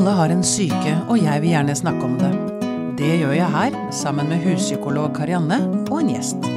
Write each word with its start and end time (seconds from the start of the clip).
Alle 0.00 0.14
har 0.16 0.32
en 0.32 0.40
syke, 0.40 0.92
og 1.12 1.18
jeg 1.20 1.42
vil 1.42 1.50
gjerne 1.52 1.74
snakke 1.76 2.06
om 2.06 2.14
det. 2.16 2.28
Det 2.96 3.10
gjør 3.20 3.34
jeg 3.36 3.52
her, 3.52 3.74
sammen 3.92 4.30
med 4.32 4.40
huspsykolog 4.46 5.10
Karianne 5.12 5.58
og 5.90 5.98
en 5.98 6.08
gjest. 6.14 6.48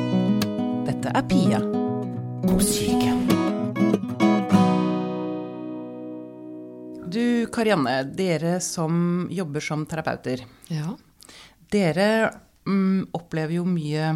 Dette 0.88 1.12
er 1.12 1.26
Pia 1.28 1.60
om 1.60 2.64
syke. 2.64 3.12
Du 7.04 7.52
Karianne, 7.52 8.00
dere 8.16 8.56
som 8.64 9.28
jobber 9.28 9.68
som 9.68 9.84
terapeuter. 9.92 10.48
Ja. 10.72 10.96
Dere 11.68 12.10
mm, 12.64 13.12
opplever 13.12 13.60
jo 13.60 13.68
mye 13.68 14.14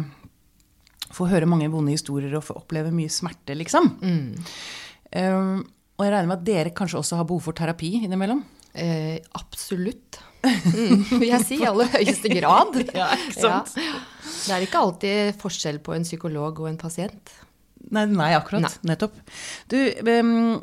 Får 1.12 1.34
høre 1.36 1.52
mange 1.52 1.68
vonde 1.68 1.92
historier 1.92 2.32
og 2.32 2.48
får 2.48 2.64
oppleve 2.64 2.96
mye 2.96 3.12
smerte, 3.12 3.52
liksom. 3.60 3.92
Um, 4.00 5.66
og 5.98 6.06
jeg 6.06 6.12
regner 6.14 6.30
med 6.30 6.38
at 6.38 6.48
dere 6.48 6.72
kanskje 6.72 7.02
også 7.02 7.20
har 7.20 7.28
behov 7.28 7.44
for 7.44 7.60
terapi 7.60 7.98
innimellom? 8.06 8.40
Eh, 8.78 9.18
absolutt. 9.38 10.20
Mm, 10.44 11.02
vil 11.20 11.28
jeg 11.32 11.44
si. 11.46 11.58
I 11.58 11.68
aller 11.72 11.90
høyeste 11.96 12.32
grad. 12.32 12.80
Ja, 12.98 13.10
ikke 13.16 13.36
sant? 13.40 13.76
Ja. 13.82 13.98
Det 14.38 14.54
er 14.54 14.64
ikke 14.64 14.80
alltid 14.80 15.38
forskjell 15.40 15.82
på 15.84 15.94
en 15.96 16.06
psykolog 16.06 16.62
og 16.62 16.70
en 16.70 16.80
pasient. 16.80 17.34
Nei, 17.94 18.04
nei 18.10 18.32
akkurat. 18.36 18.64
Nei. 18.64 18.92
Nettopp. 18.92 19.16
Du, 19.70 19.78
um, 20.08 20.58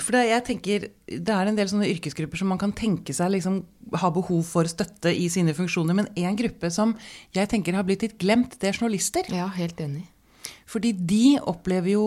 for 0.00 0.16
det, 0.16 0.24
jeg 0.30 0.44
tenker, 0.46 0.86
det 1.08 1.34
er 1.34 1.50
en 1.50 1.58
del 1.58 1.68
sånne 1.70 1.88
yrkesgrupper 1.92 2.40
som 2.40 2.50
man 2.52 2.60
kan 2.60 2.72
tenke 2.76 3.14
seg 3.16 3.34
liksom, 3.34 3.60
ha 4.00 4.10
behov 4.14 4.42
for 4.48 4.68
støtte 4.70 5.12
i 5.12 5.28
sine 5.32 5.54
funksjoner. 5.56 5.96
Men 5.98 6.10
en 6.16 6.38
gruppe 6.38 6.70
som 6.74 6.96
jeg 7.36 7.50
tenker 7.52 7.76
har 7.76 7.86
blitt 7.88 8.06
litt 8.06 8.18
glemt, 8.20 8.56
det 8.60 8.72
er 8.72 8.78
journalister. 8.78 9.28
Ja, 9.32 9.50
helt 9.58 9.80
enig. 9.84 10.06
Fordi 10.68 10.92
de 10.92 11.38
opplever 11.48 11.94
jo 11.94 12.06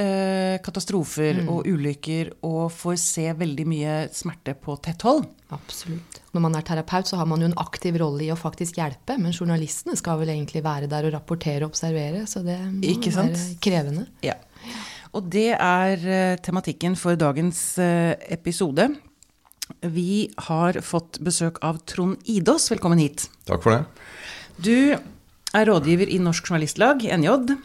eh, 0.00 0.56
katastrofer 0.64 1.42
og 1.46 1.68
ulykker 1.68 2.32
og 2.46 2.70
får 2.74 2.96
se 3.02 3.26
veldig 3.36 3.66
mye 3.68 3.94
smerte 4.16 4.54
på 4.58 4.76
tett 4.82 5.04
hold. 5.06 5.26
Absolutt. 5.54 6.20
Når 6.34 6.44
man 6.44 6.56
er 6.58 6.64
terapeut, 6.66 7.08
så 7.10 7.18
har 7.20 7.28
man 7.28 7.42
jo 7.42 7.48
en 7.50 7.58
aktiv 7.60 7.98
rolle 8.00 8.24
i 8.26 8.30
å 8.32 8.38
faktisk 8.38 8.78
hjelpe. 8.80 9.16
Men 9.20 9.34
journalistene 9.34 9.96
skal 9.98 10.20
vel 10.22 10.32
egentlig 10.34 10.62
være 10.64 10.88
der 10.90 11.08
og 11.08 11.14
rapportere 11.16 11.66
og 11.66 11.72
observere. 11.74 12.24
Så 12.30 12.44
det 12.46 12.58
må 12.70 12.84
Ikke 12.94 13.12
sant? 13.14 13.36
være 13.36 13.60
krevende. 13.66 14.06
Ja. 14.26 14.36
Og 15.16 15.26
det 15.32 15.48
er 15.56 16.04
eh, 16.06 16.36
tematikken 16.42 16.94
for 16.98 17.18
dagens 17.18 17.62
eh, 17.82 18.14
episode. 18.30 18.88
Vi 19.86 20.30
har 20.48 20.80
fått 20.86 21.18
besøk 21.22 21.58
av 21.66 21.80
Trond 21.86 22.18
Idås. 22.30 22.70
Velkommen 22.72 22.98
hit. 23.02 23.28
Takk 23.46 23.62
for 23.66 23.74
det. 23.74 23.82
Du 24.60 24.76
er 25.56 25.66
rådgiver 25.66 26.10
i 26.10 26.18
Norsk 26.22 26.46
Journalistlag, 26.50 27.02
NJ. 27.02 27.56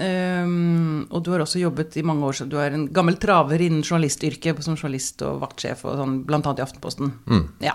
Um, 0.00 1.02
og 1.12 1.20
du 1.26 1.32
har 1.34 1.42
også 1.44 1.60
jobbet 1.60 1.98
i 2.00 2.04
mange 2.06 2.24
år, 2.24 2.38
så 2.38 2.46
du 2.48 2.56
er 2.60 2.72
en 2.72 2.86
gammel 2.94 3.18
traver 3.20 3.60
innen 3.60 3.82
journalistyrket 3.84 4.62
som 4.64 4.78
journalist 4.78 5.20
og 5.26 5.42
vaktsjef, 5.42 5.82
og 5.84 5.98
sånn, 6.00 6.14
annet 6.30 6.62
i 6.62 6.64
Aftenposten. 6.64 7.10
Ja. 7.64 7.74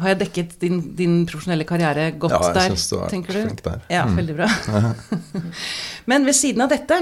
Har 0.00 0.10
jeg 0.10 0.20
dekket 0.24 0.56
din, 0.58 0.80
din 0.98 1.20
profesjonelle 1.30 1.66
karriere 1.68 2.08
godt 2.18 2.34
Ja, 2.34 2.40
jeg 2.48 2.56
der? 2.56 2.74
synes 2.74 2.88
du 2.90 2.96
er 2.98 3.12
tenker 3.12 3.38
flink 3.38 3.62
der. 3.62 3.84
Mm. 3.84 3.92
Ja, 3.94 4.02
veldig 4.16 4.36
bra. 4.40 4.48
Men 6.10 6.26
ved 6.26 6.34
siden 6.34 6.64
av 6.64 6.74
dette 6.74 6.98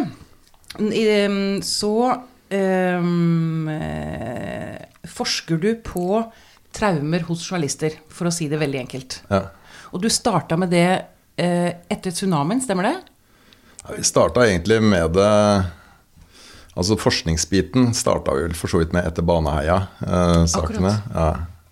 um, 0.76 1.62
så 1.64 1.94
um, 2.52 3.70
forsker 5.08 5.62
du 5.62 5.70
på 5.88 6.20
traumer 6.72 7.24
hos 7.28 7.46
journalister, 7.48 7.96
for 8.12 8.28
å 8.28 8.34
si 8.34 8.48
det 8.52 8.60
veldig 8.60 8.80
enkelt. 8.84 9.22
Ja. 9.32 9.46
Og 9.92 10.04
du 10.04 10.08
starta 10.12 10.56
med 10.60 10.72
det 10.72 10.88
eh, 11.36 11.70
etter 11.92 12.14
tsunamien, 12.14 12.62
stemmer 12.64 12.88
det? 12.88 12.94
Vi 13.90 14.04
starta 14.06 14.46
egentlig 14.46 14.82
med 14.82 15.16
det 15.18 15.30
Altså 16.72 16.96
forskningsbiten 16.96 17.90
starta 17.92 18.32
vi 18.32 18.46
for 18.56 18.72
så 18.72 18.80
vidt 18.80 18.94
med 18.96 19.04
etter 19.04 19.24
Baneheia-sakene. 19.28 20.92
ja. 21.12 21.26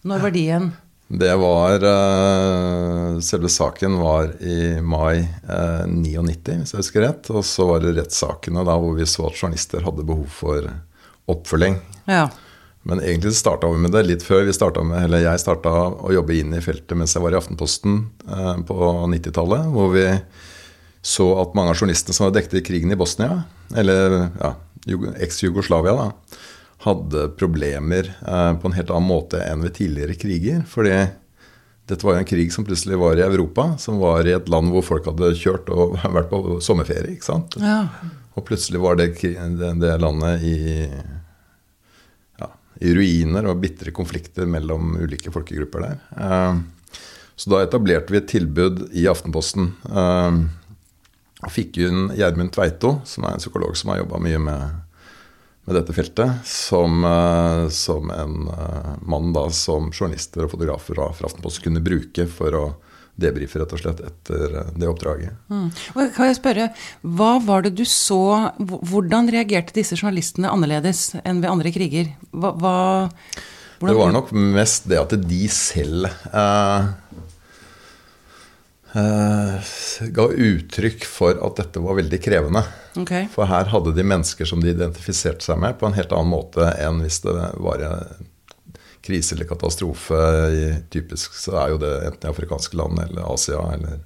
Når 0.05 0.25
var 0.27 0.35
de 0.35 0.43
igjen? 0.45 0.67
Det 1.11 1.31
var 1.41 1.83
eh, 1.83 3.19
Selve 3.25 3.49
saken 3.49 3.97
var 3.99 4.31
i 4.45 4.77
mai 4.81 5.25
eh, 5.25 5.87
99, 5.89 6.61
hvis 6.61 6.75
jeg 6.75 6.83
husker 6.83 7.05
rett. 7.07 7.31
Og 7.33 7.47
så 7.49 7.67
var 7.67 7.81
det 7.83 7.97
rettssakene 7.97 8.63
da 8.69 8.77
hvor 8.77 8.95
vi 8.99 9.09
så 9.09 9.27
at 9.31 9.41
journalister 9.41 9.83
hadde 9.89 10.07
behov 10.07 10.29
for 10.37 10.69
oppfølging. 11.31 11.81
Ja. 12.07 12.29
Men 12.87 13.03
egentlig 13.03 13.35
starta 13.37 13.69
vi 13.73 13.81
med 13.83 13.93
det 13.97 14.05
litt 14.07 14.23
før. 14.25 14.45
Vi 14.47 14.55
med, 14.85 15.03
eller 15.03 15.25
jeg 15.25 15.43
starta 15.43 15.73
å 15.91 16.13
jobbe 16.15 16.37
inn 16.39 16.55
i 16.57 16.63
feltet 16.65 16.97
mens 16.97 17.17
jeg 17.17 17.25
var 17.25 17.35
i 17.35 17.41
Aftenposten 17.41 18.05
eh, 18.29 18.55
på 18.69 18.79
90-tallet. 19.17 19.67
Hvor 19.75 19.91
vi 19.97 20.07
så 21.01 21.31
at 21.41 21.55
mange 21.57 21.73
av 21.73 21.81
journalistene 21.81 22.17
som 22.17 22.27
hadde 22.27 22.41
dekket 22.41 22.67
krigen 22.67 22.93
i 22.93 22.99
Bosnia, 22.99 23.43
eller 23.77 24.17
ja, 24.41 24.55
eks-Jugoslavia, 25.25 25.97
da, 25.97 26.39
hadde 26.85 27.29
problemer 27.37 28.09
eh, 28.27 28.53
på 28.57 28.69
en 28.69 28.77
helt 28.77 28.93
annen 28.93 29.09
måte 29.09 29.41
enn 29.45 29.65
ved 29.65 29.75
tidligere 29.77 30.17
kriger. 30.21 30.63
Fordi 30.69 30.95
dette 31.91 32.07
var 32.07 32.17
jo 32.17 32.23
en 32.23 32.29
krig 32.29 32.53
som 32.55 32.65
plutselig 32.65 32.97
var 33.01 33.21
i 33.21 33.25
Europa, 33.27 33.75
som 33.83 33.99
var 34.01 34.29
i 34.29 34.37
et 34.37 34.49
land 34.53 34.73
hvor 34.73 34.87
folk 34.87 35.09
hadde 35.11 35.35
kjørt 35.41 35.69
og 35.75 35.99
vært 36.17 36.31
på 36.33 36.59
sommerferie. 36.65 37.17
ikke 37.17 37.33
sant? 37.33 37.59
ja. 37.61 37.85
Og 38.39 38.45
plutselig 38.47 38.79
var 38.81 38.95
det, 38.97 39.09
det, 39.21 39.71
det 39.83 39.97
landet 40.01 40.45
i, 40.47 40.87
ja, 42.39 42.47
i 42.79 42.93
ruiner 42.95 43.49
og 43.51 43.59
bitre 43.61 43.91
konflikter 43.93 44.47
mellom 44.49 44.95
ulike 45.03 45.33
folkegrupper 45.35 45.83
der. 45.83 45.99
Eh, 46.15 47.01
så 47.41 47.51
da 47.51 47.63
etablerte 47.65 48.15
vi 48.15 48.21
et 48.21 48.31
tilbud 48.31 48.85
i 48.97 49.09
Aftenposten. 49.11 49.73
Eh, 49.91 50.39
fikk 51.49 51.81
hun 51.81 52.11
Gjermund 52.19 52.53
Tveito, 52.53 52.99
som 53.09 53.25
er 53.25 53.37
en 53.37 53.43
psykolog 53.43 53.77
som 53.79 53.95
har 53.95 54.03
jobba 54.03 54.21
mye 54.21 54.43
med, 54.45 54.77
med 55.65 55.79
dette 55.79 55.97
feltet, 55.97 56.45
som, 56.45 57.01
eh, 57.07 57.65
som 57.73 58.13
en 58.13 58.51
eh, 58.53 58.93
mann 59.01 59.33
da 59.37 59.47
som 59.55 59.89
journalister 59.95 60.45
og 60.45 60.53
fotografer 60.53 60.99
fra 60.99 61.31
Aftenposten 61.31 61.71
kunne 61.71 61.85
bruke 61.85 62.29
for 62.29 62.59
å 62.59 62.65
debrife 63.21 63.61
rett 63.61 63.73
og 63.75 63.83
slett 63.83 64.03
etter 64.05 64.57
eh, 64.61 64.73
det 64.77 64.89
oppdraget. 64.91 65.37
Mm. 65.53 65.69
Kan 66.17 66.31
jeg 66.31 66.39
spørre, 66.39 66.69
hva 67.01 67.33
var 67.45 67.67
det 67.67 67.75
du 67.79 67.85
så 67.89 68.21
Hvordan 68.61 69.31
reagerte 69.33 69.75
disse 69.77 69.97
journalistene 69.99 70.51
annerledes 70.53 71.11
enn 71.25 71.43
ved 71.43 71.51
andre 71.51 71.73
kriger? 71.75 72.13
Hva, 72.31 72.53
hva 72.61 72.75
Det 73.81 73.97
var 73.97 74.15
nok 74.15 74.33
mest 74.37 74.89
det 74.91 75.01
at 75.01 75.17
de 75.25 75.43
selv 75.53 76.09
eh, 76.09 76.91
ga 78.93 80.27
uttrykk 80.35 81.05
for 81.07 81.39
at 81.47 81.61
dette 81.61 81.83
var 81.83 81.99
veldig 82.01 82.19
krevende. 82.23 82.65
Okay. 82.99 83.29
For 83.31 83.47
her 83.47 83.71
hadde 83.71 83.95
de 83.95 84.05
mennesker 84.07 84.49
som 84.49 84.63
de 84.63 84.73
identifiserte 84.73 85.47
seg 85.47 85.61
med, 85.63 85.79
på 85.79 85.87
en 85.87 85.95
helt 85.95 86.13
annen 86.17 86.33
måte 86.33 86.73
enn 86.83 87.03
hvis 87.05 87.21
det 87.27 87.35
var 87.63 87.85
en 87.87 88.29
krise 89.07 89.35
eller 89.35 89.49
katastrofe. 89.49 90.19
Typisk 90.91 91.37
så 91.39 91.57
er 91.63 91.75
jo 91.75 91.79
det 91.83 91.93
enten 92.09 92.27
i 92.27 92.33
afrikanske 92.33 92.77
land 92.77 92.99
eller 93.07 93.31
Asia 93.31 93.63
eller 93.75 94.03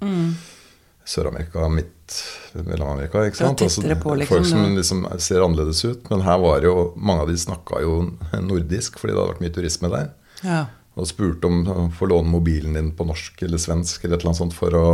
Sør-Amerika, 1.05 1.67
midt 1.69 2.21
Mellom-Amerika. 2.53 3.25
ikke 3.27 3.37
sant? 3.37 3.61
Altså, 3.61 3.81
på, 4.01 4.15
liksom, 4.15 4.37
folk 4.37 4.47
som 4.49 4.77
liksom 4.77 5.03
ser 5.21 5.43
annerledes 5.45 5.83
ut. 5.85 6.09
Men 6.09 6.23
her 6.25 6.39
var 6.41 6.65
jo 6.65 6.93
mange 6.95 7.25
av 7.25 7.29
de 7.29 7.37
snakka 7.37 7.81
jo 7.83 7.97
nordisk, 8.41 8.97
fordi 9.01 9.13
det 9.13 9.19
hadde 9.19 9.33
vært 9.35 9.43
mye 9.45 9.55
turisme 9.59 9.91
der. 9.93 10.09
Ja. 10.41 10.63
Og 10.95 11.07
spurte 11.09 11.47
om 11.49 11.63
å 11.67 11.89
få 11.91 12.07
låne 12.07 12.31
mobilen 12.31 12.77
din 12.77 12.93
på 12.95 13.05
norsk 13.07 13.41
eller 13.43 13.59
svensk 13.59 14.03
eller 14.05 14.15
et 14.15 14.21
eller 14.23 14.31
annet 14.31 14.43
sånt 14.45 14.57
for 14.57 14.77
å 14.79 14.89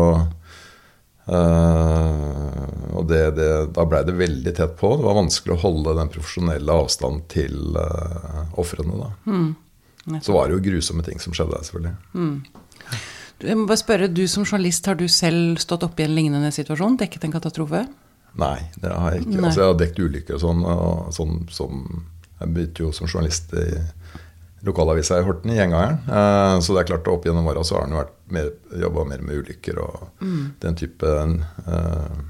Uh, 1.31 2.97
Og 2.97 3.05
det, 3.07 3.19
det, 3.37 3.47
da 3.75 3.83
blei 3.87 4.01
det 4.03 4.15
veldig 4.17 4.53
tett 4.57 4.73
på. 4.79 4.89
Det 4.97 5.05
var 5.05 5.15
vanskelig 5.19 5.53
å 5.53 5.61
holde 5.61 5.93
den 5.95 6.09
profesjonelle 6.11 6.77
avstanden 6.83 7.21
til 7.31 7.77
uh, 7.77 8.49
ofrene. 8.59 8.97
da. 8.97 10.19
Så 10.25 10.33
var 10.35 10.49
det 10.49 10.57
jo 10.57 10.63
grusomme 10.65 11.05
ting 11.05 11.21
som 11.21 11.31
skjedde 11.37 11.53
der, 11.53 11.67
selvfølgelig. 11.69 11.95
Du, 13.37 13.47
Jeg 13.47 13.59
må 13.61 13.67
bare 13.69 13.79
spørre, 13.79 14.09
du 14.09 14.23
som 14.27 14.43
journalist, 14.43 14.89
har 14.89 14.97
du 14.99 15.05
selv 15.07 15.61
stått 15.61 15.85
oppe 15.87 16.03
i 16.03 16.09
en 16.09 16.17
lignende 16.17 16.51
situasjon? 16.51 16.97
Dekket 16.99 17.29
en 17.29 17.37
katastrofe? 17.37 17.85
Nei, 18.41 18.57
det 18.81 18.91
har 18.91 19.15
jeg 19.15 19.27
ikke. 19.27 19.39
Altså, 19.45 19.61
jeg 19.61 19.69
har 19.69 19.79
dekket 19.85 20.05
ulykker 20.09 20.37
og 20.39 20.43
sånn. 20.43 20.65
Og 20.73 21.15
sånn 21.15 21.39
som, 21.53 21.85
jeg 22.41 22.53
begynte 22.57 22.87
jo 22.87 22.91
som 22.97 23.07
journalist 23.07 23.53
i 23.53 23.69
lokalavisa 24.67 25.19
i 25.19 25.23
Horten, 25.25 25.51
i 25.51 25.57
Gjengangeren. 25.57 25.97
Eh, 26.07 26.59
så 26.61 26.75
det 26.75 26.83
er 26.83 26.89
klart 26.91 27.07
opp 27.09 27.25
gjennom 27.25 27.47
åra 27.49 27.63
så 27.65 27.79
har 27.79 27.87
han 27.87 28.81
jobba 28.81 29.05
mer 29.09 29.21
med 29.25 29.41
ulykker 29.41 29.79
og 29.81 30.07
den 30.61 30.75
type 30.79 31.07
eh, 31.07 32.21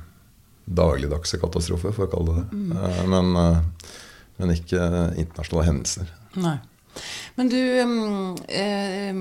dagligdagse 0.72 1.40
katastrofer, 1.42 1.92
for 1.96 2.08
å 2.08 2.12
kalle 2.12 2.36
det 2.38 2.44
det. 2.52 2.82
Eh, 2.82 3.06
men, 3.12 3.32
eh, 3.36 3.96
men 4.42 4.54
ikke 4.56 4.82
internasjonale 5.20 5.68
hendelser. 5.68 6.12
Nei. 6.40 6.58
Men 7.38 7.48
du, 7.48 7.58
eh, 8.52 9.14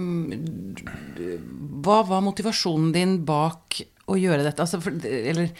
du- 1.16 1.38
Hva 1.82 2.02
var 2.06 2.20
motivasjonen 2.22 2.92
din 2.92 3.24
bak 3.24 3.80
å 4.08 4.14
gjøre 4.18 4.42
dette? 4.44 4.60
Altså, 4.62 4.80
for, 4.82 4.90
eller 5.06 5.50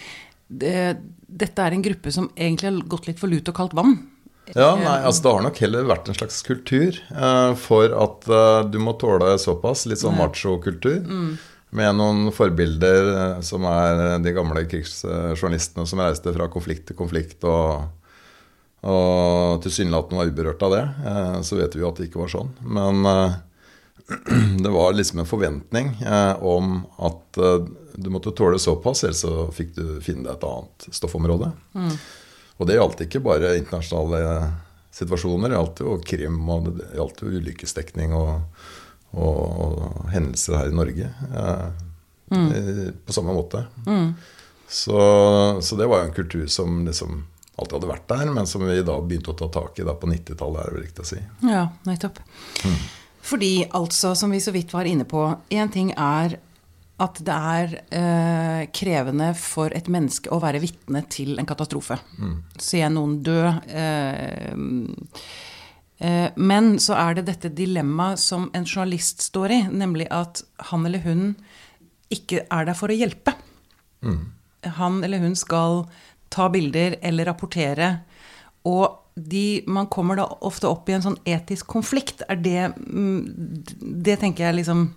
det, 0.51 0.99
Dette 1.31 1.59
er 1.63 1.71
en 1.73 1.83
gruppe 1.83 2.11
som 2.13 2.29
egentlig 2.37 2.67
har 2.73 2.89
gått 2.89 3.07
litt 3.07 3.19
for 3.21 3.29
lut 3.29 3.47
og 3.49 3.55
kaldt 3.55 3.73
vann. 3.79 4.10
Ja, 4.55 4.73
nei, 4.79 4.97
altså 5.07 5.23
Det 5.23 5.33
har 5.35 5.45
nok 5.47 5.61
heller 5.63 5.87
vært 5.89 6.09
en 6.11 6.17
slags 6.19 6.41
kultur 6.47 6.97
eh, 6.97 7.53
for 7.61 7.95
at 7.95 8.27
eh, 8.31 8.59
du 8.73 8.79
må 8.83 8.97
tåle 8.99 9.37
såpass. 9.41 9.87
Litt 9.91 10.03
sånn 10.03 10.19
machokultur. 10.19 11.01
Mm. 11.05 11.31
Med 11.79 11.99
noen 12.01 12.33
forbilder 12.35 13.11
eh, 13.13 13.37
som 13.47 13.67
er 13.71 14.19
de 14.23 14.35
gamle 14.35 14.65
krigsjournalistene 14.71 15.87
som 15.87 16.03
reiste 16.03 16.35
fra 16.35 16.49
konflikt 16.51 16.89
til 16.91 16.99
konflikt 16.99 17.47
og, 17.47 17.87
og 18.83 19.61
tilsynelatende 19.63 20.19
var 20.19 20.33
uberørt 20.33 20.67
av 20.67 20.75
det. 20.75 20.83
Eh, 21.13 21.37
så 21.47 21.61
vet 21.61 21.77
vi 21.77 21.85
jo 21.85 21.93
at 21.93 22.01
det 22.01 22.11
ikke 22.11 22.25
var 22.25 22.35
sånn. 22.35 22.51
Men 22.67 23.07
eh, 23.07 23.39
det 24.65 24.73
var 24.75 24.97
liksom 24.99 25.23
en 25.23 25.31
forventning 25.31 25.95
eh, 26.03 26.43
om 26.43 26.81
at 26.99 27.39
eh, 27.39 27.61
du 28.01 28.11
måtte 28.11 28.33
tåle 28.35 28.59
såpass, 28.59 29.05
ellers 29.05 29.23
så 29.23 29.47
fikk 29.55 29.75
du 29.77 29.85
finne 30.03 30.25
deg 30.25 30.35
et 30.39 30.47
annet 30.49 30.87
stoffområde. 30.95 31.53
Og 32.61 32.69
det 32.69 32.77
gjaldt 32.77 33.07
ikke 33.07 33.23
bare 33.25 33.55
internasjonale 33.57 34.51
situasjoner, 34.93 35.49
det 35.49 35.57
gjaldt 35.57 35.81
jo 35.85 35.95
krim, 36.05 36.41
og 36.53 36.69
det 36.69 36.91
gjaldt 36.99 37.23
jo 37.25 37.33
ulykkesdekning 37.41 38.13
og, 38.17 38.35
og, 39.17 39.39
og 39.65 40.11
hendelser 40.13 40.59
her 40.59 40.73
i 40.73 40.77
Norge. 40.77 41.09
Eh, 41.31 41.65
eh, 42.37 42.85
På 43.07 43.17
samme 43.17 43.33
måte. 43.37 43.65
Så, 44.69 45.01
så 45.63 45.79
det 45.79 45.89
var 45.91 46.03
jo 46.03 46.11
en 46.11 46.15
kultur 46.15 46.47
som 46.53 46.85
liksom 46.87 47.25
alltid 47.57 47.79
hadde 47.79 47.91
vært 47.91 48.09
der, 48.13 48.31
men 48.35 48.47
som 48.47 48.63
vi 48.65 48.77
da 48.87 48.99
begynte 49.01 49.33
å 49.33 49.39
ta 49.41 49.49
tak 49.53 49.81
i 49.81 49.87
da 49.87 49.97
på 49.99 50.09
90-tallet, 50.09 50.61
er 50.61 50.69
det 50.69 50.77
vel 50.77 50.85
riktig 50.85 51.05
å 51.05 51.09
si. 51.11 51.19
Ja, 51.49 51.65
nettopp. 51.89 52.21
Fordi 53.31 53.51
altså, 53.77 54.15
som 54.17 54.33
vi 54.33 54.41
så 54.41 54.53
vidt 54.55 54.73
var 54.73 54.89
inne 54.89 55.05
på, 55.09 55.25
én 55.53 55.73
ting 55.73 55.93
er 55.97 56.39
at 57.01 57.21
det 57.25 57.37
er 57.37 57.75
eh, 57.97 58.63
krevende 58.77 59.31
for 59.39 59.73
et 59.77 59.89
menneske 59.93 60.31
å 60.33 60.41
være 60.43 60.61
vitne 60.63 61.03
til 61.13 61.39
en 61.41 61.49
katastrofe. 61.49 61.97
Se 62.61 62.83
noen 62.93 63.19
dø. 63.25 63.41
Eh, 63.49 64.53
eh, 66.05 66.29
men 66.37 66.75
så 66.83 66.99
er 67.01 67.19
det 67.19 67.27
dette 67.31 67.53
dilemmaet 67.57 68.21
som 68.21 68.51
en 68.53 68.69
journalist 68.69 69.25
står 69.31 69.57
i, 69.57 69.61
nemlig 69.73 70.11
at 70.13 70.45
han 70.71 70.85
eller 70.87 71.05
hun 71.07 71.25
ikke 72.13 72.45
er 72.51 72.69
der 72.69 72.77
for 72.77 72.93
å 72.93 72.99
hjelpe. 73.01 73.37
Han 74.81 75.01
eller 75.07 75.23
hun 75.25 75.37
skal 75.39 75.87
ta 76.31 76.51
bilder 76.53 76.99
eller 77.01 77.31
rapportere. 77.31 77.95
Og 78.69 78.99
de, 79.15 79.63
man 79.67 79.89
kommer 79.91 80.21
da 80.21 80.27
ofte 80.47 80.69
opp 80.69 80.89
i 80.89 80.95
en 80.97 81.05
sånn 81.05 81.19
etisk 81.29 81.69
konflikt. 81.71 82.23
Er 82.29 82.41
det 82.41 82.71
mm, 82.77 83.21
Det 84.05 84.21
tenker 84.21 84.49
jeg 84.49 84.61
liksom 84.61 84.91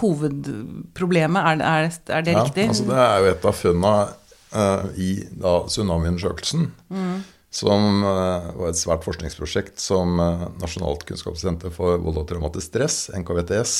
Hovedproblemet, 0.00 1.42
er, 1.42 1.56
det- 1.56 1.66
er, 1.66 2.16
er 2.18 2.22
det 2.26 2.32
Ja, 2.34 2.42
riktig? 2.44 2.68
Altså 2.68 2.84
det 2.88 2.98
er 2.98 3.18
jo 3.24 3.30
et 3.32 3.44
av 3.44 3.56
funnene 3.58 3.94
uh, 4.54 4.86
i 4.96 5.10
da, 5.32 5.54
tsunamiundersøkelsen. 5.66 6.68
Som 7.52 8.02
uh, 8.04 8.52
var 8.56 8.70
et 8.70 8.78
svært 8.80 9.04
forskningsprosjekt 9.04 9.80
som 9.82 10.14
uh, 10.20 10.46
Nasjonalt 10.62 11.04
kunnskapssenter 11.08 11.70
for 11.74 11.98
vold 12.00 12.22
og 12.22 12.28
traumatisk 12.30 12.70
stress, 12.70 13.10
NKVTS, 13.18 13.74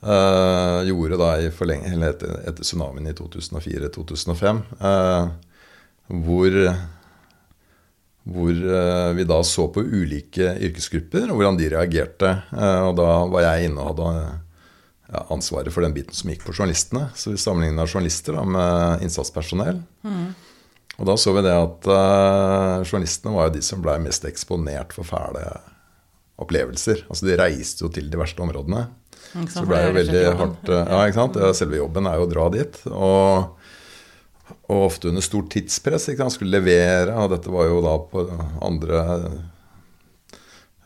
gjorde 0.00 1.16
da 1.20 1.26
i 1.44 1.50
forleng- 1.52 1.82
eller 1.92 2.14
etter, 2.14 2.30
etter 2.48 2.64
tsunamien 2.64 3.10
i 3.10 3.12
2004-2005. 3.18 4.62
eh, 4.80 5.26
hvor 6.24 6.56
hvor 8.30 8.54
vi 9.16 9.24
da 9.28 9.38
så 9.44 9.66
på 9.74 9.82
ulike 9.84 10.54
yrkesgrupper 10.60 11.28
og 11.32 11.36
hvordan 11.40 11.56
de 11.58 11.68
reagerte. 11.72 12.30
Og 12.86 12.92
da 12.96 13.06
var 13.32 13.44
jeg 13.46 13.68
inne 13.68 13.80
og 13.82 13.90
hadde 13.90 14.10
ansvaret 15.10 15.74
for 15.74 15.84
den 15.84 15.94
biten 15.96 16.14
som 16.16 16.30
gikk 16.30 16.44
på 16.46 16.54
journalistene. 16.54 17.08
Så 17.18 17.32
vi 17.32 17.40
sammenligna 17.40 17.86
journalister 17.86 18.36
da, 18.38 18.44
med 18.46 19.04
innsatspersonell. 19.06 19.82
Og 21.00 21.08
da 21.08 21.16
så 21.16 21.32
vi 21.32 21.42
det 21.46 21.56
at 21.56 21.88
uh, 21.88 22.82
journalistene 22.84 23.34
var 23.34 23.48
jo 23.48 23.56
de 23.56 23.64
som 23.64 23.82
blei 23.82 23.96
mest 24.02 24.26
eksponert 24.28 24.92
for 24.92 25.08
fæle 25.08 25.44
opplevelser. 26.40 27.06
Altså 27.08 27.28
de 27.28 27.38
reiste 27.40 27.86
jo 27.86 27.92
til 27.92 28.10
de 28.12 28.20
verste 28.20 28.44
områdene. 28.44 28.86
Ikke 29.30 29.46
sant, 29.46 29.54
Så 29.54 29.64
det 29.64 29.70
ble 29.70 29.78
er 29.80 29.88
jo 29.88 29.96
veldig 29.96 30.26
hardt 30.42 30.70
uh, 30.72 30.82
Ja, 30.82 31.00
ikke 31.06 31.20
sant. 31.22 31.40
Selve 31.56 31.80
jobben 31.80 32.10
er 32.10 32.20
jo 32.20 32.28
å 32.28 32.32
dra 32.34 32.50
dit. 32.54 32.82
Og 32.90 33.56
og 34.70 34.84
ofte 34.86 35.10
under 35.10 35.24
stort 35.24 35.50
tidspress. 35.50 36.08
Skulle 36.34 36.58
levere, 36.58 37.14
og 37.18 37.32
dette 37.34 37.50
var 37.52 37.66
jo 37.66 37.80
da 37.84 37.94
på 38.10 38.24
andre 38.66 39.00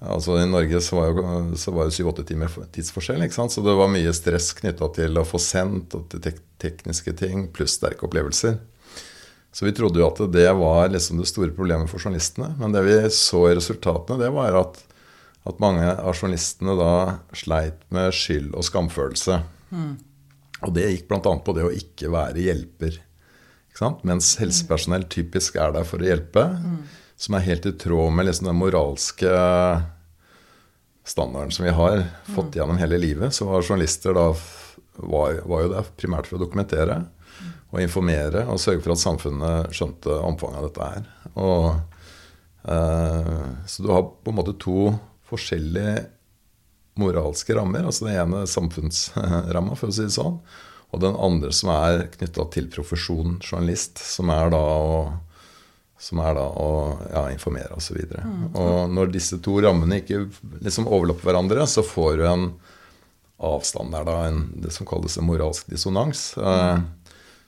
Altså 0.04 0.36
I 0.40 0.46
Norge 0.48 0.80
så 0.84 1.00
var 1.00 1.86
det 1.86 1.94
syv-åtte 1.96 2.24
timer 2.28 2.52
tidsforskjell, 2.74 3.24
ikke 3.24 3.36
sant? 3.36 3.54
så 3.54 3.62
det 3.64 3.74
var 3.78 3.90
mye 3.92 4.12
stress 4.16 4.50
knytta 4.58 4.90
til 4.96 5.20
å 5.20 5.24
få 5.26 5.40
sendt 5.40 5.96
og 5.96 6.08
til 6.12 6.22
tek 6.24 6.40
tekniske 6.64 7.12
ting, 7.18 7.48
pluss 7.52 7.74
sterke 7.76 8.06
opplevelser. 8.06 8.56
Så 9.54 9.66
vi 9.66 9.72
trodde 9.76 10.00
jo 10.00 10.06
at 10.08 10.20
det 10.32 10.48
var 10.56 10.88
liksom 10.90 11.18
det 11.20 11.28
store 11.28 11.52
problemet 11.54 11.90
for 11.90 12.02
journalistene. 12.02 12.54
Men 12.58 12.72
det 12.74 12.82
vi 12.86 12.96
så 13.12 13.42
i 13.50 13.56
resultatene, 13.58 14.16
det 14.22 14.30
var 14.34 14.56
at, 14.58 14.80
at 15.46 15.60
mange 15.62 15.84
av 15.92 16.14
journalistene 16.16 16.74
da 16.78 16.94
sleit 17.36 17.84
med 17.94 18.10
skyld 18.16 18.54
og 18.56 18.66
skamfølelse. 18.66 19.36
Og 20.64 20.72
det 20.74 20.88
gikk 20.88 21.06
bl.a. 21.10 21.20
på 21.20 21.54
det 21.54 21.66
å 21.68 21.74
ikke 21.74 22.10
være 22.14 22.46
hjelper. 22.46 22.98
Ikke 23.68 23.82
sant? 23.82 24.02
Mens 24.08 24.32
helsepersonell 24.40 25.06
typisk 25.12 25.60
er 25.60 25.74
der 25.76 25.86
for 25.86 26.02
å 26.02 26.08
hjelpe. 26.08 26.48
Som 27.20 27.36
er 27.36 27.46
helt 27.46 27.66
i 27.68 27.74
tråd 27.78 28.14
med 28.14 28.26
liksom 28.30 28.48
den 28.50 28.58
moralske 28.58 29.30
standarden 31.04 31.52
som 31.52 31.64
vi 31.64 31.74
har 31.76 32.04
fått 32.34 32.56
gjennom 32.56 32.80
hele 32.80 32.98
livet. 32.98 33.34
Så 33.34 33.48
var 33.48 33.62
journalister 33.62 34.14
da 34.16 34.30
var, 34.96 35.40
var 35.44 35.64
jo 35.64 35.72
der 35.74 35.90
primært 35.98 36.30
for 36.30 36.38
å 36.38 36.44
dokumentere 36.44 37.02
og 37.74 37.82
informere 37.82 38.44
og 38.46 38.60
sørge 38.62 38.84
for 38.84 38.94
at 38.94 39.02
samfunnet 39.02 39.74
skjønte 39.74 40.18
omfanget 40.22 40.60
av 40.60 40.68
dette 40.68 40.90
her. 40.90 41.08
Og, 41.34 41.64
eh, 42.70 43.46
så 43.66 43.82
du 43.82 43.90
har 43.90 44.06
på 44.22 44.32
en 44.32 44.38
måte 44.38 44.56
to 44.62 44.94
forskjellige 45.28 46.06
moralske 47.00 47.56
rammer. 47.56 47.84
Altså 47.84 48.06
den 48.06 48.20
ene 48.20 48.44
samfunnsramma, 48.46 49.76
for 49.76 49.90
å 49.90 49.96
si 49.96 50.06
det 50.06 50.14
sånn. 50.14 50.38
Og 50.94 51.02
den 51.02 51.16
andre 51.18 51.50
som 51.52 51.72
er 51.74 52.06
knytta 52.14 52.46
til 52.54 52.70
profesjonen 52.70 53.40
journalist, 53.42 53.98
som 53.98 54.30
er 54.30 54.52
da 54.54 54.62
å, 54.62 55.00
som 56.04 56.20
er 56.20 56.34
da 56.36 56.44
å 56.44 56.70
ja, 57.08 57.22
informere 57.32 57.78
osv. 57.78 57.96
Og, 57.96 58.16
mm. 58.20 58.42
og 58.60 58.92
når 58.92 59.12
disse 59.14 59.38
to 59.44 59.56
rammene 59.64 60.02
ikke 60.02 60.26
liksom 60.64 60.88
overlapper 60.90 61.30
hverandre, 61.30 61.64
så 61.70 61.84
får 61.86 62.18
du 62.20 62.24
en 62.28 62.50
avstand 63.44 63.94
der, 63.94 64.04
da, 64.06 64.18
en, 64.28 64.44
det 64.60 64.72
som 64.74 64.88
kalles 64.88 65.16
en 65.18 65.26
moralsk 65.28 65.70
dissonans. 65.72 66.26
Eh, 66.36 66.82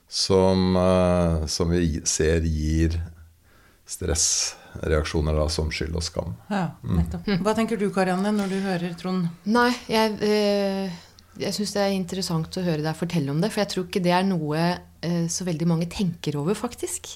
som, 0.07 0.75
eh, 0.75 1.45
som 1.51 1.69
vi 1.69 2.01
ser 2.07 2.47
gir 2.47 2.97
stressreaksjoner 3.87 5.37
da, 5.37 5.47
som 5.51 5.69
skyld 5.71 5.95
og 5.95 6.03
skam. 6.03 6.33
Ja, 6.51 6.69
nettopp. 6.81 7.29
Hva 7.45 7.53
tenker 7.55 7.79
du, 7.79 7.87
Karianne, 7.93 8.33
når 8.35 8.51
du 8.51 8.57
hører 8.65 8.97
Trond? 8.99 9.29
Nei, 9.47 9.69
jeg, 9.91 10.17
eh, 10.25 10.97
jeg 11.39 11.55
syns 11.55 11.73
det 11.75 11.81
er 11.83 11.95
interessant 11.95 12.59
å 12.59 12.65
høre 12.65 12.83
deg 12.85 12.97
fortelle 12.97 13.33
om 13.33 13.41
det. 13.41 13.49
For 13.53 13.63
jeg 13.63 13.71
tror 13.73 13.87
ikke 13.87 14.01
det 14.05 14.13
er 14.15 14.25
noe 14.27 14.61
eh, 14.63 15.25
så 15.31 15.45
veldig 15.47 15.67
mange 15.69 15.87
tenker 15.91 16.37
over, 16.39 16.57
faktisk. 16.57 17.09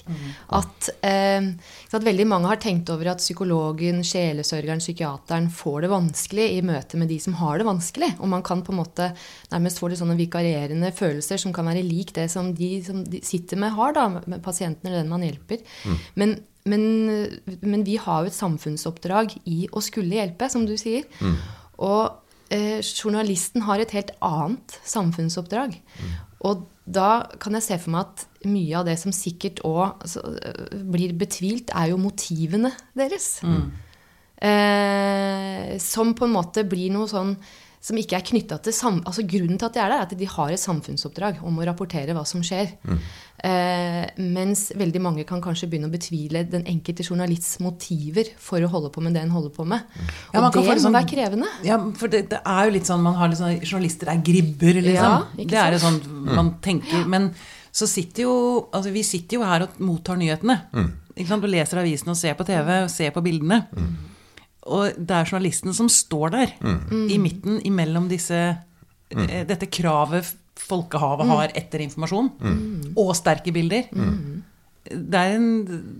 At, 0.58 0.90
eh, 1.06 1.48
at 1.92 2.06
veldig 2.06 2.26
mange 2.30 2.50
har 2.50 2.60
tenkt 2.62 2.92
over 2.94 3.12
at 3.12 3.22
psykologen, 3.22 4.02
sjelesørgeren, 4.06 4.82
psykiateren 4.82 5.50
får 5.54 5.84
det 5.84 5.92
vanskelig 5.92 6.46
i 6.56 6.62
møte 6.66 7.00
med 7.00 7.10
de 7.12 7.18
som 7.22 7.36
har 7.40 7.60
det 7.60 7.68
vanskelig. 7.68 8.12
Og 8.20 8.30
man 8.32 8.44
kan 8.46 8.64
på 8.66 8.74
en 8.74 8.80
måte 8.82 9.10
nærmest 9.54 9.82
få 9.82 9.90
litt 9.90 10.02
sånne 10.02 10.18
vikarierende 10.20 10.92
følelser 10.96 11.42
som 11.42 11.54
kan 11.56 11.68
være 11.70 11.84
lik 11.86 12.14
det 12.16 12.28
som 12.32 12.52
de 12.56 12.72
som 12.86 13.02
de 13.08 13.22
sitter 13.26 13.60
med, 13.60 13.74
har, 13.78 13.96
da, 13.98 14.08
med 14.22 14.42
pasienten 14.44 14.88
eller 14.88 15.02
den 15.02 15.12
man 15.12 15.26
hjelper. 15.26 15.62
Men 16.20 16.40
men, 16.64 16.82
men, 17.58 17.82
vi 17.82 17.96
har 17.98 18.22
jo 18.22 18.30
et 18.30 18.36
samfunnsoppdrag 18.36 19.34
i 19.50 19.64
å 19.74 19.82
skulle 19.82 20.14
hjelpe, 20.14 20.46
som 20.52 20.62
du 20.62 20.76
sier. 20.78 21.08
Og 21.82 22.02
eh, 22.06 22.21
journalisten 22.82 23.64
har 23.66 23.80
et 23.80 23.94
helt 23.96 24.12
annet 24.24 24.76
samfunnsoppdrag. 24.84 25.78
Og 26.42 26.66
da 26.84 27.24
kan 27.40 27.54
jeg 27.56 27.64
se 27.68 27.78
for 27.78 27.94
meg 27.94 28.08
at 28.08 28.46
mye 28.50 28.74
av 28.80 28.88
det 28.88 28.96
som 29.00 29.14
sikkert 29.14 29.62
òg 29.66 30.02
blir 30.92 31.14
betvilt, 31.18 31.70
er 31.70 31.92
jo 31.92 32.00
motivene 32.02 32.72
deres. 32.98 33.36
Eh, 34.42 35.78
som 35.78 36.16
på 36.18 36.26
en 36.26 36.34
måte 36.34 36.64
blir 36.66 36.90
noe 36.90 37.06
sånn 37.06 37.36
som 37.82 37.98
ikke 37.98 38.14
er 38.14 38.22
knytta 38.22 38.60
til 38.62 38.72
sam 38.76 39.00
altså 39.02 39.24
Grunnen 39.26 39.58
til 39.58 39.66
at 39.66 39.74
de 39.74 39.80
er 39.82 39.88
der, 39.90 39.98
er 39.98 40.02
at 40.06 40.12
de 40.18 40.26
har 40.30 40.52
et 40.54 40.60
samfunnsoppdrag 40.62 41.40
om 41.42 41.56
å 41.58 41.64
rapportere 41.66 42.14
hva 42.14 42.22
som 42.24 42.40
skjer. 42.46 42.76
Eh, 43.42 44.04
mens 44.22 44.68
veldig 44.78 45.00
mange 45.02 45.24
kan 45.26 45.40
kanskje 45.42 45.66
begynne 45.66 45.88
å 45.90 45.92
betvile 45.92 46.44
den 46.46 46.62
enkelte 46.70 47.02
journalists 47.02 47.58
motiver 47.64 48.28
for 48.38 48.62
å 48.62 48.68
holde 48.70 48.92
på 48.94 49.02
med 49.02 49.16
det 49.16 49.24
en 49.24 49.32
holder 49.34 49.50
på 49.56 49.66
med. 49.66 49.82
Og 49.98 50.34
Ja, 50.36 50.40
man 50.44 50.52
det 50.52 50.62
få 50.62 50.76
må 50.76 50.76
sånn- 50.84 50.94
være 50.94 51.10
krevende. 51.10 51.48
Ja, 51.66 51.78
for 51.98 52.06
det, 52.12 52.28
det 52.30 52.38
er 52.46 52.64
jo 52.68 52.70
litt 52.76 52.86
sånn 52.86 53.02
man 53.02 53.14
har 53.18 53.28
litt 53.32 53.38
sånn 53.42 53.58
Journalister 53.66 54.06
er 54.14 54.22
gribber, 54.22 54.78
liksom. 54.78 54.94
Ja, 54.94 55.26
det 55.34 55.58
er 55.58 55.72
jo 55.72 55.78
sånn 55.82 56.00
man 56.38 56.54
tenker. 56.62 57.04
Men 57.08 57.32
så 57.72 57.88
sitter 57.88 58.22
jo 58.28 58.68
Altså, 58.72 58.92
vi 58.92 59.02
sitter 59.02 59.38
jo 59.40 59.42
her 59.42 59.62
og 59.66 59.80
mottar 59.80 60.16
nyhetene. 60.16 60.60
Ikke 61.16 61.28
sant? 61.28 61.42
Du 61.42 61.48
leser 61.48 61.78
avisen 61.82 62.08
og 62.08 62.16
ser 62.16 62.34
på 62.38 62.46
TV 62.46 62.84
og 62.84 62.90
ser 62.90 63.10
på 63.10 63.22
bildene. 63.24 63.66
Og 64.70 64.94
det 64.96 65.16
er 65.16 65.26
journalisten 65.26 65.74
som 65.74 65.88
står 65.90 66.34
der 66.36 66.52
i 67.10 67.18
midten 67.18 67.58
imellom 67.66 68.06
disse 68.10 68.38
mm. 69.10 69.26
dette 69.48 69.66
kravet 69.72 70.36
folkehavet 70.62 71.26
har 71.30 71.54
etter 71.58 71.82
informasjon, 71.82 72.28
og 72.98 73.14
sterke 73.18 73.54
bilder. 73.54 73.88
Det, 74.82 75.18
er 75.18 75.38
en, 75.38 75.48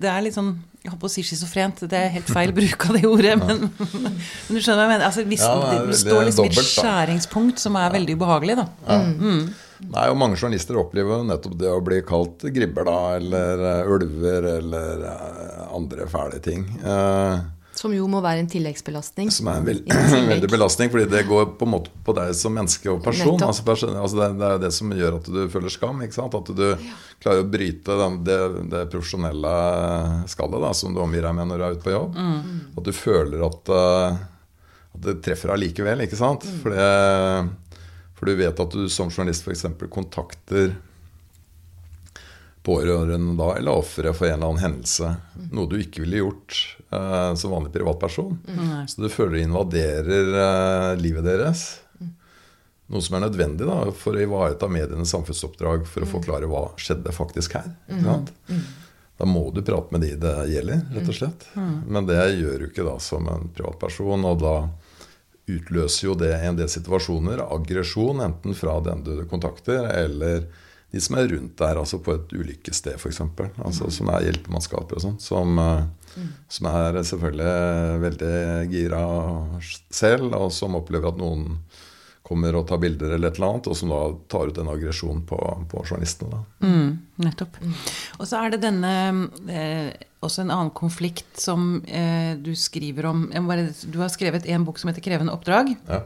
det 0.02 0.10
er 0.10 0.22
litt 0.24 0.34
sånn 0.34 0.56
Jeg 0.82 0.90
holdt 0.90 1.00
på 1.04 1.06
å 1.06 1.12
si 1.12 1.22
schizofrent, 1.22 1.84
det 1.86 1.94
er 1.94 2.08
helt 2.16 2.30
feil 2.34 2.50
bruk 2.54 2.88
av 2.88 2.96
det 2.98 3.04
ordet. 3.06 3.36
Men, 3.38 3.68
men 3.70 4.16
du 4.50 4.58
skjønner 4.58 4.80
hva 4.80 4.86
jeg 4.86 4.90
mener? 4.90 5.04
Altså, 5.06 5.24
hvis, 5.30 5.44
Ja, 5.46 5.52
det 5.62 5.76
er 5.76 5.86
det, 5.86 5.98
står 6.00 6.24
liksom 6.26 6.48
dobbelt, 6.48 6.62
et 6.62 6.72
skjæringspunkt 6.72 7.62
som 7.62 7.78
er 7.78 7.94
veldig 7.94 8.16
ubehagelig. 8.18 8.56
Da. 8.58 8.66
Nei, 9.82 10.06
og 10.10 10.18
Mange 10.18 10.38
journalister 10.38 10.78
opplever 10.82 11.22
nettopp 11.26 11.54
det 11.62 11.70
å 11.70 11.80
bli 11.86 12.00
kalt 12.06 12.42
gribber, 12.54 12.86
da, 12.90 12.98
eller 13.20 13.64
eh, 13.70 13.94
ulver, 13.94 14.48
eller 14.56 15.06
eh, 15.12 15.62
andre 15.78 16.06
fæle 16.10 16.42
ting. 16.42 16.66
Eh, 16.82 17.36
Som 17.82 17.94
jo 17.96 18.04
må 18.06 18.20
være 18.22 18.44
en 18.44 18.48
tilleggsbelastning. 18.50 19.30
Som 19.34 19.48
er 19.50 19.58
en 19.58 19.64
veld, 19.66 19.80
veldig 20.32 20.50
belastning, 20.52 20.90
fordi 20.92 21.08
det 21.10 21.24
går 21.26 21.48
på 21.58 21.66
en 21.66 21.72
måte 21.72 21.90
på 22.06 22.14
deg 22.14 22.30
som 22.38 22.54
menneske 22.54 22.86
og 22.92 23.00
person. 23.02 23.42
Altså, 23.42 23.64
altså 23.90 24.20
det, 24.20 24.28
det, 24.38 24.50
er 24.50 24.60
det 24.62 24.70
som 24.76 24.92
gjør 24.94 25.16
at 25.18 25.30
du 25.34 25.40
føler 25.50 25.74
skam. 25.74 26.04
ikke 26.06 26.14
sant? 26.14 26.36
At 26.38 26.52
du 26.54 26.62
ja. 26.68 26.92
klarer 27.24 27.42
å 27.42 27.48
bryte 27.50 27.96
den, 27.98 28.20
det, 28.28 28.38
det, 28.70 28.84
profesjonelle 28.92 29.56
skallet 30.30 30.62
da, 30.68 30.70
som 30.78 30.94
du 30.94 31.02
omgir 31.02 31.26
deg 31.26 31.34
med 31.40 31.50
når 31.50 31.58
du 31.58 31.66
er 31.66 31.74
ute 31.74 31.86
på 31.88 31.96
jobb. 31.96 32.22
Mm. 32.22 32.62
At 32.76 32.86
du 32.86 32.92
føler 32.94 33.44
at, 33.48 33.74
uh, 33.74 34.22
at 34.94 35.02
det 35.08 35.18
treffer 35.26 35.50
deg 35.54 35.64
likevel. 35.64 36.06
ikke 36.06 36.20
sant? 36.22 36.46
Mm. 36.46 36.62
For, 36.62 36.78
for 38.20 38.30
du 38.30 38.38
vet 38.44 38.64
at 38.66 38.78
du 38.78 38.86
som 38.92 39.10
journalist 39.10 39.48
f.eks. 39.48 39.66
kontakter 39.90 40.76
pårørende 42.62 43.34
da, 43.38 43.48
eller 43.58 43.82
offeret 43.82 44.16
for 44.16 44.28
en 44.28 44.36
eller 44.36 44.52
annen 44.52 44.62
hendelse. 44.62 45.14
Noe 45.50 45.70
du 45.70 45.78
ikke 45.82 46.04
ville 46.04 46.20
gjort 46.22 46.58
eh, 46.94 47.32
som 47.38 47.54
vanlig 47.54 47.72
privatperson. 47.74 48.36
Mm. 48.46 48.74
Så 48.86 49.02
du 49.02 49.08
føler 49.10 49.38
det 49.38 49.46
invaderer 49.48 50.36
eh, 50.44 50.90
livet 51.02 51.26
deres. 51.26 51.64
Noe 52.92 53.02
som 53.02 53.16
er 53.16 53.24
nødvendig 53.24 53.66
da, 53.66 53.80
for 53.96 54.14
å 54.14 54.22
ivareta 54.22 54.68
medienes 54.70 55.10
samfunnsoppdrag 55.14 55.86
for 55.88 56.04
å 56.04 56.10
forklare 56.10 56.50
hva 56.50 56.68
skjedde 56.80 57.14
faktisk 57.16 57.56
her. 57.56 57.70
Mm. 57.88 58.62
Da 59.18 59.28
må 59.28 59.46
du 59.54 59.62
prate 59.64 59.94
med 59.94 60.04
de 60.04 60.14
det 60.20 60.34
gjelder, 60.52 60.82
rett 60.92 61.08
og 61.08 61.16
slett. 61.16 61.46
Men 61.54 62.08
det 62.08 62.18
gjør 62.36 62.62
du 62.62 62.68
ikke 62.68 62.86
da 62.86 62.98
som 63.02 63.28
en 63.30 63.48
privatperson. 63.54 64.26
Og 64.28 64.42
da 64.42 64.56
utløser 65.50 66.08
jo 66.08 66.16
det 66.18 66.34
i 66.36 66.48
en 66.48 66.58
del 66.58 66.70
situasjoner 66.70 67.42
aggresjon, 67.46 68.22
enten 68.22 68.54
fra 68.58 68.78
den 68.84 69.02
du 69.06 69.14
kontakter, 69.30 69.88
eller 69.88 70.46
de 70.92 71.00
som 71.00 71.16
er 71.16 71.30
rundt 71.32 71.56
der, 71.58 71.78
altså 71.80 71.98
på 72.04 72.14
et 72.18 72.32
ulykkessted 72.36 72.98
f.eks., 72.98 73.22
altså, 73.64 73.88
som 73.90 74.10
er 74.12 74.26
hjelpemannskaper 74.26 74.98
og 74.98 75.04
sånn, 75.06 75.16
som, 75.24 75.56
mm. 75.56 76.28
som, 76.52 76.68
er 76.68 76.98
selvfølgelig 77.08 78.02
veldig 78.02 78.34
gira 78.72 79.00
selv, 79.88 80.36
og 80.36 80.52
som 80.52 80.76
opplever 80.76 81.08
at 81.08 81.20
noen 81.20 81.56
kommer 82.22 82.54
og 82.56 82.66
tar 82.68 82.80
bilder 82.82 83.16
eller 83.16 83.32
et 83.32 83.38
eller 83.40 83.54
annet, 83.54 83.68
og 83.72 83.76
som 83.76 83.92
da 83.92 84.00
tar 84.30 84.52
ut 84.52 84.60
en 84.60 84.70
aggresjon 84.72 85.22
på, 85.28 85.38
på 85.72 85.82
journalistene. 85.82 86.42
Mm, 86.62 86.90
nettopp. 87.24 87.56
Og 88.20 88.28
så 88.28 88.44
er 88.44 88.54
det 88.54 88.62
denne 88.62 88.92
eh, 89.50 89.88
også 90.22 90.44
en 90.44 90.52
annen 90.54 90.72
konflikt 90.76 91.40
som 91.40 91.80
eh, 91.88 92.34
du 92.38 92.52
skriver 92.58 93.08
om 93.10 93.24
bare, 93.48 93.72
Du 93.82 93.98
har 94.00 94.12
skrevet 94.12 94.46
en 94.46 94.64
bok 94.68 94.78
som 94.78 94.92
heter 94.92 95.02
'Krevende 95.02 95.34
oppdrag'. 95.34 95.74
Ja. 95.88 96.04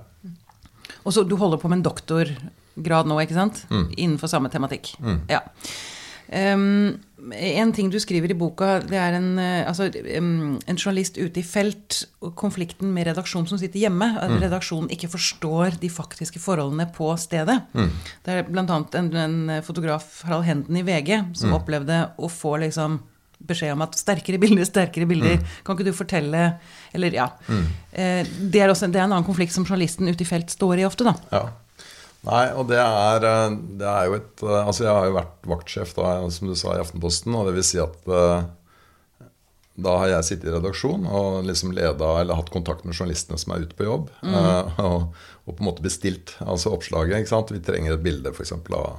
Og 1.04 1.12
så 1.12 1.22
Du 1.22 1.36
holder 1.36 1.58
på 1.58 1.68
med 1.68 1.78
en 1.78 1.88
doktor 1.90 2.30
grad 2.76 3.08
nå, 3.08 3.18
ikke 3.22 3.36
sant? 3.36 3.64
Mm. 3.70 3.86
Innenfor 3.96 4.32
samme 4.32 4.50
tematikk. 4.52 4.94
Mm. 5.02 5.20
Ja. 5.32 5.42
Um, 6.26 6.96
en 7.38 7.70
ting 7.74 7.86
du 7.90 8.00
skriver 8.02 8.32
i 8.32 8.36
boka, 8.36 8.80
det 8.82 8.98
er 8.98 9.14
en, 9.14 9.28
uh, 9.38 9.68
altså, 9.68 9.86
um, 10.18 10.56
en 10.58 10.78
journalist 10.78 11.20
ute 11.20 11.40
i 11.40 11.46
felt, 11.46 12.02
og 12.20 12.34
konflikten 12.38 12.90
med 12.94 13.06
redaksjonen 13.08 13.48
som 13.50 13.60
sitter 13.60 13.84
hjemme. 13.86 14.10
At 14.20 14.32
mm. 14.32 14.38
redaksjonen 14.44 14.92
ikke 14.94 15.10
forstår 15.14 15.78
de 15.82 15.90
faktiske 15.92 16.42
forholdene 16.42 16.88
på 16.94 17.12
stedet. 17.22 17.60
Mm. 17.76 17.92
Det 18.26 18.34
er 18.34 18.48
bl.a. 18.50 18.64
En, 19.00 19.12
en 19.24 19.58
fotograf, 19.66 20.08
Harald 20.26 20.48
Henden 20.48 20.80
i 20.80 20.86
VG, 20.86 21.12
som 21.38 21.52
mm. 21.52 21.60
opplevde 21.60 22.00
å 22.18 22.32
få 22.32 22.56
liksom 22.64 23.00
beskjed 23.46 23.74
om 23.74 23.84
at 23.84 23.96
sterkere 23.98 24.40
bilder, 24.40 24.66
sterkere 24.68 25.08
bilder. 25.08 25.36
Mm. 25.38 25.54
Kan 25.64 25.76
ikke 25.76 25.90
du 25.90 25.96
fortelle 25.96 26.46
Eller 26.96 27.14
ja. 27.14 27.28
Mm. 27.46 27.66
Eh, 27.92 28.30
det, 28.40 28.62
er 28.62 28.72
også, 28.72 28.88
det 28.88 29.00
er 29.00 29.06
en 29.06 29.12
annen 29.12 29.26
konflikt 29.26 29.54
som 29.54 29.66
journalisten 29.66 30.08
ute 30.08 30.24
i 30.24 30.28
felt 30.28 30.52
står 30.52 30.80
i 30.80 30.86
ofte, 30.88 31.06
da. 31.06 31.14
Ja. 31.32 31.42
Nei, 32.26 32.46
og 32.58 32.66
det 32.70 32.78
er, 32.82 33.24
eh, 33.24 33.56
det 33.78 33.86
er, 33.86 34.04
jo 34.08 34.18
et 34.18 34.42
eh, 34.42 34.60
Altså, 34.64 34.86
jeg 34.86 34.94
har 34.94 35.08
jo 35.08 35.16
vært 35.16 35.50
vaktsjef, 35.52 35.94
da, 35.98 36.14
som 36.34 36.50
du 36.50 36.56
sa, 36.58 36.74
i 36.74 36.82
Aftenposten. 36.82 37.34
Og 37.38 37.48
det 37.48 37.56
vil 37.58 37.66
si 37.66 37.82
at 37.82 38.12
da 39.76 39.92
har 40.00 40.08
jeg 40.08 40.24
sittet 40.24 40.48
i 40.48 40.52
redaksjon 40.54 41.02
og 41.04 41.42
liksom 41.44 41.74
leda 41.76 42.14
eller 42.22 42.38
hatt 42.38 42.48
kontakt 42.48 42.86
med 42.88 42.96
journalistene 42.96 43.36
som 43.36 43.52
er 43.52 43.66
ute 43.66 43.76
på 43.76 43.84
jobb. 43.84 44.06
Mm. 44.24 44.36
Og, 44.80 45.10
og, 45.44 45.50
på 45.50 45.60
en 45.60 45.68
måte 45.68 45.84
bestilt 45.84 46.32
altså 46.40 46.72
oppslaget. 46.72 47.18
ikke 47.20 47.34
sant? 47.34 47.52
Vi 47.52 47.60
trenger 47.64 47.98
et 47.98 48.04
bilde 48.06 48.32
f.eks. 48.32 48.54
av 48.56 48.96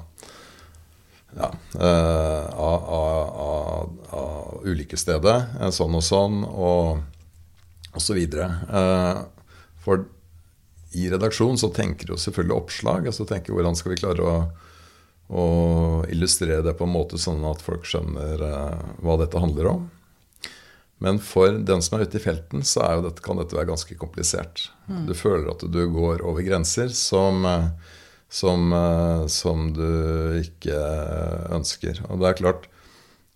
ja, 1.38 1.50
av, 1.82 2.86
av, 2.98 3.90
av 4.16 4.70
ulykkesstedet. 4.70 5.38
Sånn 5.76 5.98
og 5.98 6.06
sånn, 6.06 6.44
og, 6.46 7.02
og 7.92 8.06
så 8.06 8.16
videre. 8.18 8.48
for 9.84 10.06
i 10.92 11.10
redaksjonen 11.12 11.60
så 11.60 11.70
tenker 11.74 12.08
du 12.08 12.18
selvfølgelig 12.18 12.56
oppslag. 12.56 13.10
altså 13.10 13.26
tenker 13.28 13.56
Hvordan 13.56 13.76
skal 13.76 13.94
vi 13.94 14.00
klare 14.00 14.24
å, 14.24 14.38
å, 15.28 15.44
illustrere 16.10 16.64
det 16.66 16.78
på 16.80 16.88
en 16.88 16.96
måte 16.96 17.20
sånn 17.22 17.44
at 17.50 17.64
folk 17.64 17.88
skjønner 17.88 18.44
uh, 18.44 18.90
hva 19.04 19.18
dette 19.22 19.42
handler 19.42 19.72
om. 19.74 19.86
Men 21.04 21.20
for 21.22 21.60
den 21.62 21.84
som 21.86 21.98
er 21.98 22.08
ute 22.08 22.18
i 22.18 22.24
felten, 22.24 22.64
så 22.66 22.88
dette, 23.04 23.22
kan 23.22 23.38
dette 23.38 23.54
være 23.54 23.70
ganske 23.70 24.00
komplisert. 24.00 24.72
Mm. 24.88 25.04
Du 25.10 25.14
føler 25.14 25.52
at 25.52 25.62
du 25.62 25.84
går 25.94 26.24
over 26.26 26.42
grenser 26.42 26.90
som, 26.90 27.46
eh, 27.46 27.68
som, 28.34 28.72
uh, 28.74 29.28
som 29.30 29.70
du 29.78 30.40
ikke 30.40 30.80
ønsker. 31.54 32.02
Og 32.10 32.24
det 32.24 32.32
er 32.32 32.40
klart, 32.42 32.66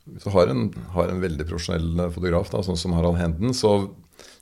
hvis 0.10 0.26
du 0.26 0.32
har 0.34 0.50
en, 0.50 0.72
har 0.96 1.12
en 1.12 1.22
veldig 1.22 1.46
profesjonell 1.46 2.08
fotograf, 2.16 2.50
da, 2.50 2.64
sånn 2.66 2.80
som 2.82 2.98
Harald 2.98 3.22
Henden, 3.22 3.54
så 3.54 3.92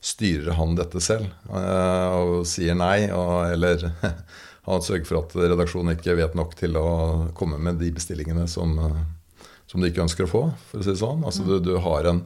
styrer 0.02 0.56
han 0.56 0.78
dette 0.80 1.02
selv 1.04 1.28
eh, 1.52 2.14
og 2.16 2.48
sier 2.48 2.78
nei, 2.78 3.10
og, 3.12 3.52
eller 3.52 3.84
han 4.70 4.86
sørger 4.86 5.08
for 5.08 5.22
at 5.22 5.36
redaksjonen 5.52 5.98
ikke 5.98 6.18
vet 6.20 6.38
nok 6.40 6.56
til 6.60 6.78
å 6.80 6.90
komme 7.38 7.60
med 7.62 7.82
de 7.84 7.92
bestillingene 7.96 8.48
som, 8.52 8.78
eh, 8.80 9.46
som 9.68 9.84
de 9.84 9.92
ikke 9.92 10.06
ønsker 10.06 10.28
å 10.28 10.32
få, 10.32 10.44
for 10.70 10.80
å 10.80 10.86
si 10.86 10.94
det 10.94 11.02
sånn. 11.04 11.26
Altså 11.28 11.46
du, 11.48 11.58
du 11.64 11.76
har 11.84 12.08
en 12.10 12.24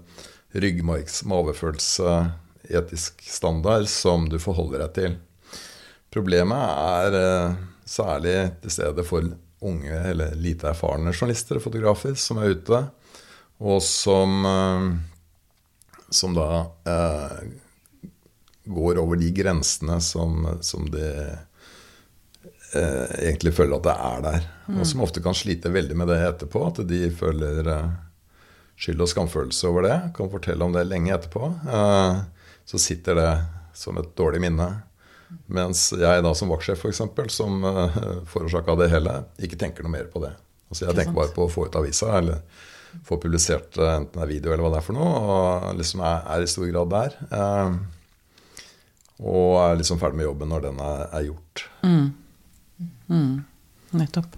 ryggmargs 0.54 1.24
mavefølelse, 1.26 2.18
etisk 2.70 3.24
standard, 3.28 3.90
som 3.92 4.30
du 4.30 4.38
forholder 4.40 4.86
deg 4.86 4.94
til. 5.00 5.16
Problemet 6.14 6.84
er 6.84 7.18
eh, 7.18 7.58
særlig 7.90 8.38
til 8.62 8.78
stede 8.78 9.08
for 9.08 9.34
unge 9.64 9.98
eller 10.12 10.36
lite 10.38 10.70
erfarne 10.70 11.14
journalister 11.16 11.58
og 11.58 11.66
fotografer 11.66 12.14
som 12.20 12.38
er 12.44 12.54
ute, 12.54 12.84
og 13.64 13.78
som, 13.86 14.44
som 16.12 16.34
da 16.36 16.48
eh, 16.90 17.54
går 18.66 19.00
over 19.02 19.20
de 19.20 19.32
grensene 19.36 20.00
som, 20.02 20.48
som 20.62 20.86
de 20.92 21.08
eh, 22.76 23.28
egentlig 23.28 23.54
føler 23.58 23.78
at 23.78 23.88
det 23.88 23.96
er 23.96 24.24
der. 24.28 24.48
Mm. 24.68 24.80
Og 24.80 24.88
som 24.88 25.04
ofte 25.06 25.24
kan 25.24 25.36
slite 25.38 25.74
veldig 25.74 25.98
med 26.00 26.12
det 26.12 26.22
etterpå. 26.28 26.64
At 26.70 26.84
de 26.88 27.02
føler 27.16 27.70
eh, 27.74 27.92
skyld 28.80 29.04
og 29.04 29.12
skamfølelse 29.12 29.70
over 29.70 29.88
det. 29.90 30.00
Kan 30.18 30.32
fortelle 30.32 30.66
om 30.66 30.76
det 30.76 30.88
lenge 30.90 31.14
etterpå. 31.16 31.52
Eh, 31.68 32.24
så 32.66 32.80
sitter 32.80 33.20
det 33.20 33.32
som 33.78 33.98
et 34.00 34.12
dårlig 34.18 34.42
minne. 34.44 34.70
Mens 35.52 35.90
jeg 35.98 36.24
da 36.24 36.34
som 36.38 36.52
vaktsjef, 36.54 36.84
f.eks., 36.86 37.34
som 37.34 37.64
eh, 37.68 37.98
forårsaka 38.30 38.78
det 38.80 38.92
hele, 38.94 39.18
ikke 39.44 39.60
tenker 39.60 39.86
noe 39.86 39.96
mer 39.96 40.08
på 40.14 40.22
det. 40.24 40.34
Altså 40.70 40.88
Jeg 40.88 40.98
tenker 40.98 41.18
bare 41.18 41.34
på 41.36 41.46
å 41.46 41.52
få 41.52 41.68
ut 41.68 41.76
avisa, 41.78 42.16
eller 42.18 42.40
få 43.06 43.18
publisert 43.22 43.78
uh, 43.82 43.96
enten 43.96 44.20
det 44.20 44.24
er 44.24 44.30
video 44.30 44.54
eller 44.54 44.66
hva 44.66 44.72
det 44.74 44.80
er 44.80 44.86
for 44.86 44.98
noe, 44.98 45.20
og 45.34 45.78
liksom 45.80 46.02
er, 46.06 46.24
er 46.34 46.46
i 46.46 46.50
stor 46.50 46.68
grad 46.70 46.92
der. 46.94 47.16
Uh, 47.34 47.78
og 49.24 49.60
er 49.64 49.80
liksom 49.80 50.00
ferdig 50.02 50.20
med 50.20 50.28
jobben 50.28 50.52
når 50.52 50.66
den 50.68 50.82
er, 50.84 51.06
er 51.16 51.28
gjort. 51.30 51.66
Mm. 51.86 52.08
Mm. 53.08 53.34
Nettopp. 54.00 54.36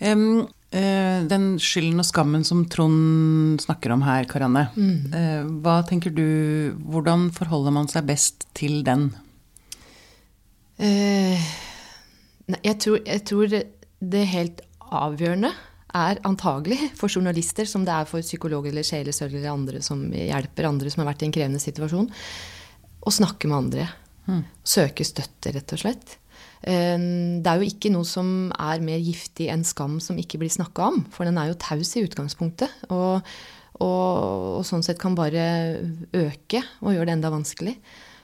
Um, 0.00 0.24
uh, 0.72 1.20
den 1.28 1.46
skylden 1.62 2.00
og 2.00 2.08
skammen 2.08 2.46
som 2.46 2.64
Trond 2.70 3.60
snakker 3.64 3.94
om 3.94 4.04
her, 4.06 4.28
Karianne. 4.30 4.68
Mm. 4.78 5.14
Uh, 5.14 5.54
hva 5.64 5.80
tenker 5.88 6.14
du 6.14 6.28
Hvordan 6.88 7.28
forholder 7.34 7.74
man 7.74 7.90
seg 7.90 8.06
best 8.08 8.48
til 8.58 8.80
den? 8.86 9.10
Uh, 10.78 11.36
jeg, 12.62 12.76
tror, 12.80 13.00
jeg 13.02 13.24
tror 13.28 13.58
det 13.98 14.28
helt 14.30 14.62
avgjørende 14.88 15.50
er 15.98 16.20
antagelig 16.28 16.92
for 16.98 17.10
journalister, 17.10 17.66
som 17.68 17.84
det 17.84 17.94
er 17.94 18.08
for 18.08 18.24
psykologer 18.24 18.72
eller 18.72 18.86
sjelesørgere 18.86 19.40
eller 19.40 19.54
andre 19.54 19.82
som 19.84 20.04
hjelper 20.12 20.68
andre 20.68 20.92
som 20.92 21.02
har 21.02 21.10
vært 21.10 21.24
i 21.24 21.28
en 21.28 21.34
krevende 21.34 21.62
situasjon, 21.62 22.08
å 23.08 23.14
snakke 23.14 23.50
med 23.50 23.58
andre. 23.58 23.90
Mm. 24.28 24.42
Søke 24.66 25.06
støtte, 25.06 25.52
rett 25.54 25.74
og 25.74 25.82
slett. 25.82 26.18
Eh, 26.62 26.98
det 27.42 27.50
er 27.50 27.60
jo 27.60 27.68
ikke 27.68 27.92
noe 27.94 28.08
som 28.08 28.50
er 28.54 28.82
mer 28.84 29.00
giftig 29.02 29.48
enn 29.52 29.64
skam 29.66 29.98
som 30.04 30.18
ikke 30.20 30.40
blir 30.42 30.52
snakka 30.52 30.90
om. 30.92 31.00
For 31.14 31.28
den 31.28 31.38
er 31.40 31.50
jo 31.50 31.60
taus 31.60 31.94
i 31.96 32.04
utgangspunktet. 32.06 32.84
Og, 32.90 33.24
og, 33.78 34.12
og, 34.58 34.60
sånn 34.68 34.84
sett 34.86 35.00
kan 35.00 35.16
bare 35.18 35.46
øke 36.16 36.62
og 36.82 36.94
gjøre 36.94 37.10
det 37.10 37.16
enda 37.18 37.32
vanskelig. 37.34 37.78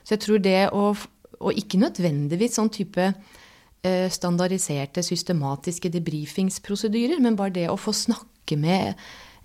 Så 0.05 0.15
jeg 0.15 0.25
tror 0.27 0.41
det 0.43 0.61
å 0.75 0.93
Og 1.35 1.51
ikke 1.51 1.75
nødvendigvis 1.75 2.53
sånn 2.55 2.69
type 2.71 3.03
eh, 3.03 4.07
standardiserte, 4.09 5.01
systematiske 5.03 5.89
debrifingsprosedyrer, 5.91 7.19
men 7.19 7.35
bare 7.35 7.51
det 7.57 7.65
å 7.67 7.75
få 7.75 7.91
snakke 7.91 8.55
med 8.55 8.95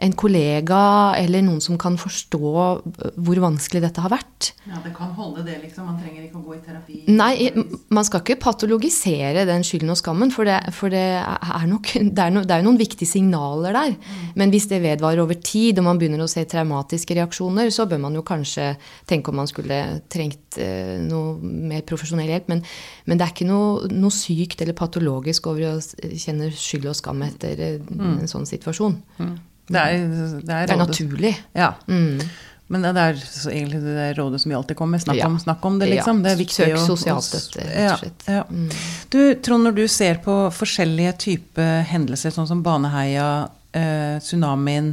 en 0.00 0.14
kollega 0.16 0.80
eller 1.19 1.45
noen 1.45 1.61
som 1.62 1.76
kan 1.80 1.99
forstå 2.00 2.40
hvor 2.40 3.40
vanskelig 3.45 3.83
dette 3.85 4.00
har 4.00 4.12
vært. 4.12 4.50
Ja, 4.64 4.80
det 4.85 4.95
kan 4.97 5.12
holde 5.16 5.45
det, 5.45 5.59
liksom. 5.61 5.88
Man 5.90 5.99
trenger 6.00 6.25
ikke 6.25 6.40
å 6.40 6.45
gå 6.47 6.57
i 6.57 6.61
terapi. 6.64 7.00
Nei, 7.12 7.50
man 7.92 8.07
skal 8.09 8.23
ikke 8.23 8.38
patologisere 8.40 9.45
den 9.49 9.64
skylden 9.66 9.92
og 9.92 9.99
skammen, 10.00 10.33
for 10.33 10.49
det, 10.49 10.57
for 10.76 10.92
det 10.92 11.04
er 11.21 11.66
nok 11.69 11.92
det 12.16 12.25
er, 12.25 12.33
no, 12.33 12.45
det 12.49 12.57
er, 12.57 12.64
noen 12.64 12.80
viktige 12.80 13.11
signaler 13.11 13.76
der. 13.76 13.97
Men 14.40 14.54
hvis 14.54 14.71
det 14.71 14.80
vedvarer 14.85 15.21
over 15.25 15.37
tid, 15.37 15.83
og 15.83 15.88
man 15.90 16.00
begynner 16.00 16.25
å 16.25 16.30
se 16.30 16.47
traumatiske 16.49 17.19
reaksjoner, 17.21 17.73
så 17.75 17.88
bør 17.90 18.00
man 18.07 18.16
jo 18.16 18.25
kanskje 18.26 18.73
tenke 19.11 19.33
om 19.33 19.40
man 19.42 19.50
skulle 19.50 19.83
trengt 20.12 20.61
eh, 20.61 20.97
noe 21.04 21.37
mer 21.45 21.85
profesjonell 21.88 22.33
hjelp. 22.33 22.49
Men, 22.54 22.64
men 23.04 23.21
det 23.21 23.26
er 23.26 23.37
ikke 23.37 23.50
noe, 23.50 23.90
noe, 23.92 24.14
sykt 24.14 24.64
eller 24.64 24.76
patologisk 24.76 25.47
over 25.52 25.75
å 25.75 25.76
kjenne 26.19 26.50
skyld 26.57 26.88
og 26.90 26.99
skam 26.99 27.23
etter 27.28 27.64
eh, 27.66 27.78
mm. 27.85 28.19
en 28.23 28.30
sånn 28.30 28.49
situasjon. 28.49 28.97
Mm. 29.21 29.38
Det 29.70 29.80
er, 29.80 30.06
det 30.10 30.54
er, 30.54 30.66
det 30.66 30.74
er 30.74 30.80
naturlig. 30.80 31.34
Ja. 31.54 31.74
Mm. 31.86 32.22
Men 32.70 32.84
det 32.86 33.02
er 33.02 33.20
egentlig 33.50 33.80
det 33.82 34.06
rådet 34.18 34.40
som 34.42 34.52
vi 34.52 34.54
alltid 34.54 34.78
kommer 34.78 34.98
med. 34.98 35.02
Snakk, 35.02 35.18
ja. 35.18 35.26
om, 35.26 35.38
snakk 35.42 35.64
om, 35.66 35.78
det, 35.80 35.88
liksom. 35.90 36.22
Det 36.22 36.30
er 36.30 36.38
viktig 36.38 36.66
Søk 36.68 36.82
sosialstøtte, 36.84 37.64
rett 37.66 37.94
og 37.96 38.02
slett. 38.04 38.26
Ja, 38.30 38.42
mm. 38.46 38.68
Du, 39.10 39.20
Trond, 39.42 39.66
når 39.66 39.74
du 39.78 39.84
ser 39.90 40.20
på 40.22 40.36
forskjellige 40.54 41.16
typer 41.24 41.80
hendelser, 41.90 42.34
sånn 42.34 42.46
som 42.46 42.62
Baneheia, 42.62 43.30
eh, 43.74 44.20
tsunamien, 44.22 44.92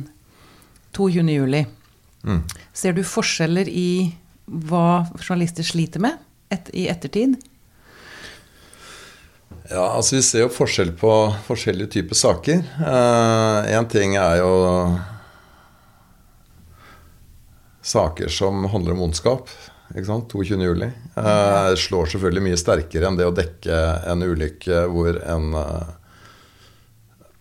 22. 0.97 1.27
juli, 1.35 1.61
mm. 2.25 2.41
ser 2.73 2.97
du 2.97 3.03
forskjeller 3.05 3.69
i 3.69 3.89
hva 4.47 5.03
journalister 5.19 5.67
sliter 5.67 6.01
med 6.01 6.17
et, 6.49 6.73
i 6.73 6.87
ettertid? 6.89 7.37
Ja, 9.69 9.83
altså 9.97 10.15
Vi 10.15 10.23
ser 10.23 10.45
jo 10.45 10.53
forskjell 10.53 10.93
på 10.95 11.11
forskjellige 11.47 11.91
typer 11.97 12.15
saker. 12.15 12.61
Én 12.79 13.75
eh, 13.75 13.87
ting 13.91 14.15
er 14.15 14.39
jo 14.39 14.51
saker 17.87 18.31
som 18.31 18.65
handler 18.71 18.95
om 18.95 19.01
ondskap. 19.07 19.51
ikke 19.95 20.07
sant, 20.07 20.31
22. 20.31 20.63
juli. 20.63 20.89
Eh, 21.15 21.75
slår 21.75 22.11
selvfølgelig 22.13 22.45
mye 22.47 22.59
sterkere 22.59 23.07
enn 23.07 23.19
det 23.19 23.27
å 23.27 23.35
dekke 23.35 23.77
en 24.11 24.23
ulykke 24.23 24.85
hvor 24.91 25.19
en 25.19 25.55
eh, 25.59 25.93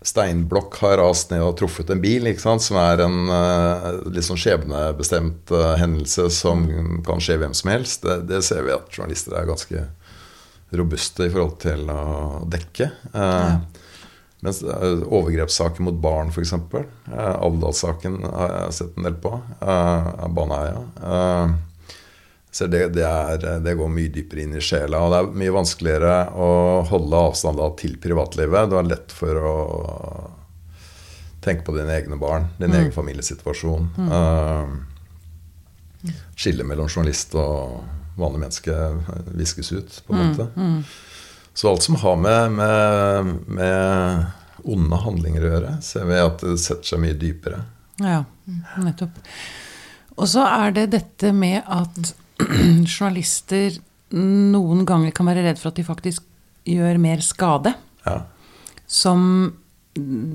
steinblokk 0.06 0.78
har 0.82 0.98
rast 1.02 1.30
ned 1.30 1.42
og 1.42 1.56
truffet 1.58 1.90
en 1.90 2.02
bil, 2.02 2.26
ikke 2.30 2.42
sant, 2.42 2.62
som 2.62 2.78
er 2.82 3.02
en 3.06 3.30
eh, 3.38 3.88
litt 4.14 4.26
sånn 4.26 4.40
skjebnebestemt 4.40 5.54
hendelse 5.78 6.26
som 6.34 6.66
kan 7.06 7.22
skje 7.22 7.38
hvem 7.42 7.54
som 7.54 7.70
helst. 7.74 8.06
Det, 8.06 8.20
det 8.30 8.42
ser 8.46 8.66
vi 8.66 8.74
at 8.74 8.90
journalister 8.94 9.38
er 9.38 9.50
ganske 9.50 9.86
robuste 10.70 11.26
i 11.26 11.30
forhold 11.30 11.58
til 11.62 11.90
å 11.92 12.00
dekke. 12.50 12.90
Eh, 13.12 13.20
ja. 13.22 13.58
Mens 14.44 14.62
eh, 14.62 15.02
overgrepssaker 15.06 15.82
mot 15.86 15.96
barn, 16.00 16.28
f.eks. 16.34 16.52
Eh, 16.52 17.34
Alvdal-saken 17.34 18.20
har 18.26 18.52
jeg 18.60 18.76
sett 18.80 18.98
en 18.98 19.08
del 19.08 19.16
på. 19.22 19.32
Eh, 19.60 20.26
Baneheia. 20.36 20.82
Eh, 21.02 21.54
så 22.56 22.66
det, 22.72 22.86
det, 22.96 23.04
er, 23.04 23.60
det, 23.60 23.74
går 23.76 23.90
mye 23.92 24.08
dypere 24.12 24.46
inn 24.46 24.56
i 24.56 24.62
sjela. 24.64 25.02
Og 25.04 25.12
det 25.12 25.18
er 25.18 25.40
mye 25.42 25.56
vanskeligere 25.58 26.14
å 26.40 26.50
holde 26.88 27.22
avstand 27.28 27.60
til 27.80 27.98
privatlivet. 28.00 28.70
Du 28.70 28.78
har 28.78 28.86
lett 28.88 29.12
for 29.12 29.42
å 29.44 29.56
tenke 31.44 31.66
på 31.66 31.74
dine 31.76 31.92
egne 31.94 32.16
barn, 32.18 32.48
din 32.56 32.72
mm. 32.72 32.78
egen 32.78 32.94
familiesituasjon. 32.94 33.90
Mm. 34.00 34.08
Uh, 34.10 34.64
skille 36.34 36.64
mellom 36.66 36.88
journalist 36.88 37.36
og 37.38 37.84
vanlige 38.16 38.42
menneske 38.42 38.76
viskes 39.36 39.72
ut, 39.72 40.02
på 40.06 40.14
en 40.14 40.20
mm, 40.20 40.28
måte. 40.30 40.48
Mm, 40.56 40.72
mm. 40.72 40.82
Så 41.56 41.70
alt 41.70 41.82
som 41.82 41.96
har 41.96 42.16
med, 42.20 42.52
med, 42.52 43.34
med, 43.46 44.26
onde 44.64 45.00
handlinger 45.00 45.44
å 45.44 45.52
gjøre, 45.54 45.74
ser 45.84 46.04
vi 46.08 46.20
at 46.20 46.42
det 46.44 46.58
setter 46.60 46.90
seg 46.90 47.00
mye 47.00 47.16
dypere. 47.16 47.62
Ja, 48.02 48.22
nettopp. 48.82 49.16
Og 50.16 50.28
så 50.28 50.44
er 50.48 50.74
det 50.76 50.90
dette 50.92 51.32
med 51.36 51.62
at 51.64 52.12
journalister 52.96 53.78
noen 54.16 54.84
ganger 54.88 55.14
kan 55.16 55.28
være 55.28 55.44
redd 55.46 55.60
for 55.60 55.72
at 55.72 55.78
de 55.80 55.86
faktisk 55.86 56.24
gjør 56.66 57.00
mer 57.00 57.22
skade. 57.24 57.72
Ja. 58.04 58.20
Som 58.86 59.22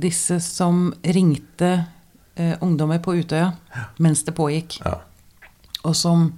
disse 0.02 0.40
som 0.42 0.88
ringte 1.06 1.72
eh, 2.36 2.56
ungdommer 2.66 2.98
på 3.04 3.14
Utøya 3.20 3.52
ja. 3.54 3.86
mens 4.02 4.26
det 4.26 4.34
pågikk. 4.38 4.80
Ja. 4.82 4.98
Og 5.86 5.96
som 5.98 6.32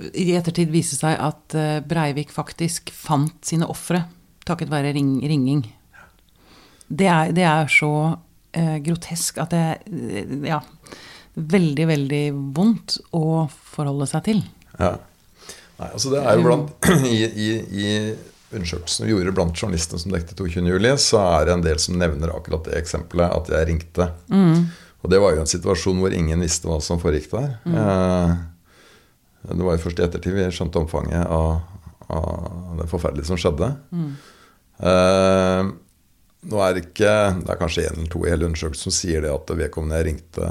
i 0.00 0.32
ettertid 0.36 0.72
vise 0.72 0.96
seg 0.98 1.18
at 1.20 1.56
eh, 1.58 1.78
Breivik 1.84 2.32
faktisk 2.34 2.90
fant 2.94 3.36
sine 3.46 3.68
ofre 3.70 4.04
takket 4.46 4.72
være 4.72 4.92
ring, 4.96 5.20
ringing. 5.22 5.62
Det 6.88 7.08
er, 7.08 7.30
det 7.36 7.44
er 7.46 7.70
så 7.70 7.92
eh, 8.56 8.78
grotesk 8.84 9.38
at 9.42 9.54
det 9.54 9.62
er 9.62 10.34
ja, 10.48 10.58
veldig, 11.34 11.86
veldig 11.92 12.24
vondt 12.56 12.98
å 13.16 13.46
forholde 13.48 14.08
seg 14.10 14.26
til. 14.28 14.42
Ja. 14.78 14.96
Nei, 15.78 15.88
altså 15.88 16.12
det 16.12 16.20
er 16.20 16.38
jo 16.38 16.46
blant 16.46 16.90
I, 17.08 17.22
i, 17.26 17.48
i 17.72 17.88
undersøkelsen 18.52 19.06
vi 19.06 19.14
gjorde 19.14 19.34
blant 19.36 19.56
journalistene 19.56 20.02
som 20.02 20.12
dekte 20.12 20.36
22.07, 20.36 20.88
så 21.00 21.22
er 21.38 21.48
det 21.48 21.56
en 21.56 21.64
del 21.64 21.80
som 21.82 21.98
nevner 22.00 22.34
akkurat 22.34 22.66
det 22.68 22.76
eksempelet, 22.82 23.32
at 23.32 23.52
jeg 23.54 23.68
ringte. 23.70 24.10
Mm. 24.28 24.66
Og 25.02 25.10
det 25.10 25.18
var 25.22 25.34
jo 25.34 25.42
en 25.42 25.50
situasjon 25.50 26.02
hvor 26.02 26.14
ingen 26.14 26.44
visste 26.44 26.68
hva 26.68 26.78
som 26.84 27.00
foregikk 27.02 27.30
der. 27.32 27.54
Mm. 27.64 27.78
Eh, 27.80 28.34
det 29.42 29.62
var 29.62 29.76
jo 29.76 29.84
først 29.84 30.00
i 30.00 30.04
ettertid 30.06 30.36
vi 30.36 30.48
skjønte 30.54 30.82
omfanget 30.82 31.26
av, 31.26 31.62
av 32.12 32.76
det 32.78 32.88
forferdelige 32.90 33.30
som 33.30 33.40
skjedde. 33.40 33.72
Mm. 33.90 34.12
Eh, 34.82 35.72
nå 36.42 36.58
er 36.58 36.74
det 36.74 36.80
ikke 36.88 37.10
Det 37.38 37.52
er 37.52 37.58
kanskje 37.60 37.84
én 37.86 37.96
eller 37.96 38.10
to 38.10 38.24
i 38.26 38.30
hele 38.32 38.48
undersøkelsen 38.48 38.88
som 38.88 38.94
sier 38.94 39.22
det 39.22 39.30
at 39.30 39.50
vedkommende 39.54 40.00
jeg 40.00 40.08
ringte, 40.08 40.48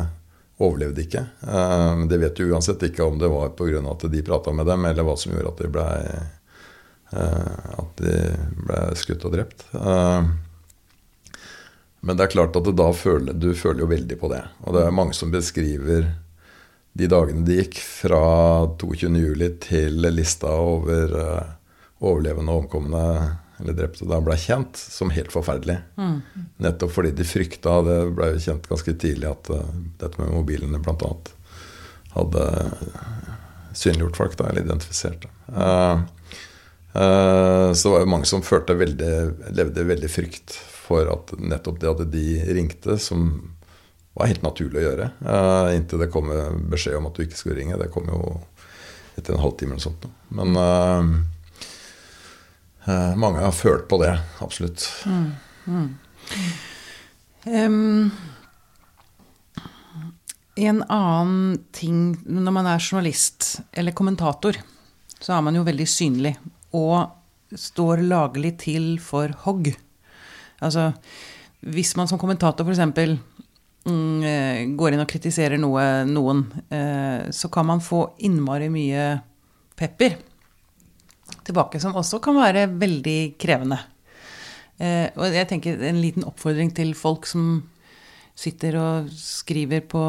overlevde 0.61 1.03
ikke. 1.03 1.25
Eh, 1.47 2.03
det 2.11 2.21
vet 2.21 2.37
du 2.37 2.51
uansett 2.51 2.83
ikke 2.87 3.07
om 3.07 3.19
det 3.19 3.31
var 3.31 3.55
pga. 3.57 3.81
at 3.91 4.05
de 4.11 4.23
prata 4.23 4.53
med 4.53 4.65
dem, 4.65 4.85
eller 4.85 5.07
hva 5.07 5.17
som 5.17 5.33
gjorde 5.33 5.55
at 5.55 5.63
de 5.63 5.71
ble, 5.71 5.87
eh, 7.11 7.75
at 7.81 8.03
de 8.03 8.15
ble 8.61 8.79
skutt 8.95 9.25
og 9.25 9.35
drept. 9.35 9.67
Eh, 9.73 10.31
men 12.01 12.17
det 12.17 12.25
er 12.25 12.33
klart 12.33 12.55
at 12.57 12.75
da 12.75 12.89
føler, 12.93 13.33
du 13.33 13.53
føler 13.53 13.83
jo 13.83 13.91
veldig 13.91 14.17
på 14.17 14.29
det. 14.31 14.41
Og 14.65 14.73
det 14.73 14.85
er 14.85 14.95
mange 14.95 15.13
som 15.13 15.33
beskriver 15.33 16.07
de 16.97 17.07
dagene 17.11 17.45
det 17.47 17.57
gikk 17.61 17.79
fra 17.83 18.23
22.07. 18.81 19.45
til 19.63 20.09
lista 20.11 20.51
over 20.59 21.15
uh, 21.15 21.53
overlevende 22.01 22.51
og 22.51 22.65
omkomne 22.65 23.05
eller 23.61 23.77
drepte 23.77 24.07
da 24.09 24.17
ble 24.25 24.33
kjent, 24.41 24.79
som 24.79 25.11
helt 25.13 25.29
forferdelig. 25.33 25.77
Mm. 26.01 26.15
Nettopp 26.65 26.95
fordi 26.95 27.11
de 27.13 27.27
frykta, 27.27 27.75
det 27.85 27.97
ble 28.17 28.31
kjent 28.41 28.65
ganske 28.67 28.95
tidlig, 29.03 29.29
at 29.29 29.51
uh, 29.53 29.67
dette 30.01 30.17
med 30.17 30.33
mobilene 30.33 30.81
bl.a. 30.81 31.11
hadde 32.15 32.47
synliggjort 33.77 34.17
folk, 34.17 34.39
da, 34.39 34.49
eller 34.51 34.67
identifisert 34.67 35.29
Uh, 35.51 36.01
Uh, 36.91 37.71
så 37.71 37.87
det 37.87 37.91
var 37.93 38.01
jo 38.03 38.11
mange 38.11 38.27
som 38.27 38.41
veldig, 38.43 39.11
levde 39.55 39.87
veldig 39.87 40.09
frykt 40.11 40.57
for 40.59 41.07
at 41.07 41.31
nettopp 41.39 41.79
det 41.79 41.87
at 41.87 42.01
de 42.11 42.25
ringte, 42.51 42.97
som 42.99 43.29
var 44.17 44.27
helt 44.27 44.43
naturlig 44.43 44.81
å 44.81 44.87
gjøre. 44.89 45.09
Uh, 45.23 45.69
inntil 45.75 46.01
det 46.03 46.11
kom 46.11 46.31
beskjed 46.71 46.97
om 46.99 47.07
at 47.07 47.17
du 47.17 47.23
ikke 47.25 47.39
skulle 47.39 47.59
ringe. 47.61 47.79
Det 47.79 47.91
kom 47.93 48.09
jo 48.11 48.19
etter 49.17 49.35
en 49.35 49.43
halvtime 49.43 49.75
eller 49.75 49.83
sånt. 49.83 50.07
Men 50.35 50.57
uh, 50.57 51.13
uh, 52.87 53.13
mange 53.19 53.43
har 53.43 53.55
følt 53.55 53.87
på 53.91 54.01
det, 54.03 54.11
absolutt. 54.43 54.87
Mm, 55.07 55.31
mm. 55.65 55.87
Um, 57.41 58.11
en 60.61 60.83
annen 60.83 61.61
ting 61.73 62.11
når 62.27 62.53
man 62.53 62.69
er 62.69 62.83
journalist 62.83 63.61
eller 63.71 63.95
kommentator, 63.97 64.59
så 65.21 65.37
er 65.37 65.45
man 65.45 65.57
jo 65.57 65.65
veldig 65.65 65.87
synlig 65.89 66.35
og 66.77 67.09
står 67.57 68.03
laglig 68.05 68.55
til 68.61 68.93
for 69.03 69.33
hogg. 69.45 69.71
Altså 70.61 70.91
hvis 71.61 71.93
man 71.97 72.09
som 72.09 72.17
kommentator 72.21 72.65
f.eks 72.65 73.17
går 73.85 74.93
inn 74.93 75.01
og 75.01 75.09
kritiserer 75.09 75.57
noe, 75.57 75.83
noen, 76.05 76.43
eh, 76.69 77.31
så 77.33 77.49
kan 77.49 77.65
man 77.65 77.81
få 77.81 78.11
innmari 78.21 78.69
mye 78.69 79.05
pepper 79.79 80.19
tilbake, 81.47 81.79
som 81.81 81.97
også 81.97 82.21
kan 82.21 82.37
være 82.37 82.67
veldig 82.69 83.19
krevende. 83.41 83.79
Eh, 84.81 85.09
og 85.17 85.33
jeg 85.33 85.49
tenker 85.49 85.81
en 85.89 86.01
liten 86.01 86.25
oppfordring 86.27 86.71
til 86.77 86.93
folk 86.97 87.25
som 87.29 87.63
sitter 88.41 88.77
og 88.79 89.09
skriver 89.13 89.83
på 89.91 90.01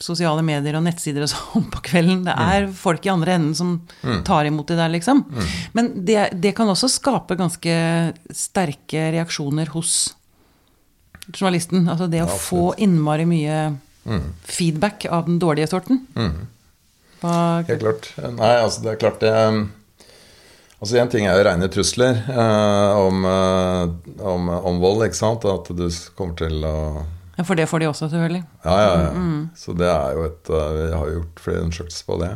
sosiale 0.00 0.44
medier 0.46 0.78
og 0.78 0.84
nettsider 0.86 1.26
og 1.26 1.30
sånn 1.34 1.66
på 1.72 1.82
kvelden. 1.90 2.24
Det 2.28 2.34
er 2.34 2.68
mm. 2.68 2.74
folk 2.78 3.04
i 3.04 3.12
andre 3.12 3.38
enden 3.38 3.56
som 3.58 3.74
mm. 4.02 4.20
tar 4.26 4.48
imot 4.48 4.70
det 4.70 4.78
der, 4.80 4.92
liksom. 4.94 5.24
Mm. 5.28 5.48
Men 5.76 5.90
det, 6.06 6.20
det, 6.40 6.54
kan 6.56 6.70
også 6.70 6.92
skape 6.92 7.36
ganske 7.40 7.74
sterke 8.32 9.10
reaksjoner 9.16 9.72
hos 9.74 10.14
journalisten. 11.32 11.88
Altså 11.88 12.08
det 12.10 12.24
å 12.24 12.28
ja, 12.28 12.40
få 12.40 12.74
innmari 12.82 13.26
mye 13.28 13.60
mm. 14.04 14.26
feedback 14.44 15.06
av 15.10 15.28
den 15.28 15.38
dårlige 15.42 15.70
sorten. 15.72 16.04
Mm. 16.16 16.50
Helt 17.24 17.80
klart. 17.80 18.10
Nei, 18.20 18.52
altså 18.60 18.84
det 18.84 18.92
er 18.92 19.00
klart 19.00 19.22
det 19.24 19.32
um, 19.32 19.62
Altså 20.84 20.98
Én 21.00 21.08
ting 21.08 21.24
er 21.24 21.38
jo 21.38 21.44
rene 21.46 21.68
trusler 21.72 22.18
eh, 22.28 22.98
om, 23.00 23.22
eh, 23.24 24.24
om, 24.28 24.50
om, 24.52 24.80
vold, 24.82 25.06
ikke 25.06 25.16
sant. 25.16 25.46
At 25.48 25.70
du 25.72 25.86
kommer 26.18 26.36
til 26.36 26.58
å 26.68 26.74
Ja, 27.38 27.44
For 27.46 27.56
det 27.56 27.70
får 27.70 27.80
de 27.80 27.88
også, 27.88 28.10
selvfølgelig. 28.12 28.42
Ja, 28.66 28.74
ja, 28.82 28.90
ja. 29.06 29.22
Så 29.56 29.72
det 29.78 29.88
er 29.88 30.18
jo 30.18 30.26
et 30.26 30.50
eh, 30.52 30.74
Vi 30.76 30.90
har 30.92 31.08
jo 31.08 31.14
gjort 31.22 31.40
flere 31.46 31.62
undersøkelser 31.64 32.10
på 32.10 32.18
det. 32.20 32.28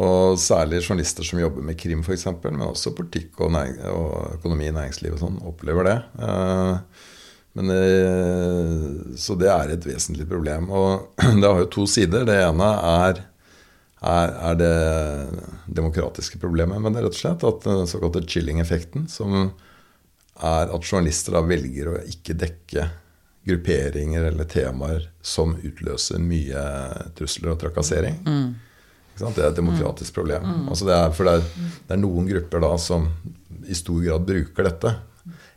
Og 0.00 0.40
særlig 0.40 0.80
journalister 0.80 1.28
som 1.28 1.42
jobber 1.42 1.68
med 1.68 1.76
krim, 1.80 2.00
f.eks., 2.04 2.24
men 2.44 2.64
også 2.70 2.94
politikk 2.96 3.44
og, 3.44 3.60
og 3.92 4.38
økonomi 4.38 4.70
i 4.70 4.74
næringslivet, 4.76 5.18
og 5.18 5.26
sånn, 5.26 5.38
opplever 5.52 5.90
det. 5.90 5.96
Eh, 6.24 7.12
Men, 7.56 7.70
eh, 7.72 9.16
så 9.16 9.34
det 9.40 9.48
er 9.48 9.72
et 9.72 9.86
vesentlig 9.88 10.26
problem. 10.28 10.68
Og 10.68 11.16
det 11.40 11.46
har 11.48 11.62
jo 11.62 11.70
to 11.72 11.86
sider. 11.88 12.26
Det 12.28 12.36
ene 12.44 12.68
er, 12.90 13.22
er, 14.04 14.34
er 14.50 14.58
det 14.60 14.74
demokratiske 15.78 16.40
problemet, 16.42 16.82
men 16.82 16.92
det 16.92 17.06
rett 17.06 17.16
og 17.16 17.22
slett 17.22 17.48
at 17.48 17.64
den 17.64 17.88
såkalte 17.88 18.26
chilling-effekten, 18.28 19.08
som 19.08 19.38
er 20.36 20.68
at 20.68 20.84
journalister 20.84 21.32
da 21.32 21.40
velger 21.48 21.94
å 21.94 21.98
ikke 22.12 22.36
dekke 22.36 22.90
grupperinger 23.46 24.26
eller 24.26 24.48
temaer 24.50 25.06
som 25.24 25.54
utløser 25.56 26.20
mye 26.20 26.62
trusler 27.16 27.54
og 27.54 27.60
trakassering. 27.62 28.18
Sant? 29.16 29.36
Det 29.38 29.44
er 29.44 29.52
et 29.52 29.56
demokratisk 29.56 30.18
problem. 30.18 30.44
Altså 30.68 30.88
det 30.90 30.96
er, 30.98 31.12
for 31.16 31.28
det 31.28 31.38
er, 31.38 31.68
det 31.86 31.94
er 31.94 32.00
noen 32.02 32.26
grupper 32.28 32.64
da 32.66 32.72
som 32.82 33.06
i 33.64 33.76
stor 33.78 34.02
grad 34.02 34.26
bruker 34.28 34.66
dette, 34.66 34.92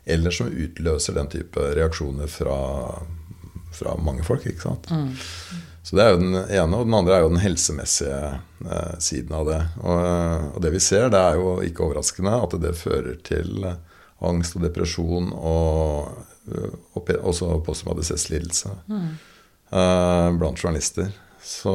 eller 0.04 0.34
som 0.34 0.48
utløser 0.48 1.16
den 1.16 1.28
type 1.32 1.64
reaksjoner 1.76 2.30
fra, 2.30 2.60
fra 3.76 3.96
mange 4.00 4.24
folk. 4.26 4.46
ikke 4.46 4.68
sant? 4.68 4.90
Så 5.82 5.96
det 5.96 6.04
er 6.04 6.10
jo 6.12 6.20
den 6.20 6.36
ene, 6.36 6.76
og 6.76 6.86
den 6.86 6.96
andre 6.96 7.16
er 7.16 7.22
jo 7.24 7.30
den 7.32 7.42
helsemessige 7.42 8.18
eh, 8.66 8.96
siden 9.02 9.32
av 9.36 9.46
det. 9.48 9.60
Og, 9.80 10.02
og 10.54 10.58
det 10.64 10.74
vi 10.74 10.82
ser, 10.84 11.08
det 11.12 11.20
er 11.20 11.38
jo 11.40 11.54
ikke 11.64 11.86
overraskende 11.86 12.34
at 12.36 12.56
det 12.62 12.74
fører 12.78 13.16
til 13.26 13.64
eh, 13.66 13.78
angst 14.28 14.58
og 14.58 14.66
depresjon 14.66 15.30
og, 15.32 16.10
eh, 16.52 16.74
og 16.94 17.12
også 17.32 17.48
mm. 18.92 19.08
eh, 19.72 20.28
blant 20.36 20.60
journalister. 20.60 21.10
Så 21.40 21.74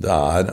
det 0.00 0.10
er, 0.10 0.52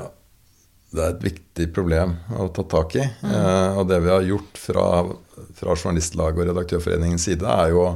det 0.96 1.04
er 1.04 1.14
et 1.14 1.26
viktig 1.26 1.68
problem 1.76 2.16
å 2.38 2.48
ta 2.56 2.64
tak 2.70 2.96
i. 2.96 3.04
Eh, 3.04 3.78
og 3.78 3.90
det 3.90 4.00
vi 4.06 4.14
har 4.14 4.24
gjort 4.24 4.60
fra, 4.62 4.86
fra 5.58 5.76
Journalistlaget 5.76 6.42
og 6.44 6.50
Redaktørforeningens 6.52 7.28
side, 7.28 7.44
er 7.48 7.74
jo 7.74 7.84
å, 7.84 7.92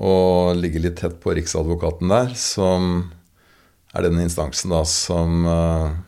å 0.00 0.12
ligge 0.56 0.82
litt 0.82 0.98
tett 1.02 1.18
på 1.20 1.36
Riksadvokaten 1.36 2.08
der, 2.12 2.32
som 2.38 3.10
er 3.92 4.06
den 4.06 4.20
instansen 4.22 4.72
da 4.72 4.82
som 4.88 5.44
eh, 5.48 5.98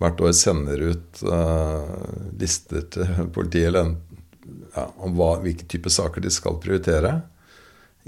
hvert 0.00 0.22
år 0.24 0.36
sender 0.36 0.86
ut 0.92 1.24
eh, 1.26 1.90
lister 2.40 2.86
til 2.94 3.26
politiet 3.34 3.72
eller 3.72 3.92
ja, 4.76 4.86
om 5.02 5.18
hva, 5.18 5.34
hvilke 5.42 5.66
typer 5.70 5.92
saker 5.92 6.22
de 6.22 6.30
skal 6.32 6.60
prioritere 6.62 7.18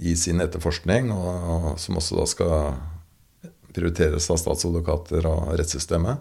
i 0.03 0.15
sin 0.17 0.41
etterforskning, 0.41 1.11
og, 1.13 1.51
og 1.53 1.69
som 1.83 1.99
også 2.01 2.17
da 2.17 2.31
skal 2.31 2.55
prioriteres 3.73 4.29
av 4.33 4.39
statsadvokater 4.41 5.27
og 5.29 5.53
rettssystemet. 5.59 6.21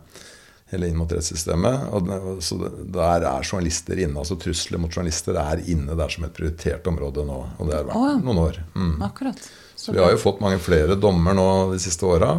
Eller 0.71 0.87
inn 0.87 0.99
mot 0.99 1.11
rettssystemet. 1.11 1.89
Og 1.91 2.39
så 2.43 2.57
der 2.95 3.25
er 3.27 3.43
journalister 3.43 3.99
inne. 3.99 4.21
altså 4.21 4.37
Trusler 4.39 4.79
mot 4.79 4.93
journalister 4.95 5.37
er 5.41 5.63
inne 5.71 5.97
der 5.99 6.13
som 6.13 6.25
et 6.27 6.35
prioritert 6.35 6.87
område 6.87 7.25
nå. 7.27 7.39
Og 7.57 7.67
det 7.67 7.75
har 7.75 7.89
vært 7.89 7.99
oh, 7.99 8.07
ja. 8.07 8.17
noen 8.23 8.41
år. 8.45 8.61
Mm. 8.75 8.95
Akkurat. 9.07 9.43
Så 9.75 9.95
vi 9.95 9.99
har 9.99 10.13
jo 10.13 10.21
fått 10.21 10.41
mange 10.43 10.61
flere 10.61 10.95
dommer 10.95 11.35
nå 11.35 11.47
de 11.73 11.79
siste 11.81 12.05
åra 12.07 12.35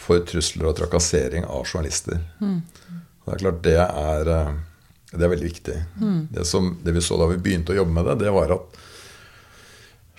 for 0.00 0.22
trusler 0.28 0.70
og 0.70 0.76
trakassering 0.78 1.46
av 1.48 1.64
journalister. 1.66 2.20
Og 3.24 3.26
det 3.26 3.36
er 3.36 3.42
klart 3.44 3.64
det 3.64 3.78
er, 3.80 4.30
eh, 4.34 4.54
det 5.12 5.24
er 5.24 5.32
veldig 5.34 5.48
viktig. 5.48 5.76
Det, 6.36 6.46
som, 6.48 6.72
det 6.84 6.94
vi 6.96 7.02
så 7.04 7.18
da 7.20 7.28
vi 7.30 7.40
begynte 7.42 7.74
å 7.74 7.80
jobbe 7.80 7.96
med 7.98 8.08
det, 8.10 8.20
det 8.24 8.34
var 8.34 8.54
at 8.56 8.80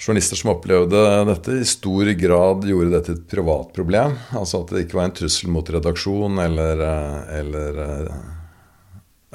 journalister 0.02 0.36
som 0.36 0.50
opplevde 0.56 1.02
dette, 1.26 1.52
i 1.62 1.66
stor 1.66 2.06
grad 2.18 2.66
gjorde 2.66 2.94
det 2.96 3.04
til 3.06 3.20
et 3.20 3.28
privat 3.30 3.70
problem. 3.76 4.16
Altså 4.38 4.64
at 4.64 4.74
det 4.74 4.86
ikke 4.86 4.98
var 4.98 5.10
en 5.10 5.18
trussel 5.20 5.52
mot 5.54 5.70
redaksjon 5.70 6.42
eller, 6.42 6.82
eh, 6.88 7.20
eller 7.42 7.82
eh, 7.86 8.24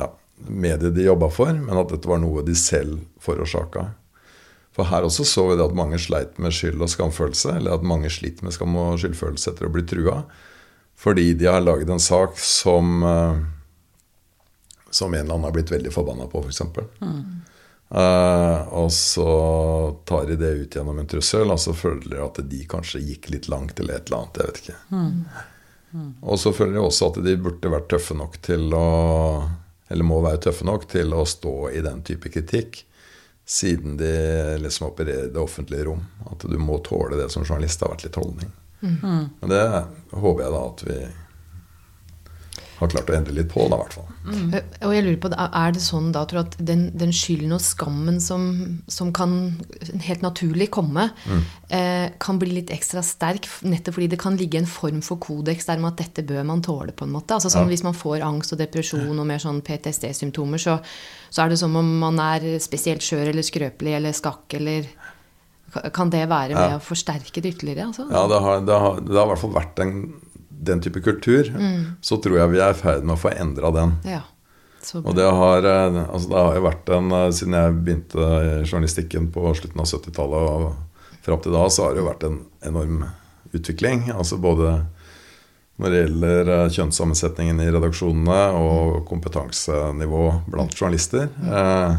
ja, 0.03 0.11
mediet 0.49 0.97
de 0.97 1.07
jobba 1.07 1.31
for, 1.31 1.55
men 1.55 1.79
at 1.79 1.95
dette 1.95 2.11
var 2.11 2.21
noe 2.23 2.45
de 2.47 2.57
selv 2.59 2.99
forårsaka. 3.23 3.89
For 4.77 4.91
her 4.91 5.07
også 5.07 5.25
så 5.25 5.47
vi 5.49 5.57
det 5.57 5.65
at 5.65 5.77
mange 5.79 6.01
sleit 6.03 6.37
med 6.43 6.53
skyld 6.53 6.83
og 6.85 6.91
skamfølelse, 6.93 7.55
eller 7.61 7.79
at 7.79 7.87
mange 7.87 8.11
sliter 8.13 8.45
med 8.45 8.53
skam 8.53 8.75
og 8.77 8.99
skyldfølelse 9.01 9.55
etter 9.55 9.71
å 9.71 9.73
bli 9.73 9.87
trua, 9.89 10.25
fordi 10.97 11.31
de 11.39 11.49
har 11.49 11.63
laget 11.63 11.89
en 11.93 12.03
sak 12.03 12.37
som 12.43 12.99
eh, 13.07 13.45
som 14.91 15.15
en 15.15 15.21
eller 15.21 15.35
annen 15.35 15.45
har 15.45 15.55
blitt 15.55 15.71
veldig 15.73 15.93
forbanna 15.93 16.27
på, 16.31 16.41
f.eks. 16.43 16.63
Uh, 17.87 18.67
og 18.75 18.89
så 18.93 19.27
tar 20.05 20.25
de 20.27 20.37
det 20.41 20.49
ut 20.51 20.75
gjennom 20.75 20.99
en 20.99 21.07
trussel, 21.07 21.51
og 21.55 21.61
så 21.63 21.75
føler 21.77 22.17
de 22.17 22.23
at 22.25 22.41
de 22.51 22.65
kanskje 22.67 23.03
gikk 23.05 23.31
litt 23.31 23.47
langt 23.53 23.79
eller 23.81 24.01
et 24.01 24.11
eller 24.11 24.25
annet. 24.25 24.41
Jeg 24.41 24.49
vet 24.49 24.63
ikke. 24.63 24.79
Og 26.21 26.41
så 26.43 26.53
føler 26.53 26.77
de 26.77 26.83
også 26.83 27.13
at 27.13 27.21
de 27.25 27.37
burde 27.41 27.71
vært 27.73 27.89
tøffe 27.89 28.17
nok 28.19 28.35
til 28.45 28.75
å 28.75 28.89
Eller 29.89 30.05
må 30.05 30.19
være 30.21 30.43
tøffe 30.49 30.67
nok 30.67 30.89
til 30.91 31.15
å 31.15 31.23
stå 31.25 31.71
i 31.71 31.81
den 31.81 32.01
type 32.03 32.27
kritikk, 32.35 32.81
siden 33.47 33.95
de 34.01 34.09
liksom 34.59 34.89
opererer 34.89 35.29
i 35.29 35.31
det 35.31 35.39
offentlige 35.39 35.85
rom. 35.87 36.01
At 36.27 36.43
du 36.43 36.57
må 36.59 36.81
tåle 36.83 37.15
det 37.21 37.29
som 37.31 37.45
journalist. 37.47 37.85
Har 37.85 37.93
vært 37.93 38.09
litt 38.09 38.19
holdning. 38.19 38.51
Men 38.83 39.53
det 39.53 39.63
håper 40.11 40.43
jeg 40.43 40.55
da 40.57 40.65
at 40.73 40.83
vi 40.89 40.99
har 42.79 42.89
klart 42.93 43.09
å 43.11 43.15
endre 43.17 43.33
litt 43.37 43.49
på, 43.53 43.63
da, 43.71 43.77
i 43.77 43.83
hvert 43.85 43.95
fall. 43.97 44.09
Mm. 44.27 44.55
Og 44.85 44.93
jeg 44.95 45.05
lurer 45.07 45.19
på, 45.23 45.31
Er 45.37 45.73
det 45.73 45.81
sånn 45.85 46.11
da, 46.13 46.25
tror 46.27 46.43
du, 46.43 46.49
at 46.51 46.57
den, 46.69 46.81
den 46.99 47.13
skylden 47.15 47.53
og 47.57 47.61
skammen 47.63 48.21
som, 48.21 48.83
som 48.91 49.13
kan 49.17 49.37
helt 50.05 50.23
naturlig 50.25 50.69
komme, 50.75 51.11
eh, 51.71 52.11
kan 52.21 52.39
bli 52.43 52.51
litt 52.59 52.71
ekstra 52.75 53.03
sterk 53.07 53.47
nettopp 53.63 53.95
fordi 53.97 54.09
det 54.13 54.19
kan 54.21 54.37
ligge 54.37 54.59
en 54.61 54.67
form 54.69 55.01
for 55.07 55.17
kodeks 55.23 55.67
der 55.71 55.79
med 55.81 55.95
at 55.95 56.03
dette 56.05 56.27
bør 56.27 56.45
man 56.45 56.63
tåle? 56.63 56.93
på 56.97 57.05
en 57.07 57.15
måte. 57.15 57.35
Altså 57.39 57.49
sånn 57.53 57.67
Ja. 57.67 57.73
Hvis 57.75 57.85
man 57.87 57.95
får 57.95 58.21
angst 58.27 58.53
og 58.53 58.59
depresjon 58.61 59.19
og 59.19 59.27
mer 59.27 59.39
sånn 59.43 59.63
PTSD-symptomer, 59.63 60.59
så, 60.59 60.79
så 61.31 61.43
er 61.45 61.49
det 61.55 61.59
som 61.59 61.75
om 61.77 61.99
man 62.01 62.19
er 62.21 62.59
spesielt 62.61 63.01
skjør 63.05 63.31
eller 63.33 63.43
skrøpelig 63.47 63.97
eller 63.97 64.13
skakk 64.17 64.55
eller 64.61 64.87
Kan 65.93 66.09
det 66.11 66.23
være 66.31 66.55
med 66.55 66.71
Ja. 66.71 66.77
å 66.79 66.81
forsterke 66.81 67.43
det 67.43 67.51
ytterligere? 67.57 67.89
altså? 67.89 68.07
Ja, 68.11 68.23
det 68.31 68.39
har, 68.41 68.61
det 68.65 68.77
har, 68.81 69.01
det 69.01 69.17
har 69.19 69.27
i 69.27 69.31
hvert 69.33 69.43
fall 69.43 69.53
vært 69.53 69.81
en, 69.83 69.93
den 70.57 70.81
type 70.85 71.03
kultur. 71.05 71.51
Så 72.01 72.21
tror 72.23 72.41
jeg 72.41 72.55
vi 72.55 72.63
er 72.63 72.73
i 72.73 72.79
ferd 72.79 73.05
med 73.05 73.17
å 73.17 73.21
få 73.21 73.35
endra 73.35 73.73
den. 73.75 73.95
Ja. 74.09 74.23
Og 75.03 75.17
det 75.19 75.27
har, 75.27 75.67
eh, 75.67 75.97
altså 76.05 76.31
det 76.31 76.43
har 76.43 76.57
jo 76.57 76.67
vært 76.67 76.91
en 76.95 77.11
eh, 77.11 77.31
Siden 77.35 77.57
jeg 77.59 77.79
begynte 77.83 78.27
journalistikken 78.69 79.31
på 79.35 79.51
slutten 79.59 79.83
av 79.83 79.89
70-tallet 79.91 80.51
og 80.53 80.67
fram 81.27 81.41
til 81.43 81.57
da, 81.57 81.65
så 81.67 81.87
har 81.89 81.95
det 81.95 82.05
jo 82.05 82.07
vært 82.07 82.27
en 82.29 82.37
enorm 82.69 83.01
utvikling. 83.57 84.07
Altså 84.15 84.39
både 84.39 84.77
når 85.77 85.93
det 85.93 86.03
gjelder 86.03 86.51
eh, 86.55 86.67
kjønnssammensetningen 86.73 87.61
i 87.61 87.71
redaksjonene 87.75 88.43
og 88.57 89.01
kompetansenivå 89.09 90.23
blant 90.49 90.77
journalister, 90.77 91.29
eh, 91.29 91.97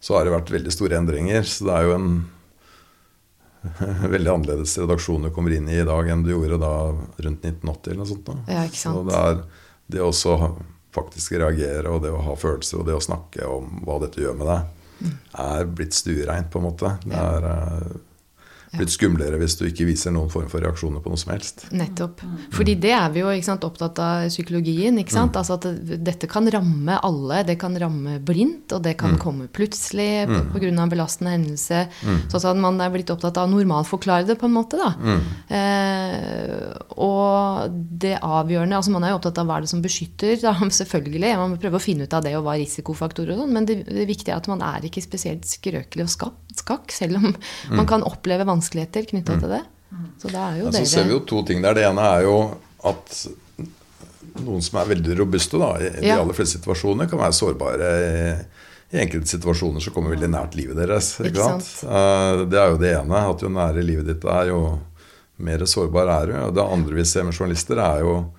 så 0.00 0.16
har 0.16 0.24
det 0.24 0.36
vært 0.36 0.52
veldig 0.54 0.72
store 0.72 1.00
endringer. 1.02 1.44
Så 1.44 1.66
det 1.68 1.74
er 1.76 1.88
jo 1.88 1.96
en 1.98 2.12
veldig 4.14 4.30
annerledes 4.32 4.78
redaksjon 4.80 5.26
du 5.26 5.30
kommer 5.34 5.52
inn 5.52 5.68
i 5.68 5.80
i 5.80 5.86
dag 5.86 6.08
enn 6.08 6.24
du 6.24 6.32
gjorde 6.32 6.60
da 6.62 6.74
rundt 6.90 7.44
1980 7.44 7.90
eller 7.90 8.00
noe 8.00 8.10
sånt. 8.10 8.30
Ja. 8.48 8.66
Så 8.72 8.94
det 9.08 9.16
er 9.18 9.42
det 9.90 10.04
også 10.04 10.36
faktisk 10.94 11.36
reagere 11.38 11.90
og 11.92 12.04
det 12.04 12.12
å 12.14 12.22
ha 12.24 12.36
følelser 12.38 12.80
og 12.80 12.88
det 12.88 12.96
å 12.96 13.02
snakke 13.04 13.46
om 13.46 13.82
hva 13.86 14.00
dette 14.02 14.22
gjør 14.22 14.38
med 14.38 14.50
deg, 14.50 15.10
er 15.40 15.68
blitt 15.70 15.96
stuereint, 15.96 16.50
på 16.52 16.60
en 16.60 16.66
måte. 16.66 16.94
Det 17.04 17.16
er 17.16 17.46
eh, 17.48 17.92
blitt 18.70 18.92
skumlere 18.94 19.38
hvis 19.40 19.56
du 19.58 19.64
ikke 19.66 19.86
viser 19.88 20.12
noen 20.14 20.30
form 20.30 20.48
for 20.50 20.62
reaksjoner 20.62 21.02
på 21.02 21.10
noe 21.10 21.20
som 21.20 21.32
helst. 21.34 21.64
Nettopp. 21.74 22.22
Fordi 22.54 22.76
det 22.80 22.92
er 22.94 23.08
vi 23.14 23.24
jo 23.24 23.32
sant, 23.44 23.64
opptatt 23.66 23.98
av 24.02 24.28
psykologien. 24.30 24.98
sant? 25.10 25.36
Altså 25.36 25.56
at 25.58 25.66
Dette 26.04 26.28
kan 26.30 26.46
ramme 26.50 26.98
alle. 27.02 27.42
Det 27.48 27.58
kan 27.60 27.74
ramme 27.78 28.18
blindt, 28.22 28.72
og 28.76 28.84
det 28.84 28.96
kan 29.00 29.18
komme 29.18 29.48
plutselig 29.50 30.26
på 30.30 30.60
pga. 30.60 30.70
en 30.70 30.92
belastende 30.92 31.34
hendelse. 31.34 31.82
Sånn 32.30 32.50
at 32.52 32.62
man 32.62 32.80
er 32.80 32.92
blitt 32.94 33.10
opptatt 33.10 33.40
av 33.40 33.48
å 33.48 33.52
normalforklare 33.52 34.28
det, 34.28 34.38
på 34.38 34.46
en 34.46 34.54
måte. 34.54 34.78
da. 34.78 35.18
Eh, 35.50 36.70
og 37.00 37.70
det 37.70 38.16
avgjørende 38.20 38.76
altså 38.76 38.92
Man 38.94 39.04
er 39.04 39.12
jo 39.12 39.18
opptatt 39.20 39.38
av 39.40 39.48
hva 39.48 39.58
er 39.58 39.66
det 39.66 39.72
som 39.72 39.82
beskytter, 39.82 40.36
da, 40.42 40.54
selvfølgelig. 40.80 41.34
Man 41.40 41.54
må 41.54 41.60
prøve 41.62 41.80
å 41.80 41.82
finne 41.82 42.06
ut 42.06 42.16
av 42.16 42.24
det 42.26 42.36
og 42.38 42.46
hva 42.46 42.56
er 42.56 42.64
risikofaktorer 42.64 43.34
og 43.34 43.44
sånn. 43.44 43.54
Men 43.56 43.68
det, 43.68 43.80
det 43.88 44.06
viktige 44.10 44.34
er 44.36 44.42
at 44.42 44.50
man 44.50 44.62
er 44.64 44.86
ikke 44.86 45.02
spesielt 45.04 45.48
skrøkelig 45.48 46.06
og 46.06 46.14
skakk, 46.60 46.94
selv 46.94 47.20
om 47.20 47.30
man 47.74 47.88
kan 47.88 48.04
oppleve 48.06 48.46
vanskeligheter 48.60 49.08
knytta 49.10 49.40
til 49.40 49.48
det. 49.56 49.62
Så 50.22 50.28
det 50.30 50.38
er 50.38 50.58
jo 50.60 50.66
Ja, 50.68 50.72
så 50.76 50.86
ser 50.86 51.04
vi 51.08 51.16
jo 51.16 51.20
to 51.26 51.42
ting 51.48 51.62
der. 51.64 51.74
Det 51.74 51.82
ene 51.88 52.04
er 52.14 52.22
jo 52.28 52.36
at 52.86 53.26
noen 54.40 54.62
som 54.62 54.78
er 54.80 54.90
veldig 54.94 55.16
robuste 55.18 55.58
da, 55.58 55.72
i 55.80 55.88
de 56.00 56.06
Ja. 56.06 56.20
aller 56.22 56.36
fleste 56.36 56.60
situasjoner, 56.60 57.08
kan 57.10 57.18
være 57.18 57.34
sårbare 57.34 57.88
i, 58.92 59.00
enkelte 59.02 59.26
situasjoner 59.38 59.80
som 59.82 59.92
kommer 59.94 60.14
veldig 60.14 60.30
nært 60.30 60.54
livet 60.58 60.76
deres. 60.76 61.12
Ikke, 61.20 61.30
Ikke 61.34 61.44
sant? 61.44 61.62
sant? 61.62 61.90
Eh, 61.90 62.44
Det 62.50 62.58
er 62.58 62.70
jo 62.70 62.78
det 62.78 62.92
ene. 62.98 63.30
At 63.30 63.40
jo 63.42 63.48
nære 63.48 63.82
livet 63.86 64.06
ditt 64.06 64.24
er, 64.24 64.46
jo 64.48 64.78
mer 65.38 65.58
sårbar 65.58 66.08
er 66.22 66.26
du. 66.26 66.32
Og 66.46 66.54
det 66.54 66.64
andre 66.64 66.94
vi 66.94 67.04
ser 67.04 67.22
med 67.24 67.34
journalister, 67.34 67.78
er 67.78 68.00
jo 68.00 68.32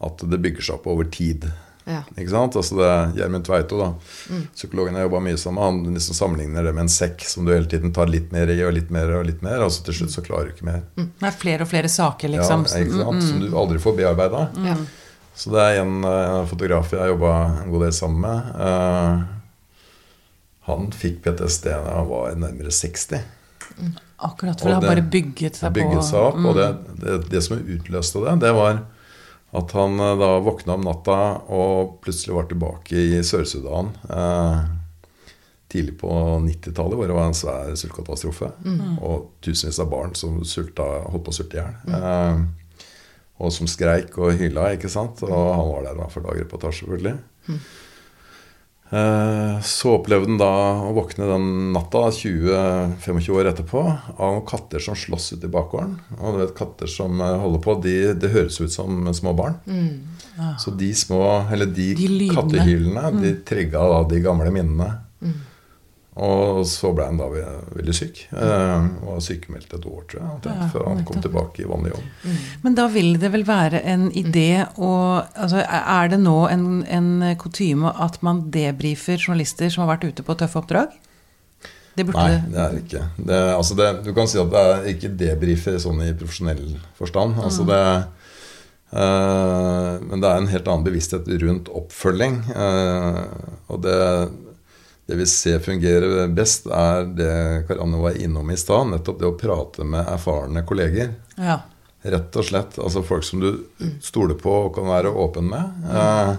at 0.00 0.18
det 0.18 0.42
bygger 0.42 0.62
seg 0.62 0.74
opp 0.76 0.86
over 0.86 1.04
tid. 1.04 1.50
Ja. 1.86 2.00
Ikke 2.16 2.32
sant? 2.32 2.56
Altså 2.58 2.78
det 2.80 2.86
er 2.90 3.12
Gjermund 3.20 3.46
Tveito, 3.46 3.76
da. 3.78 4.40
psykologen 4.56 4.96
jeg 4.98 5.06
jobba 5.06 5.20
mye 5.22 5.38
sammen 5.38 5.60
med, 5.60 5.66
han 5.86 5.98
liksom 5.98 6.18
sammenligner 6.18 6.66
det 6.66 6.72
med 6.74 6.86
en 6.88 6.90
sekk 6.90 7.22
som 7.30 7.46
du 7.46 7.52
hele 7.54 7.70
tiden 7.70 7.92
tar 7.94 8.10
litt 8.10 8.32
mer 8.34 8.50
i, 8.50 8.58
og 8.66 8.74
litt 8.74 8.90
mer 8.94 9.12
og 9.20 9.26
litt 9.28 9.44
mer, 9.46 9.62
og 9.62 9.70
så 9.70 9.86
til 9.86 10.00
slutt 10.00 10.16
så 10.16 10.24
klarer 10.26 10.50
du 10.50 10.56
ikke 10.56 10.66
mer. 10.66 10.82
Det 10.98 11.28
er 11.30 11.36
flere 11.38 11.62
og 11.62 11.70
flere 11.70 11.90
saker, 11.92 12.32
liksom. 12.34 12.66
Ja, 12.66 12.82
ikke 12.82 13.04
sant? 13.04 13.28
Som 13.28 13.44
du 13.44 13.54
aldri 13.54 13.78
får 13.82 13.94
bearbeida. 14.00 14.48
Mm. 14.58 14.82
Så 15.36 15.52
det 15.52 15.62
er 15.62 15.82
en 15.84 15.94
en 16.02 16.50
fotograf 16.50 16.90
jeg 16.94 17.02
har 17.02 17.12
jobba 17.12 17.32
en 17.62 17.70
god 17.70 17.86
del 17.86 17.94
sammen 17.94 18.20
med. 18.24 18.38
Uh, 18.58 19.36
han 20.66 20.90
fikk 20.90 21.22
PTSD 21.22 21.70
da 21.70 22.00
han 22.00 22.10
var 22.10 22.34
nærmere 22.40 22.74
60. 22.74 23.22
Akkurat, 24.16 24.58
for 24.58 24.72
det 24.72 24.74
har 24.80 24.86
bare 24.88 25.04
bygget 25.06 25.60
seg 25.60 25.70
på. 25.70 25.76
bygget 25.78 26.08
seg 26.08 26.18
opp. 26.32 26.40
Og 26.40 26.56
det, 26.56 26.68
det, 27.02 27.16
det 27.30 27.42
som 27.46 27.60
utløste 27.60 28.24
det, 28.24 28.34
det 28.42 28.52
var 28.56 28.80
at 29.56 29.72
han 29.76 30.00
eh, 30.00 30.16
da 30.18 30.32
våkna 30.42 30.74
om 30.74 30.86
natta 30.86 31.20
og 31.52 32.00
plutselig 32.04 32.34
var 32.36 32.50
tilbake 32.50 32.96
i 32.98 33.22
Sør-Sudan. 33.24 33.92
Eh, 34.10 34.60
tidlig 35.72 35.96
på 36.00 36.10
90-tallet, 36.44 36.98
hvor 36.98 37.10
det 37.10 37.16
var 37.16 37.30
en 37.30 37.36
svær 37.36 37.72
sultkatastrofe. 37.78 38.52
Og 39.02 39.32
tusenvis 39.44 39.80
av 39.82 39.90
barn 39.90 40.14
som 40.18 40.38
sulta, 40.46 40.86
holdt 41.10 41.26
på 41.26 41.34
å 41.34 41.38
sulte 41.40 41.58
i 41.58 41.60
hjel. 41.62 41.98
Eh, 41.98 42.44
og 43.36 43.52
som 43.52 43.68
skreik 43.68 44.14
og 44.18 44.38
hyla, 44.40 44.70
ikke 44.76 44.88
sant. 44.92 45.20
Og 45.26 45.50
han 45.52 45.66
var 45.72 45.88
der 45.88 45.98
da 45.98 46.06
for 46.12 46.24
dagereportasje, 46.24 46.84
selvfølgelig. 46.84 47.16
Eh, 47.50 47.66
Så 48.86 49.90
opplevde 49.96 50.28
han 50.30 50.38
da 50.38 50.50
å 50.86 50.92
våkne 50.94 51.26
den 51.26 51.46
natta, 51.74 52.04
20-25 52.14 53.30
år 53.34 53.48
etterpå, 53.50 53.82
av 54.22 54.38
katter 54.46 54.82
som 54.82 54.94
slåss 54.98 55.32
ute 55.34 55.48
i 55.48 55.52
bakgården. 55.52 55.96
Og 56.20 56.36
du 56.36 56.42
vet, 56.44 56.54
katter 56.58 56.90
som 56.90 57.18
eh, 57.18 57.34
holder 57.42 57.64
på, 57.64 57.74
de, 57.82 57.96
det 58.14 58.30
høres 58.30 58.60
ut 58.62 58.70
som 58.70 59.02
små 59.16 59.34
barn. 59.36 59.58
Så 60.62 60.70
de 60.78 60.92
små, 60.94 61.22
eller 61.52 61.66
de, 61.66 61.88
De 61.98 62.06
kattehylene, 62.30 62.36
kattehylene, 62.36 63.24
de 63.24 63.34
trigga 63.48 63.82
da 63.90 64.00
de 64.06 64.22
gamle 64.22 64.54
minnene. 64.54 64.90
Og 66.16 66.62
så 66.64 66.94
ble 66.96 67.04
han 67.10 67.18
da 67.20 67.26
veldig 67.28 67.92
syk. 67.92 68.22
Eh, 68.32 68.84
og 69.04 69.08
var 69.10 69.24
sykemeldt 69.24 69.74
et 69.76 69.84
år, 69.84 70.04
tror 70.08 70.22
jeg, 70.22 70.36
Ja, 70.48 70.68
før 70.72 70.86
han 70.88 71.02
kom 71.04 71.20
tilbake 71.20 71.60
i 71.60 71.68
vanlig 71.68 71.92
jobb. 71.92 72.30
Men 72.62 72.78
da 72.78 72.86
vil 72.88 73.18
det 73.20 73.32
vel 73.34 73.44
være 73.44 73.82
en 73.84 74.06
idé 74.16 74.64
å 74.80 74.92
altså, 75.36 75.60
Er 75.60 76.08
det 76.14 76.20
nå 76.22 76.38
en, 76.48 76.64
en 76.88 77.10
kutyme 77.36 77.92
at 77.92 78.16
man 78.24 78.46
debrifer 78.54 79.20
journalister 79.20 79.68
som 79.68 79.84
har 79.84 79.96
vært 79.96 80.08
ute 80.08 80.24
på 80.24 80.38
tøffe 80.40 80.62
oppdrag? 80.62 80.96
Det 81.96 82.04
Nei, 82.12 82.28
det. 82.32 82.56
er 82.56 82.64
er 82.64 82.72
det 82.74 82.82
ikke. 82.84 83.04
Altså 83.56 83.76
du 84.04 84.10
kan 84.16 84.28
si 84.28 84.40
at 84.40 84.50
det 84.52 84.64
er 84.72 84.88
ikke 84.92 85.12
debrifer 85.16 85.78
sånn 85.80 86.02
i 86.04 86.10
profesjonell 86.16 86.74
forstand. 86.98 87.38
Altså 87.40 87.64
det, 87.68 87.78
eh, 88.92 89.92
men 90.04 90.20
det 90.20 90.28
er 90.28 90.42
en 90.42 90.50
helt 90.52 90.68
annen 90.68 90.84
bevissthet 90.84 91.28
rundt 91.44 91.68
oppfølging. 91.72 92.42
eh, 92.52 93.22
og 93.68 93.80
det, 93.84 93.96
det 95.06 95.14
vi 95.20 95.26
ser 95.30 95.58
fungerer 95.62 96.28
best, 96.34 96.66
er 96.66 97.04
det 97.14 97.32
Karanne 97.68 98.00
var 98.02 98.16
innom 98.18 98.50
i 98.50 98.56
stad. 98.58 98.88
Nettopp 98.90 99.20
det 99.20 99.28
å 99.28 99.36
prate 99.38 99.86
med 99.86 100.02
erfarne 100.02 100.64
kolleger. 100.66 101.12
Ja. 101.38 101.60
Rett 102.02 102.38
og 102.38 102.46
slett. 102.48 102.78
Altså 102.82 103.04
folk 103.06 103.24
som 103.26 103.42
du 103.42 103.52
stoler 104.02 104.34
på 104.38 104.50
og 104.64 104.72
kan 104.74 104.88
være 104.90 105.12
åpen 105.14 105.46
med. 105.52 105.86
Eh, 105.94 106.32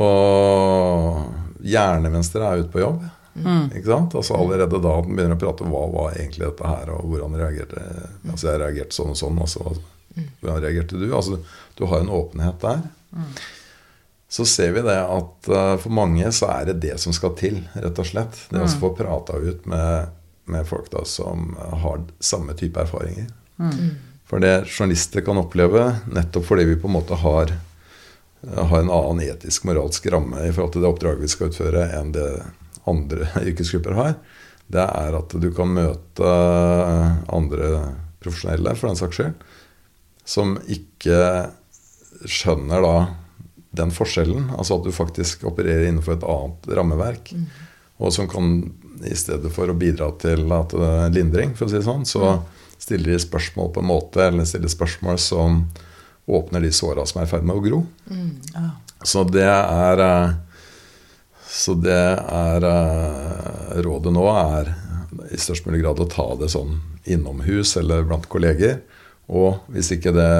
og 0.00 1.60
gjerne 1.64 2.12
mens 2.12 2.32
dere 2.32 2.48
er 2.48 2.64
ute 2.64 2.72
på 2.72 2.80
jobb. 2.80 3.04
Ikke 3.36 3.90
sant? 3.90 4.16
Altså 4.16 4.38
Allerede 4.40 4.80
da 4.80 4.94
den 5.04 5.12
begynner 5.12 5.36
å 5.36 5.40
prate 5.40 5.68
hva 5.68 5.82
var 5.92 6.14
egentlig 6.16 6.46
dette 6.46 6.70
her, 6.70 6.88
og 6.94 7.10
hvordan 7.10 7.36
reagerte 7.36 7.82
Altså 8.30 8.48
jeg 8.48 8.62
reagerte 8.62 8.96
sånn 8.96 9.12
og 9.12 9.20
sånn. 9.20 9.40
Altså, 9.44 9.76
hvordan 10.40 10.62
reagerte 10.64 11.00
du? 11.00 11.10
Altså 11.12 11.42
Du 11.76 11.84
har 11.90 12.00
en 12.00 12.12
åpenhet 12.16 12.64
der. 12.64 12.86
Så 14.28 14.44
ser 14.44 14.72
vi 14.74 14.82
det 14.82 14.98
at 14.98 15.48
eh, 15.48 15.74
for 15.78 15.94
mange 15.94 16.30
så 16.34 16.50
er 16.50 16.70
det 16.70 16.80
det 16.82 16.96
som 17.02 17.14
skal 17.14 17.36
til, 17.38 17.60
rett 17.74 17.98
og 18.02 18.08
slett. 18.08 18.40
Det 18.50 18.62
å 18.62 18.70
få 18.80 18.90
prata 18.98 19.38
ut 19.38 19.66
med, 19.70 20.12
med 20.50 20.66
folk 20.66 20.90
da 20.92 21.04
som 21.06 21.52
har 21.56 22.02
samme 22.18 22.56
type 22.58 22.82
erfaringer. 22.82 23.30
For 24.26 24.42
det 24.42 24.66
journalister 24.66 25.22
kan 25.22 25.38
oppleve, 25.38 25.84
nettopp 26.10 26.48
fordi 26.48 26.66
vi 26.66 26.78
på 26.82 26.90
en 26.90 26.96
måte 26.96 27.18
har, 27.22 27.52
har 28.42 28.80
en 28.80 28.90
annen 28.90 29.22
etisk, 29.28 29.68
moralsk 29.68 30.08
ramme 30.10 30.42
i 30.42 30.50
forhold 30.50 30.74
til 30.74 30.82
det 30.82 30.90
oppdraget 30.90 31.22
vi 31.22 31.30
skal 31.30 31.52
utføre, 31.52 31.84
enn 31.94 32.10
det 32.16 32.30
andre 32.90 33.30
yrkesgrupper 33.48 33.94
har, 33.98 34.16
det 34.66 34.82
er 34.82 35.14
at 35.14 35.36
du 35.38 35.46
kan 35.54 35.70
møte 35.70 36.32
andre 37.30 37.70
profesjonelle, 38.18 38.74
for 38.74 38.90
den 38.90 38.98
saks 38.98 39.20
skyld, 39.20 39.46
som 40.26 40.56
ikke 40.66 41.20
skjønner 42.26 42.82
da 42.82 42.96
den 43.76 43.92
forskjellen. 43.94 44.50
Altså 44.56 44.78
at 44.78 44.86
du 44.86 44.92
faktisk 44.94 45.46
opererer 45.48 45.88
innenfor 45.88 46.16
et 46.16 46.26
annet 46.26 46.70
rammeverk. 46.78 47.32
Og 47.96 48.12
som 48.12 48.28
kan, 48.28 48.58
i 49.04 49.16
stedet 49.16 49.52
for 49.54 49.72
å 49.72 49.76
bidra 49.78 50.10
til 50.20 50.44
at 50.52 50.74
det 50.74 50.92
er 50.92 51.14
lindring, 51.14 51.54
for 51.56 51.66
å 51.66 51.72
si 51.72 51.78
det 51.78 51.86
sånn, 51.86 52.04
så 52.08 52.38
stiller 52.78 53.14
de 53.14 53.20
spørsmål 53.22 53.72
på 53.72 53.82
en 53.82 53.88
måte, 53.88 54.24
eller 54.26 54.48
stiller 54.48 54.72
spørsmål 54.72 55.20
som 55.22 55.62
åpner 56.26 56.60
de 56.60 56.72
såra 56.74 57.06
som 57.06 57.22
er 57.22 57.28
i 57.28 57.30
ferd 57.30 57.46
med 57.46 57.56
å 57.56 57.64
gro. 57.64 57.84
Ja. 58.54 58.68
Så 59.06 59.22
det 59.28 59.46
er 59.46 60.02
eh, 60.02 60.34
Så 61.46 61.76
det 61.78 61.94
er 61.94 62.64
eh, 62.66 63.76
Rådet 63.84 64.12
nå 64.12 64.24
er 64.32 64.72
i 65.32 65.38
størst 65.40 65.66
mulig 65.66 65.82
grad 65.84 66.00
å 66.02 66.08
ta 66.10 66.26
det 66.40 66.50
sånn 66.52 66.80
innomhus 67.06 67.76
eller 67.80 68.04
blant 68.06 68.26
kolleger. 68.28 68.80
Og 69.30 69.62
hvis 69.72 69.92
ikke 69.94 70.12
det 70.14 70.32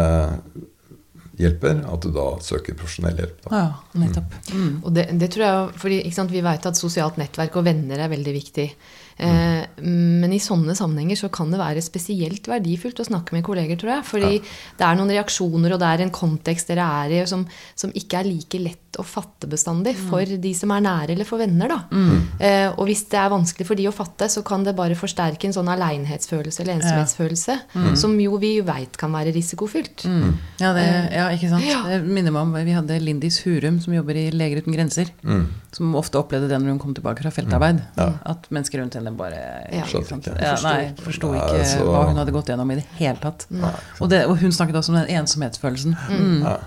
hjelper, 1.41 1.83
at 1.85 2.05
du 2.05 2.13
da 2.15 2.27
søker 2.45 2.77
profesjonell 2.79 3.19
hjelp. 3.21 3.41
Da. 3.47 3.63
ja, 3.63 4.03
nettopp. 4.03 4.37
Mm. 4.53 4.71
Og 4.83 4.93
det, 4.97 5.09
det 5.21 5.31
tror 5.35 5.47
jeg, 5.47 5.81
fordi 5.83 6.03
ikke 6.05 6.19
sant, 6.21 6.33
Vi 6.33 6.45
vet 6.45 6.71
at 6.71 6.79
sosialt 6.79 7.19
nettverk 7.21 7.59
og 7.61 7.67
venner 7.67 8.01
er 8.03 8.13
veldig 8.13 8.37
viktig. 8.37 8.71
Eh, 9.17 9.63
men 9.81 10.33
i 10.37 10.41
sånne 10.43 10.75
sammenhenger 10.77 11.17
så 11.17 11.31
kan 11.33 11.49
det 11.53 11.61
være 11.61 11.85
spesielt 11.85 12.51
verdifullt 12.51 13.01
å 13.01 13.07
snakke 13.09 13.37
med 13.37 13.47
kolleger, 13.47 13.79
tror 13.81 13.95
jeg. 13.95 14.07
Fordi 14.11 14.33
det 14.41 14.87
er 14.87 14.99
noen 14.99 15.13
reaksjoner, 15.15 15.73
og 15.73 15.81
det 15.83 15.93
er 15.93 16.05
en 16.05 16.13
kontekst 16.15 16.73
dere 16.73 16.89
er 17.05 17.15
i, 17.17 17.23
som, 17.29 17.47
som 17.79 17.95
ikke 17.97 18.21
er 18.21 18.29
like 18.29 18.61
lett 18.61 18.83
å 18.97 19.05
fatte 19.05 19.49
bestandig 19.51 19.93
for 19.99 20.25
de 20.25 20.53
som 20.57 20.71
er 20.73 20.85
nære, 20.85 21.13
eller 21.13 21.29
for 21.29 21.41
venner. 21.41 21.73
da. 21.73 21.79
Eh, 22.41 22.69
og 22.71 22.87
hvis 22.89 23.07
det 23.13 23.21
er 23.21 23.33
vanskelig 23.33 23.69
for 23.69 23.79
de 23.79 23.89
å 23.89 23.95
fatte, 23.95 24.29
så 24.33 24.45
kan 24.47 24.65
det 24.65 24.77
bare 24.77 24.97
forsterke 24.99 25.49
en 25.49 25.57
sånn 25.57 25.73
aleinhetsfølelse 25.73 26.65
eller 26.65 26.79
ensomhetsfølelse, 26.79 27.59
som 28.01 28.17
jo 28.21 28.41
vi 28.41 28.55
veit 28.65 28.97
kan 29.01 29.13
være 29.13 29.35
risikofylt. 29.37 30.07
Ja, 30.61 30.73
det, 30.77 30.87
ja, 31.13 31.26
ikke 31.35 31.49
sant. 31.51 31.65
Ja. 31.67 31.81
Det 31.89 32.01
minner 32.05 32.35
meg 32.35 32.43
om 32.47 32.53
Vi 32.55 32.75
hadde 32.77 32.99
Lindis 33.03 33.41
Hurum, 33.45 33.81
som 33.83 33.95
jobber 33.95 34.19
i 34.19 34.27
Leger 34.35 34.63
uten 34.63 34.75
grenser. 34.77 35.11
Som 35.77 35.95
ofte 35.99 36.21
opplevde 36.21 36.49
det 36.51 36.61
når 36.61 36.75
hun 36.77 36.83
kom 36.83 36.95
tilbake 36.97 37.25
fra 37.25 37.33
feltarbeid. 37.35 37.83
At 37.99 38.49
mennesker 38.55 38.83
rundt 38.83 38.95
henne 38.99 39.13
bare 39.17 39.41
Ja. 39.73 39.85
ikke 39.85 40.05
sant? 40.07 40.27
Ja, 40.27 40.57
nei, 40.63 40.93
forsto 41.03 41.33
ikke 41.35 41.65
så- 41.65 41.87
hva 41.87 42.07
hun 42.09 42.17
hadde 42.17 42.33
gått 42.33 42.47
gjennom 42.53 42.71
i 42.73 42.77
det 42.77 42.87
hele 42.99 43.19
tatt. 43.19 43.47
Og, 44.01 44.09
det, 44.11 44.27
og 44.27 44.39
hun 44.39 44.51
snakket 44.53 44.77
også 44.77 44.91
om 44.95 45.01
den 45.01 45.09
ensomhetsfølelsen 45.21 45.97
mm. 45.97 46.43
Ja. 46.45 46.59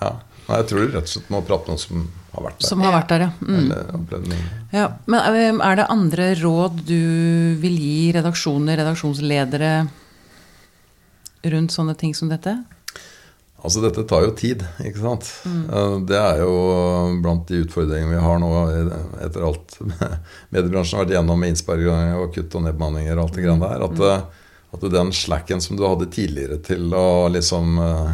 Ja. 0.00 0.12
Nei, 0.48 0.56
jeg 0.58 0.66
tror 0.68 0.78
du 0.82 0.92
rett 0.96 1.06
og 1.06 1.12
slett 1.12 1.30
må 1.30 1.40
prate 1.46 1.68
med 1.68 1.76
noen 1.76 1.78
som 1.78 2.10
har 2.32 2.42
vært 2.48 2.58
der. 2.58 2.66
som 2.66 2.80
har 2.82 2.92
vært 2.96 3.08
der, 3.12 3.20
ja. 3.20 3.30
Mm. 3.40 3.58
Eller 3.70 4.36
ja. 4.72 4.86
Men 5.06 5.34
eh, 5.36 5.66
er 5.70 5.76
det 5.76 5.86
andre 5.92 6.34
råd 6.40 6.80
du 6.88 7.56
vil 7.62 7.76
gi 7.78 8.12
redaksjoner, 8.16 8.80
redaksjonsledere 8.80 9.72
rundt 11.52 11.74
sånne 11.74 11.96
ting 11.98 12.14
som 12.14 12.30
dette? 12.32 12.56
Altså 13.62 13.82
Dette 13.84 14.02
tar 14.10 14.24
jo 14.26 14.32
tid, 14.34 14.64
ikke 14.82 14.98
sant. 15.04 15.28
Mm. 15.46 16.06
Det 16.08 16.18
er 16.18 16.40
jo 16.42 16.54
blant 17.22 17.46
de 17.46 17.60
utfordringene 17.62 18.16
vi 18.16 18.22
har 18.24 18.40
nå 18.42 18.50
etter 19.22 19.44
alt 19.46 19.76
mediebransjen 20.54 20.98
har 20.98 21.04
vært 21.04 21.14
igjennom 21.14 21.38
med 21.38 21.52
innsparinger 21.54 22.16
og 22.18 22.32
kutt 22.34 22.56
og 22.58 22.64
nedbemanninger 22.66 23.14
og 23.14 23.28
alt 23.28 23.38
det 23.38 23.44
greiene 23.44 23.70
der. 23.70 23.84
At, 23.86 24.02
eh, 24.08 24.50
at 24.74 24.86
den 24.96 25.14
slacken 25.14 25.62
som 25.62 25.78
du 25.78 25.86
hadde 25.86 26.10
tidligere 26.10 26.58
til 26.66 26.90
å 26.90 27.30
liksom 27.30 27.78
eh, 27.86 28.12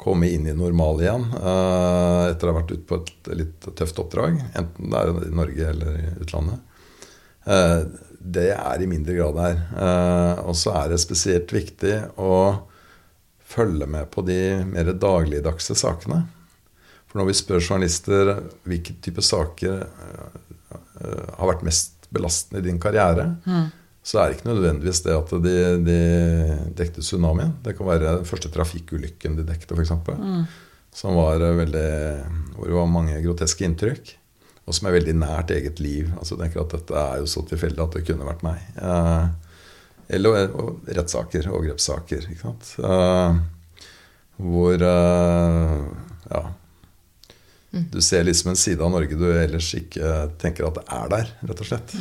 komme 0.00 0.32
inn 0.32 0.48
i 0.48 0.56
normal 0.56 1.02
igjen 1.04 1.26
etter 1.36 2.48
å 2.48 2.54
ha 2.54 2.56
vært 2.62 2.70
ute 2.72 2.86
på 2.88 3.02
et 3.02 3.30
litt 3.36 3.66
tøft 3.76 3.98
oppdrag, 4.00 4.38
enten 4.56 4.88
det 4.88 5.02
er 5.02 5.10
i 5.26 5.32
Norge 5.36 5.66
eller 5.74 5.98
i 5.98 6.12
utlandet, 6.24 6.62
det 8.20 8.46
er 8.54 8.80
i 8.80 8.88
mindre 8.88 9.18
grad 9.18 9.36
her. 9.42 9.60
Og 10.48 10.56
så 10.56 10.72
er 10.80 10.94
det 10.94 11.02
spesielt 11.04 11.52
viktig 11.52 11.98
å 12.16 12.32
følge 13.50 13.88
med 13.90 14.10
på 14.14 14.22
de 14.26 14.38
mer 14.68 14.92
dagligdagse 14.94 15.76
sakene. 15.78 16.22
For 17.10 17.18
når 17.20 17.30
vi 17.30 17.36
spør 17.40 17.62
journalister 17.64 18.36
hvilke 18.68 18.94
type 19.02 19.22
saker 19.26 19.82
øh, 19.82 21.26
har 21.36 21.50
vært 21.50 21.66
mest 21.66 22.06
belastende 22.14 22.62
i 22.62 22.68
din 22.68 22.78
karriere, 22.82 23.32
så 24.02 24.20
er 24.20 24.30
det 24.30 24.38
ikke 24.38 24.48
nødvendigvis 24.48 25.02
det 25.04 25.16
at 25.16 25.32
de, 25.44 25.56
de 25.84 25.98
dekte 26.78 27.02
tsunamien. 27.04 27.52
Det 27.64 27.76
kan 27.76 27.88
være 27.88 28.16
den 28.20 28.28
første 28.28 28.50
trafikkulykken 28.52 29.36
de 29.38 29.46
dekte, 29.48 29.76
f.eks. 29.76 29.92
Mm. 30.08 30.46
Som 30.94 31.18
var 31.18 31.42
øh, 31.42 31.58
veldig 31.58 31.90
Hvor 32.56 32.66
det 32.66 32.78
var 32.78 32.90
mange 32.90 33.20
groteske 33.22 33.66
inntrykk. 33.66 34.16
Og 34.66 34.76
som 34.76 34.86
er 34.86 34.98
veldig 34.98 35.16
nært 35.18 35.50
eget 35.50 35.80
liv. 35.82 36.10
Altså 36.18 36.36
jeg 36.36 36.44
tenker 36.44 36.62
at 36.62 36.74
Dette 36.76 36.98
er 36.98 37.22
jo 37.22 37.30
så 37.30 37.42
tilfeldig 37.46 37.82
at 37.82 37.96
det 37.96 38.04
kunne 38.06 38.28
vært 38.28 38.44
meg. 38.46 38.62
Eh, 38.78 39.49
eller 40.10 40.54
og 40.58 40.88
rettssaker, 40.90 41.48
overgrepssaker. 41.50 42.26
Ikke 42.32 42.48
sant? 42.48 42.72
Uh, 42.78 43.38
hvor 44.40 44.86
uh, 44.86 45.84
Ja. 46.30 46.46
Du 47.70 48.00
ser 48.02 48.24
liksom 48.26 48.50
en 48.50 48.58
side 48.58 48.82
av 48.82 48.90
Norge 48.90 49.14
du 49.14 49.28
ellers 49.30 49.68
ikke 49.78 50.24
tenker 50.42 50.66
at 50.66 50.80
det 50.80 50.82
er 50.90 51.12
der, 51.12 51.28
rett 51.46 51.60
og 51.62 51.68
slett. 51.68 51.92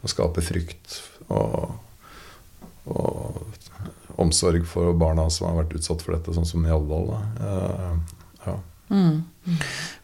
Å 0.00 0.08
skape 0.08 0.40
frykt 0.40 0.94
og, 1.28 1.74
og 2.88 3.58
omsorg 4.18 4.64
for 4.66 4.96
barna 4.96 5.28
som 5.30 5.50
har 5.50 5.58
vært 5.60 5.76
utsatt 5.78 6.00
for 6.02 6.16
dette, 6.16 6.32
sånn 6.32 6.48
som 6.48 6.64
i 6.64 6.72
Alvdal. 6.72 7.12
Uh, 7.36 8.16
ja. 8.46 8.56
Mm. 8.88 9.18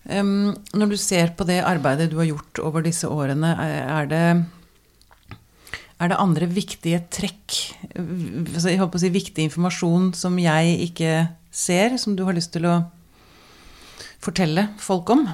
Um, 0.04 0.52
når 0.76 0.92
du 0.92 0.96
ser 1.00 1.32
på 1.36 1.46
det 1.48 1.62
arbeidet 1.64 2.10
du 2.12 2.18
har 2.20 2.28
gjort 2.28 2.60
over 2.62 2.84
disse 2.84 3.08
årene, 3.08 3.54
er 3.64 4.10
det, 4.10 4.24
er 6.02 6.10
det 6.10 6.18
andre 6.18 6.48
viktige 6.50 6.98
trekk, 7.12 7.54
altså 7.94 8.72
jeg 8.72 8.80
håper 8.80 8.98
å 8.98 9.02
si 9.02 9.10
viktig 9.14 9.46
informasjon 9.46 10.10
som 10.18 10.36
jeg 10.42 10.76
ikke 10.88 11.12
ser, 11.54 11.94
som 12.02 12.16
du 12.18 12.24
har 12.26 12.34
lyst 12.36 12.52
til 12.56 12.66
å 12.66 12.80
fortelle 14.24 14.68
folk 14.82 15.12
om? 15.14 15.28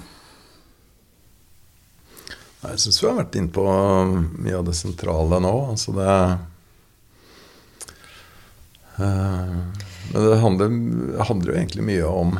Jeg 2.60 2.80
syns 2.82 3.00
vi 3.00 3.08
har 3.08 3.16
vært 3.22 3.36
inne 3.40 3.52
på 3.56 3.64
mye 3.64 4.58
av 4.58 4.66
det 4.66 4.76
sentrale 4.76 5.38
nå. 5.40 5.52
Altså 5.72 5.94
det 5.96 6.10
eh, 9.00 9.60
Men 10.12 10.26
det 10.26 10.40
handler, 10.42 10.74
handler 11.24 11.52
jo 11.52 11.56
egentlig 11.56 11.86
mye 11.88 12.10
om 12.10 12.36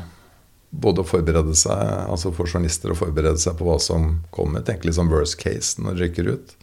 både 0.70 1.02
å 1.02 1.09
forberede 1.09 1.56
seg, 1.59 1.80
altså 2.12 2.30
for 2.37 2.46
journalister 2.46 2.92
å 2.92 2.98
forberede 2.98 3.40
seg 3.42 3.56
på 3.59 3.66
hva 3.66 3.78
som 3.83 4.20
kommer. 4.35 4.62
Tenke 4.66 4.87
litt 4.87 4.98
sånn 4.98 5.11
worst 5.11 5.40
case 5.40 5.80
når 5.80 5.96
de 5.96 6.04
rykker 6.04 6.30
ut. 6.37 6.54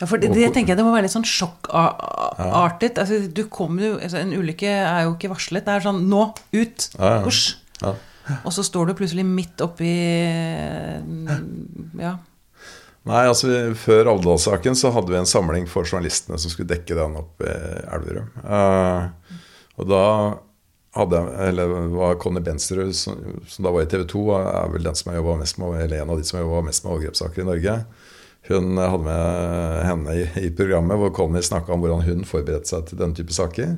Ja, 0.00 0.06
for 0.08 0.20
det, 0.20 0.30
det 0.32 0.48
tenker 0.54 0.72
jeg 0.72 0.80
det 0.80 0.84
må 0.86 0.94
være 0.94 1.04
litt 1.04 1.12
sånn 1.12 1.28
sjokkartet. 1.28 2.96
Altså, 3.02 3.18
du 3.28 3.42
kommer 3.52 3.84
jo, 3.84 3.90
altså, 4.00 4.22
en 4.22 4.32
ulykke 4.32 4.70
er 4.70 5.04
jo 5.04 5.12
ikke 5.16 5.32
varslet. 5.34 5.66
Det 5.66 5.74
er 5.74 5.84
sånn 5.84 6.06
nå, 6.08 6.22
ut, 6.56 6.86
husj. 7.26 7.42
Ja. 7.82 7.92
Og 8.46 8.52
så 8.54 8.64
står 8.64 8.90
du 8.90 8.96
plutselig 8.98 9.24
midt 9.26 9.60
oppi 9.64 9.90
Ja. 12.00 12.16
Nei, 13.08 13.22
altså 13.24 13.48
Før 13.80 14.10
Alvdal-saken 14.12 14.76
så 14.76 14.90
hadde 14.92 15.10
vi 15.10 15.18
en 15.18 15.28
samling 15.28 15.64
for 15.70 15.88
journalistene 15.88 16.36
som 16.38 16.52
skulle 16.52 16.68
dekke 16.70 16.96
den 16.98 17.16
opp 17.18 17.40
i 17.42 17.54
Elverum. 17.96 18.28
Uh, 18.44 19.08
og 19.80 19.88
da 19.88 20.04
hadde 20.96 21.20
jeg, 21.22 21.48
eller 21.52 21.72
var 21.94 22.18
Conny 22.20 22.42
Bensrud, 22.44 22.92
som, 22.98 23.18
som 23.48 23.66
da 23.66 23.72
var 23.72 23.86
i 23.86 23.90
TV 23.90 24.04
2, 24.10 24.24
er 24.36 24.72
vel 24.74 24.84
den 24.88 24.98
som 24.98 25.10
har 25.10 25.20
jobbet 25.20 25.42
mest 25.44 25.60
med, 25.62 25.80
eller 25.80 26.02
en 26.02 26.12
av 26.12 26.20
de 26.20 26.28
som 26.28 26.40
jobba 26.40 26.64
mest 26.66 26.84
med 26.84 26.92
overgrepssaker 26.96 27.44
i 27.44 27.48
Norge. 27.48 27.76
Hun 28.48 28.78
hadde 28.78 29.04
med 29.04 29.82
henne 29.84 30.14
i, 30.16 30.22
i 30.46 30.50
programmet 30.56 30.98
hvor 30.98 31.12
Conny 31.14 31.42
snakka 31.44 31.74
om 31.74 31.82
hvordan 31.84 32.06
hun 32.06 32.24
forberedte 32.28 32.72
seg 32.72 32.88
til 32.88 33.02
denne 33.02 33.16
type 33.18 33.34
saker. 33.36 33.76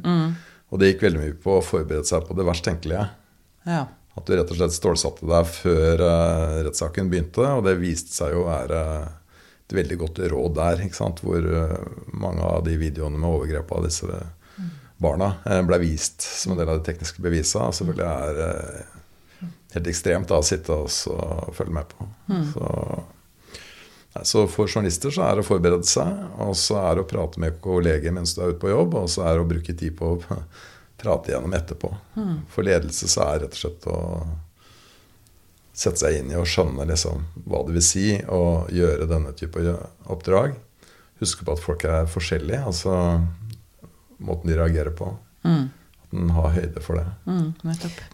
Og 0.72 0.81
det 0.81 0.92
gikk 0.92 1.03
veldig 1.09 1.20
mye 1.20 1.35
på 1.42 1.59
å 1.59 1.64
forberede 1.64 2.09
seg 2.09 2.25
på 2.29 2.37
det 2.38 2.46
verst 2.48 2.64
tenkelige. 2.68 3.09
ja. 3.68 3.83
At 4.12 4.29
du 4.29 4.35
rett 4.37 4.51
og 4.53 4.59
slett 4.59 4.75
stålsatte 4.77 5.25
deg 5.25 5.46
før 5.48 6.03
uh, 6.05 6.59
rettssaken 6.66 7.09
begynte. 7.09 7.46
Og 7.57 7.64
det 7.64 7.79
viste 7.81 8.12
seg 8.12 8.35
jo 8.35 8.42
å 8.42 8.51
være 8.51 8.81
et 9.64 9.75
veldig 9.79 9.98
godt 10.03 10.20
råd 10.33 10.57
der. 10.59 10.83
ikke 10.85 10.98
sant? 10.98 11.22
Hvor 11.25 11.40
uh, 11.40 11.79
mange 12.12 12.44
av 12.44 12.61
de 12.66 12.77
videoene 12.81 13.16
med 13.16 13.31
overgrep 13.31 13.72
av 13.72 13.87
disse 13.87 14.20
barna 15.03 15.31
uh, 15.46 15.62
ble 15.64 15.81
vist 15.87 16.20
som 16.29 16.53
en 16.53 16.61
del 16.61 16.68
av 16.68 16.83
de 16.83 16.87
tekniske 16.90 17.25
bevisene 17.25 17.70
Og 17.70 17.79
selvfølgelig 17.79 18.11
er 18.11 18.42
uh, 18.44 19.48
helt 19.79 19.90
ekstremt 19.94 20.29
da, 20.29 20.42
å 20.42 20.46
sitte 20.46 20.77
og 20.77 21.57
følge 21.57 21.79
med 21.79 21.88
på. 21.96 22.12
Så, 22.53 22.68
nei, 22.68 23.07
så 24.22 24.44
for 24.51 24.68
journalister 24.68 25.11
så 25.14 25.25
er 25.25 25.38
det 25.38 25.44
å 25.44 25.48
forberede 25.48 25.88
seg, 25.88 26.18
og 26.44 26.53
så 26.59 26.77
er 26.83 26.98
det 26.98 27.05
å 27.07 27.09
prate 27.09 27.40
med 27.40 27.57
kolleger 27.64 28.12
mens 28.12 28.35
du 28.37 28.42
er 28.42 28.53
ute 28.53 28.61
på 28.61 28.72
jobb, 28.72 28.96
og 29.01 29.09
så 29.11 29.25
er 29.25 29.38
det 29.38 29.44
å 29.44 29.48
bruke 29.48 29.75
tid 29.75 29.96
på 29.96 30.11
å 30.12 30.40
prate 31.03 31.33
igjennom 31.33 31.55
etterpå. 31.57 31.90
For 32.53 32.66
ledelse 32.66 33.09
så 33.11 33.25
er 33.25 33.40
det 33.40 33.48
rett 33.48 33.57
og 33.57 33.62
slett 33.62 33.88
å 33.90 34.01
sette 35.72 36.03
seg 36.03 36.18
inn 36.20 36.31
i 36.31 36.37
og 36.37 36.46
skjønne 36.46 36.85
liksom 36.90 37.25
hva 37.48 37.62
det 37.66 37.79
vil 37.79 37.87
si 37.87 38.07
å 38.29 38.68
gjøre 38.70 39.09
denne 39.09 39.33
type 39.38 39.62
oppdrag. 40.12 40.59
Huske 41.22 41.46
på 41.46 41.57
at 41.57 41.62
folk 41.64 41.87
er 41.88 42.11
forskjellige, 42.11 42.61
altså 42.68 42.92
måten 44.22 44.53
de 44.53 44.59
reagerer 44.61 44.92
på. 44.94 45.09
At 45.48 45.81
en 46.12 46.33
ha 46.37 46.48
høyde 46.53 46.83
for 46.85 47.01
det. 47.01 47.05
Mm. 47.25 47.53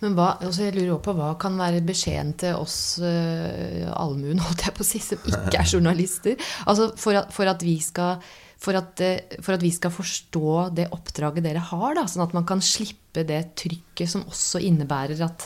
Men 0.02 0.16
hva, 0.18 0.28
altså 0.40 0.66
jeg 0.68 0.76
lurer 0.76 0.94
også 0.96 1.04
på 1.08 1.14
hva 1.18 1.30
kan 1.42 1.56
være 1.60 1.84
beskjeden 1.86 2.34
til 2.40 2.58
oss 2.58 2.76
uh, 3.02 3.88
allmuen, 3.98 4.42
holdt 4.46 4.66
jeg 4.68 4.76
på 4.76 4.84
å 4.84 4.88
si, 4.90 5.00
som 5.04 5.24
ikke 5.26 5.56
er 5.58 5.70
journalister? 5.74 6.50
Altså 6.66 6.92
for 7.00 7.18
at, 7.20 7.32
for 7.34 7.50
at 7.50 7.64
vi 7.66 7.78
skal 7.84 8.22
for 8.58 8.74
at, 8.74 8.98
eh, 9.06 9.38
for 9.38 9.54
at 9.54 9.62
vi 9.62 9.70
skal 9.70 9.92
forstå 9.94 10.54
det 10.74 10.88
oppdraget 10.90 11.44
dere 11.46 11.60
har, 11.62 11.92
da, 11.94 12.02
sånn 12.10 12.24
at 12.24 12.32
man 12.34 12.46
kan 12.46 12.58
slippe 12.64 13.22
det 13.26 13.52
trykket 13.58 14.10
som 14.10 14.24
også 14.26 14.58
innebærer 14.66 15.20
at 15.22 15.44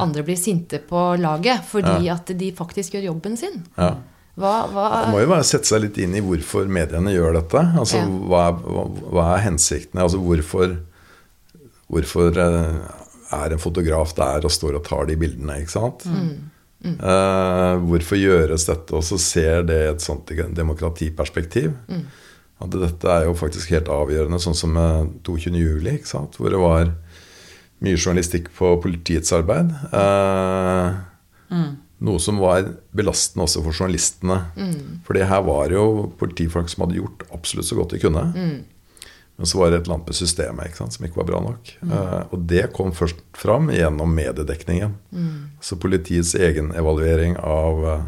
andre 0.00 0.22
blir 0.24 0.38
sinte 0.38 0.78
på 0.86 1.00
laget, 1.20 1.66
fordi 1.68 2.06
at 2.12 2.30
de 2.38 2.52
faktisk 2.56 2.94
gjør 2.94 3.08
jobben 3.10 3.34
sin. 3.36 3.58
Ja. 3.76 3.96
Hva, 4.38 4.52
hva 4.72 4.84
Man 5.02 5.10
må 5.12 5.24
jo 5.26 5.32
bare 5.34 5.44
sette 5.44 5.68
seg 5.68 5.82
litt 5.84 5.98
inn 6.00 6.14
i 6.16 6.22
hvorfor 6.24 6.70
mediene 6.72 7.12
gjør 7.12 7.36
dette. 7.42 7.64
Altså, 7.82 7.98
Ja. 8.00 8.06
hva, 8.30 8.44
er, 8.48 8.62
hva, 8.64 8.84
hva 9.12 9.26
er 9.34 9.42
hensiktene? 9.44 10.06
Altså, 10.06 10.22
hvorfor, 10.22 10.78
hvorfor 11.92 12.40
eh, 12.40 12.80
er 13.32 13.54
en 13.54 13.62
fotograf 13.62 14.14
der 14.16 14.48
og 14.48 14.52
står 14.52 14.80
og 14.80 14.86
tar 14.88 15.06
de 15.10 15.18
bildene? 15.20 15.60
ikke 15.62 15.76
sant? 15.76 16.06
Eh, 16.82 17.76
hvorfor 17.86 18.18
gjøres 18.18 18.66
dette? 18.68 18.96
Og 18.96 19.04
så 19.06 19.20
ser 19.20 19.62
det 19.68 19.80
et 19.90 20.04
sånt 20.04 20.32
demokratiperspektiv. 20.56 21.72
At 22.62 22.74
dette 22.78 23.10
er 23.10 23.26
jo 23.26 23.38
faktisk 23.38 23.72
helt 23.74 23.90
avgjørende, 23.90 24.38
sånn 24.42 24.54
som 24.58 24.74
med 24.76 25.16
22. 25.26 25.54
juli, 25.58 25.96
ikke 25.98 26.12
sant? 26.12 26.38
hvor 26.38 26.52
det 26.52 26.60
var 26.62 26.92
mye 27.82 27.98
journalistikk 27.98 28.52
på 28.54 28.76
politiets 28.82 29.32
arbeid. 29.34 29.72
Mm. 31.50 31.72
Noe 32.02 32.18
som 32.22 32.38
var 32.42 32.64
belastende 32.94 33.44
også 33.46 33.62
for 33.64 33.74
journalistene. 33.74 34.38
For 35.06 35.18
det 35.18 35.26
her 35.30 35.42
var 35.46 35.74
jo 35.74 36.12
politifolk 36.18 36.70
som 36.70 36.86
hadde 36.86 37.00
gjort 37.00 37.26
absolutt 37.34 37.68
så 37.68 37.78
godt 37.78 37.96
de 37.96 38.02
kunne. 38.02 38.24
Men 39.36 39.48
så 39.48 39.58
var 39.58 39.70
det 39.70 39.80
et 39.80 39.86
eller 39.86 39.96
annet 39.96 40.10
med 40.12 40.16
systemet 40.16 40.68
ikke 40.68 40.80
sant, 40.82 40.94
som 40.94 41.06
ikke 41.06 41.18
var 41.22 41.28
bra 41.30 41.38
nok. 41.42 41.70
Eh, 41.82 42.18
og 42.30 42.42
det 42.50 42.66
kom 42.76 42.92
først 42.94 43.22
fram 43.38 43.70
gjennom 43.72 44.12
mediedekningen. 44.14 44.92
Så 45.64 45.78
politiets 45.80 46.34
egen 46.36 46.70
evaluering 46.78 47.38
av, 47.40 47.80
eh, 47.94 48.04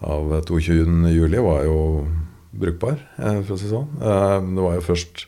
av 0.00 0.32
22.07 0.48 1.44
var 1.44 1.64
jo 1.68 1.78
brukbar, 2.54 2.98
eh, 3.18 3.42
for 3.42 3.54
å 3.54 3.58
si 3.58 3.68
det 3.68 3.74
sånn. 3.74 3.94
Uh, 4.00 4.40
det 4.54 4.66
var 4.66 4.76
jo 4.78 4.88
først 4.88 5.26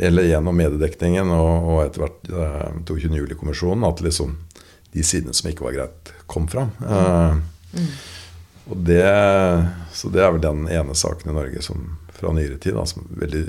eller 0.00 0.24
gjennom 0.24 0.56
mediedekningen 0.56 1.30
og, 1.36 1.66
og 1.68 1.78
etter 1.82 2.06
hvert 2.06 2.30
uh, 2.32 2.76
22. 2.88 3.10
juli-kommisjonen 3.12 3.84
at 3.84 4.00
liksom 4.00 4.38
de 4.96 5.04
sidene 5.04 5.36
som 5.36 5.50
ikke 5.50 5.66
var 5.66 5.74
greit, 5.76 6.12
kom 6.30 6.46
fram. 6.48 6.70
Mm. 6.80 7.42
og 8.72 8.78
det, 8.88 9.04
så 9.92 10.08
det 10.08 10.22
er 10.24 10.32
vel 10.32 10.40
den 10.40 10.64
ene 10.72 10.96
saken 10.96 11.28
i 11.28 11.36
Norge 11.36 11.60
som, 11.64 11.98
fra 12.16 12.32
nyere 12.36 12.58
tid 12.62 12.76
da, 12.78 12.86
som 12.88 13.06
veldig 13.20 13.44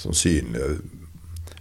som 0.00 0.14
synliggjør 0.16 0.78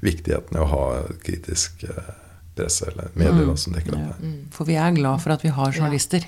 viktigheten 0.06 0.58
i 0.58 0.62
å 0.62 0.70
ha 0.70 0.86
kritisk 1.26 1.86
eh, 1.90 2.14
presse 2.56 2.88
eller 2.92 3.12
medier 3.20 3.46
da, 3.50 3.56
som 3.60 3.76
dekker 3.76 3.96
dette. 3.98 4.34
For 4.56 4.68
vi 4.70 4.78
er 4.80 4.96
glad 4.96 5.24
for 5.24 5.36
at 5.36 5.44
vi 5.44 5.52
har 5.56 5.76
journalister. 5.76 6.28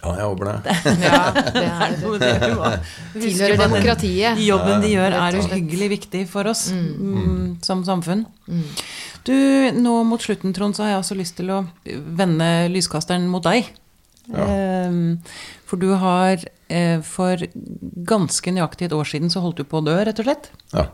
Ja, 0.00 0.14
jeg 0.16 0.28
håper 0.30 0.48
det. 0.48 0.76
Ja, 1.04 1.24
det 1.52 1.64
er 1.68 2.78
Tilhører 3.20 3.58
demokratiet. 3.60 4.40
Jobben 4.40 4.80
de 4.84 4.94
gjør, 4.94 5.16
er 5.26 5.36
uhyggelig 5.42 5.90
viktig 5.96 6.22
for 6.30 6.48
oss 6.48 6.70
mm, 6.72 7.60
som 7.66 7.84
samfunn. 7.84 8.24
Du, 9.28 9.34
nå 9.76 9.98
mot 10.08 10.22
slutten, 10.24 10.54
Trond, 10.56 10.76
så 10.76 10.86
har 10.86 10.94
jeg 10.94 11.02
også 11.02 11.18
lyst 11.18 11.36
til 11.40 11.52
å 11.52 11.60
vende 11.84 12.48
lyskasteren 12.72 13.28
mot 13.28 13.44
deg. 13.44 13.68
Ehm, 14.38 15.18
For 15.66 15.78
du 15.80 15.92
har 15.98 16.38
eh, 16.68 17.00
for 17.06 17.36
ganske 18.06 18.52
nøyaktig 18.54 18.88
et 18.88 18.94
år 18.96 19.06
siden 19.06 19.30
så 19.30 19.42
holdt 19.42 19.60
du 19.62 19.64
på 19.64 19.80
å 19.80 19.84
dø, 19.86 19.94
rett 20.06 20.18
og 20.22 20.26
slett. 20.26 20.50
Ja. 20.74 20.88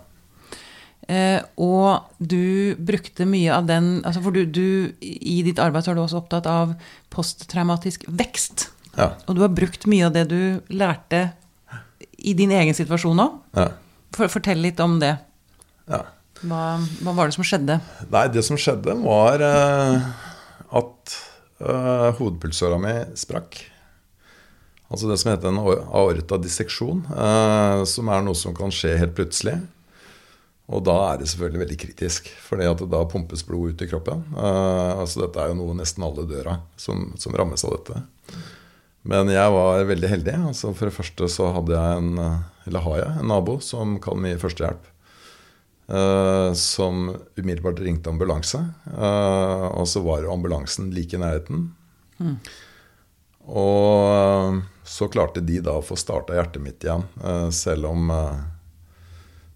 Eh, 1.08 1.40
og 1.62 2.08
du 2.18 2.74
brukte 2.82 3.28
mye 3.30 3.52
av 3.54 3.68
den 3.68 4.00
altså 4.02 4.18
For 4.24 4.34
du, 4.34 4.40
du, 4.50 4.90
i 5.00 5.36
ditt 5.46 5.60
arbeid 5.62 5.84
så 5.86 5.92
er 5.92 5.98
du 5.98 6.02
også 6.02 6.18
opptatt 6.18 6.48
av 6.50 6.74
posttraumatisk 7.14 8.08
vekst. 8.10 8.70
Ja. 8.96 9.12
Og 9.28 9.36
du 9.36 9.44
har 9.44 9.52
brukt 9.54 9.86
mye 9.86 10.08
av 10.08 10.16
det 10.16 10.26
du 10.32 10.60
lærte 10.72 11.28
i 12.18 12.32
din 12.34 12.50
egen 12.50 12.74
situasjon 12.74 13.20
òg. 13.22 13.40
ja. 13.58 13.70
For, 14.16 14.30
fortell 14.32 14.62
litt 14.64 14.78
om 14.80 14.98
det. 15.02 15.16
ja. 15.90 16.04
Hva, 16.46 16.76
hva 17.00 17.12
var 17.16 17.28
det 17.30 17.34
som 17.34 17.44
skjedde? 17.48 17.78
Nei, 18.12 18.22
det 18.28 18.42
som 18.44 18.58
skjedde, 18.60 18.92
var 19.00 19.40
eh, 19.40 20.02
at 20.80 21.14
uh, 21.62 22.10
hodepulsåra 22.18 22.78
mi 22.82 22.94
sprakk. 23.18 23.60
Altså 24.86 25.08
det 25.10 25.16
som 25.18 25.32
heter 25.32 25.50
en 25.50 25.62
aorta 25.62 25.86
aortadisseksjon, 25.98 27.06
uh, 27.10 27.82
som 27.88 28.12
er 28.12 28.26
noe 28.26 28.38
som 28.38 28.54
kan 28.56 28.74
skje 28.74 28.94
helt 29.00 29.16
plutselig. 29.18 29.58
Og 30.66 30.82
da 30.82 30.96
er 31.12 31.20
det 31.20 31.28
selvfølgelig 31.30 31.62
veldig 31.62 31.78
kritisk, 31.78 32.28
for 32.42 32.58
da 32.58 33.04
pumpes 33.06 33.44
blod 33.46 33.74
ut 33.74 33.82
i 33.86 33.90
kroppen. 33.90 34.24
Uh, 34.34 34.98
altså 35.02 35.22
dette 35.22 35.42
er 35.42 35.52
jo 35.52 35.60
noe 35.60 35.78
nesten 35.78 36.06
alle 36.06 36.26
dør 36.26 36.52
av, 36.56 36.64
som, 36.80 37.12
som 37.18 37.34
rammes 37.38 37.66
av 37.66 37.76
dette. 37.78 38.02
Men 39.06 39.30
jeg 39.30 39.54
var 39.54 39.86
veldig 39.86 40.10
heldig. 40.10 40.34
Altså 40.50 40.72
for 40.74 40.90
det 40.90 40.96
første 40.96 41.30
så 41.30 41.52
hadde 41.54 41.74
jeg 41.76 42.00
en, 42.00 42.18
eh, 42.18 42.38
eller 42.66 42.82
har 42.82 42.96
jeg, 42.98 43.10
en 43.20 43.30
nabo 43.30 43.58
som 43.62 43.98
kan 44.02 44.18
mye 44.18 44.38
førstehjelp. 44.42 44.88
Eh, 45.88 46.52
som 46.52 47.16
umiddelbart 47.36 47.80
ringte 47.80 48.10
ambulanse. 48.10 48.64
Uh, 48.96 49.66
og 49.66 49.88
så 49.88 50.02
var 50.02 50.32
ambulansen 50.32 50.90
like 50.94 51.16
i 51.16 51.20
nærheten. 51.20 51.70
Og 53.46 54.10
uh, 54.10 54.60
så 54.86 55.08
klarte 55.12 55.42
de 55.44 55.60
da 55.62 55.78
å 55.78 55.84
få 55.84 55.98
starta 55.98 56.34
hjertet 56.36 56.62
mitt 56.62 56.84
igjen, 56.84 57.06
eh, 57.22 57.48
selv 57.54 57.90
om 57.90 58.12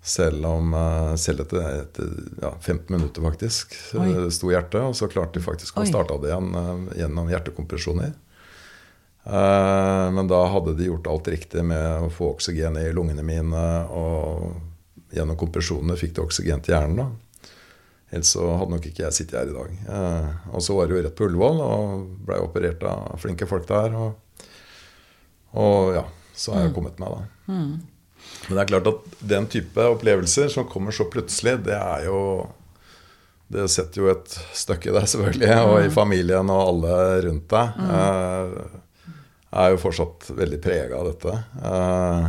selv 0.01 0.47
om 0.49 0.72
selv 1.20 1.43
etter, 1.43 1.83
etter 1.83 2.12
ja, 2.41 2.55
15 2.57 2.87
minutter 2.89 3.20
faktisk 3.20 3.74
Oi. 4.01 4.31
sto 4.33 4.49
hjertet. 4.49 4.81
Og 4.81 4.95
så 4.97 5.11
klarte 5.12 5.37
de 5.37 5.45
faktisk 5.45 5.76
å 5.76 5.85
starte 5.85 6.16
det 6.22 6.31
igjen 6.31 6.89
gjennom 6.97 7.28
hjertekompresjoner. 7.28 8.14
Men 10.16 10.31
da 10.33 10.41
hadde 10.55 10.72
de 10.78 10.89
gjort 10.89 11.11
alt 11.12 11.28
riktig 11.28 11.66
med 11.68 12.07
å 12.07 12.09
få 12.16 12.31
oksygen 12.33 12.81
i 12.81 12.87
lungene 12.97 13.26
mine. 13.28 13.66
Og 13.93 14.57
gjennom 15.15 15.39
kompresjonene 15.41 15.99
fikk 15.99 16.17
det 16.17 16.25
oksygen 16.25 16.65
til 16.65 16.77
hjernen. 16.77 17.03
da. 17.03 17.53
Ellers 18.11 18.33
så 18.35 18.49
hadde 18.59 18.75
nok 18.75 18.87
ikke 18.89 19.05
jeg 19.05 19.15
sittet 19.15 19.39
her 19.39 19.51
i 19.51 19.55
dag. 19.55 19.77
Og 20.51 20.63
så 20.67 20.75
var 20.75 20.89
det 20.89 20.97
jo 20.97 21.03
rett 21.05 21.15
på 21.19 21.29
Ullevål 21.29 21.61
og 21.63 22.09
blei 22.27 22.41
operert 22.43 22.83
av 22.91 23.21
flinke 23.23 23.47
folk 23.51 23.69
der. 23.71 23.95
og 23.95 24.19
og 25.59 25.95
ja, 25.97 26.05
så 26.35 26.55
har 26.55 26.65
jeg 26.65 26.71
mm. 26.71 26.77
kommet 26.77 27.01
meg, 27.03 27.15
da. 27.15 27.51
Mm. 27.51 27.73
Men 28.47 28.57
det 28.57 28.63
er 28.63 28.71
klart 28.71 28.91
at 28.91 29.23
den 29.33 29.49
type 29.51 29.87
opplevelser 29.97 30.51
som 30.53 30.69
kommer 30.71 30.95
så 30.95 31.09
plutselig, 31.11 31.57
det 31.67 31.77
er 31.77 32.07
jo 32.07 32.21
Det 33.51 33.65
setter 33.73 33.99
jo 33.99 34.11
et 34.13 34.35
støkk 34.55 34.85
i 34.87 34.93
deg, 34.95 35.09
selvfølgelig, 35.11 35.55
og 35.67 35.81
i 35.81 35.89
mm. 35.89 35.95
familien 35.95 36.53
og 36.55 36.61
alle 36.69 36.99
rundt 37.25 37.49
deg. 37.51 37.81
Mm. 37.81 37.89
Eh, 37.97 39.17
er 39.61 39.73
jo 39.73 39.81
fortsatt 39.83 40.29
veldig 40.39 40.61
prega 40.63 41.01
av 41.01 41.09
dette. 41.09 41.35
Eh, 41.59 42.29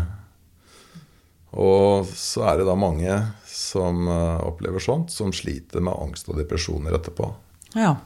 og 1.52 2.08
så 2.16 2.46
er 2.48 2.62
det 2.62 2.68
da 2.70 2.78
mange 2.80 3.16
som 3.52 4.08
uh, 4.08 4.40
opplever 4.48 4.84
sånt, 4.84 5.12
som 5.12 5.34
sliter 5.36 5.84
med 5.84 5.98
angst 5.98 6.30
og 6.32 6.40
depresjoner 6.40 6.96
etterpå. 6.96 7.28
Ja. 7.76 7.98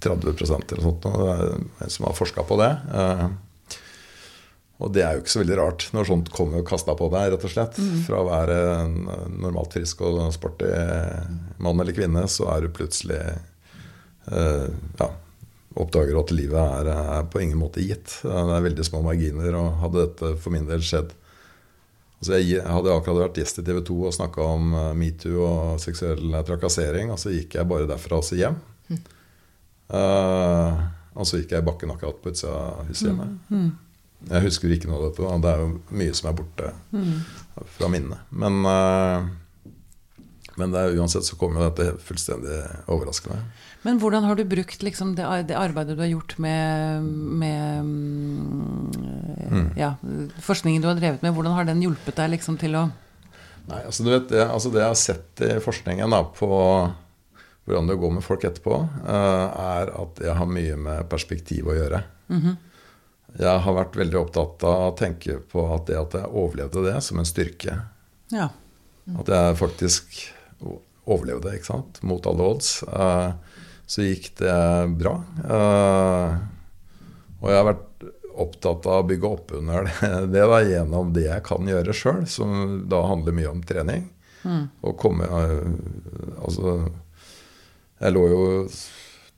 30% 0.00 0.72
eller 0.72 0.84
sånt. 0.84 1.06
Det 1.06 1.30
er 1.34 1.46
en 1.58 1.92
som 1.92 2.06
har 2.06 2.18
forska 2.18 2.46
på 2.46 2.58
det. 2.60 2.70
Uh, 2.94 3.30
og 4.80 4.92
det 4.96 5.02
er 5.04 5.16
jo 5.16 5.22
ikke 5.24 5.32
så 5.34 5.42
veldig 5.42 5.56
rart 5.58 5.86
når 5.92 6.06
sånt 6.08 6.30
kommer 6.32 6.62
kasta 6.64 6.94
på 6.96 7.10
deg, 7.12 7.34
rett 7.34 7.44
og 7.44 7.52
slett. 7.52 7.80
Mm. 7.82 7.96
Fra 8.06 8.22
å 8.22 8.28
være 8.30 8.60
en 8.78 8.94
normalt 9.42 9.76
frisk 9.76 10.00
og 10.08 10.22
sporty 10.32 10.70
mann 11.60 11.82
eller 11.82 11.96
kvinne, 11.96 12.24
så 12.32 12.48
er 12.54 12.64
du 12.64 12.72
plutselig 12.72 13.18
eh, 13.20 14.68
ja, 15.02 15.08
oppdager 15.76 16.16
at 16.22 16.32
livet 16.32 16.56
er, 16.80 16.88
er, 16.94 17.28
på 17.28 17.42
ingen 17.44 17.60
måte 17.60 17.84
gitt. 17.84 18.22
Det 18.24 18.32
er 18.32 18.64
veldig 18.70 18.86
små 18.88 19.02
marginer. 19.04 19.58
Og 19.60 19.82
hadde 19.84 20.06
dette 20.06 20.32
for 20.40 20.56
min 20.56 20.64
del 20.70 20.80
skjedd 20.80 21.12
altså 22.20 22.38
Jeg 22.38 22.64
hadde 22.64 22.94
akkurat 22.94 23.24
vært 23.24 23.40
gjest 23.40 23.62
i 23.62 23.66
TV 23.66 23.80
2 23.88 23.98
og 24.10 24.16
snakka 24.16 24.44
om 24.44 24.74
eh, 24.76 24.90
metoo 24.98 25.44
og 25.46 25.82
seksuell 25.82 26.36
trakassering, 26.46 27.12
og 27.12 27.20
så 27.20 27.32
gikk 27.32 27.56
jeg 27.56 27.68
bare 27.70 27.88
derfra 27.88 28.20
og 28.20 28.26
så 28.26 28.38
hjem. 28.38 28.58
Mm. 28.90 29.04
Uh, 29.90 30.76
og 31.18 31.26
så 31.26 31.40
gikk 31.40 31.56
jeg 31.56 31.64
i 31.64 31.66
bakken 31.66 31.90
akkurat 31.90 32.20
på 32.22 32.30
utsida 32.30 32.52
av 32.54 32.90
huset 32.90 33.08
hjemme. 33.08 33.30
Mm. 33.48 33.62
mm. 33.62 33.70
Jeg 34.30 34.44
husker 34.44 34.72
ikke 34.74 34.88
noe 34.90 34.98
av 34.98 35.06
dette. 35.08 35.28
Det 35.40 35.48
er 35.50 35.62
jo 35.62 35.68
mye 35.96 36.16
som 36.18 36.26
er 36.28 36.34
borte 36.36 36.72
mm. 36.92 37.14
fra 37.78 37.88
minnet. 37.88 38.26
Men, 38.28 38.58
uh, 38.68 39.72
men 40.60 40.76
er, 40.76 40.92
uansett 41.00 41.24
så 41.24 41.38
kommer 41.40 41.70
dette 41.70 41.96
fullstendig 42.04 42.60
overraskende. 42.92 43.40
Men 43.82 43.96
hvordan 44.02 44.26
har 44.28 44.36
du 44.36 44.44
brukt 44.44 44.82
liksom, 44.84 45.14
det, 45.16 45.24
det, 45.48 45.56
arbeidet 45.56 45.96
du 45.96 46.02
har 46.04 46.12
gjort 46.12 46.36
med, 46.44 47.02
med 47.40 47.80
mm. 49.50 49.68
ja, 49.78 49.92
forskningen 50.46 50.82
du 50.82 50.88
har 50.88 50.98
drevet 50.98 51.22
med, 51.24 51.34
hvordan 51.36 51.56
har 51.58 51.68
den 51.68 51.82
hjulpet 51.84 52.16
deg 52.22 52.36
liksom, 52.36 52.58
til 52.60 52.78
å 52.78 52.88
Nei, 53.70 53.84
altså, 53.84 54.02
du 54.02 54.08
vet, 54.10 54.24
det, 54.32 54.40
altså, 54.48 54.70
det 54.72 54.80
jeg 54.80 54.90
har 54.90 54.98
sett 54.98 55.42
i 55.46 55.50
forskningen 55.62 56.10
da, 56.10 56.24
på 56.34 56.48
hvordan 56.48 57.90
det 57.90 57.98
går 58.00 58.14
med 58.16 58.24
folk 58.24 58.46
etterpå, 58.48 58.78
uh, 59.04 59.46
er 59.52 59.92
at 60.00 60.22
jeg 60.24 60.34
har 60.34 60.48
mye 60.50 60.78
med 60.80 61.04
perspektiv 61.12 61.68
å 61.68 61.76
gjøre. 61.76 62.00
Mm 62.32 62.40
-hmm. 62.40 62.56
Jeg 63.38 63.62
har 63.62 63.76
vært 63.76 63.96
veldig 63.96 64.18
opptatt 64.18 64.64
av 64.66 64.88
å 64.88 64.96
tenke 64.98 65.38
på 65.52 65.62
at 65.74 65.86
det 65.86 65.98
at 65.98 66.16
jeg 66.18 66.32
overlevde 66.32 66.82
det, 66.82 66.96
som 67.04 67.18
en 67.18 67.28
styrke. 67.28 67.76
Ja. 68.32 68.48
At 69.18 69.28
jeg 69.28 69.58
faktisk 69.60 70.16
overlevde, 71.10 71.54
ikke 71.54 71.70
sant, 71.70 72.00
mot 72.02 72.26
alle 72.26 72.42
odds. 72.42 72.82
Eh, 72.82 73.32
så 73.90 74.06
gikk 74.06 74.32
det 74.40 74.56
bra. 74.98 75.14
Eh, 75.44 76.34
og 77.40 77.48
jeg 77.50 77.58
har 77.60 77.68
vært 77.70 78.09
opptatt 78.42 78.88
av 78.88 79.04
å 79.04 79.08
bygge 79.10 79.28
opp 79.28 79.52
under 79.58 79.90
det 80.34 80.46
da, 80.52 80.62
gjennom 80.64 81.12
det 81.16 81.26
jeg 81.26 81.44
kan 81.46 81.68
gjøre 81.68 81.96
sjøl, 81.96 82.24
som 82.30 82.82
da 82.90 83.02
handler 83.08 83.36
mye 83.36 83.52
om 83.52 83.62
trening. 83.66 84.08
Mm. 84.40 84.70
Og 84.88 84.96
komme 84.96 85.26
eh, 85.28 85.66
Altså, 86.40 86.78
jeg 88.00 88.14
lå 88.14 88.22
jo 88.32 88.44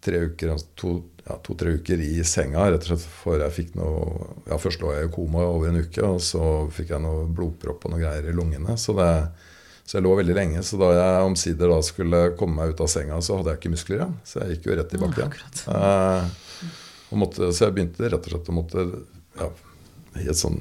tre 0.02 0.20
uker, 0.30 0.52
altså 0.54 0.68
to 0.78 0.92
ja, 1.22 1.36
to-tre 1.42 1.76
uker 1.78 2.00
i 2.02 2.24
senga 2.26 2.64
rett 2.70 2.82
og 2.82 2.92
slett 2.92 3.06
for 3.22 3.38
jeg 3.38 3.54
fikk 3.54 3.74
noe 3.78 4.26
ja, 4.48 4.58
Først 4.58 4.82
lå 4.82 4.90
jeg 4.96 5.06
i 5.06 5.12
koma 5.14 5.44
over 5.46 5.70
en 5.70 5.82
uke, 5.84 6.02
og 6.02 6.18
så 6.24 6.66
fikk 6.74 6.90
jeg 6.94 7.04
noe 7.04 7.28
blodpropp 7.30 7.86
og 7.86 7.94
noe 7.94 8.02
greier 8.02 8.26
i 8.26 8.34
lungene. 8.34 8.74
Så, 8.80 8.94
det, 8.98 9.10
så, 9.84 9.98
jeg 9.98 10.06
lå 10.06 10.16
veldig 10.18 10.36
lenge. 10.36 10.64
Så 10.66 10.80
da 10.80 10.90
jeg 10.96 11.28
omsider 11.28 11.70
da 11.70 11.78
skulle 11.86 12.24
komme 12.38 12.58
meg 12.58 12.74
ut 12.74 12.82
av 12.82 12.90
senga, 12.90 13.20
så 13.22 13.38
hadde 13.38 13.54
jeg 13.54 13.62
ikke 13.62 13.74
muskler 13.76 14.00
igjen. 14.00 14.16
Så 14.26 14.42
jeg 14.42 14.56
gikk 14.56 14.66
jo 14.66 14.78
rett 14.80 14.96
i 14.96 15.02
bakken. 15.04 15.36
Eh, 15.76 16.34
måtte, 17.20 17.50
så 17.52 17.66
jeg 17.66 17.76
begynte 17.76 18.08
rett 18.08 18.26
og 18.26 18.34
slett 18.34 18.50
å 18.50 18.56
måtte 18.56 18.86
ja, 19.38 19.48
helt 20.16 20.40
sånn 20.40 20.60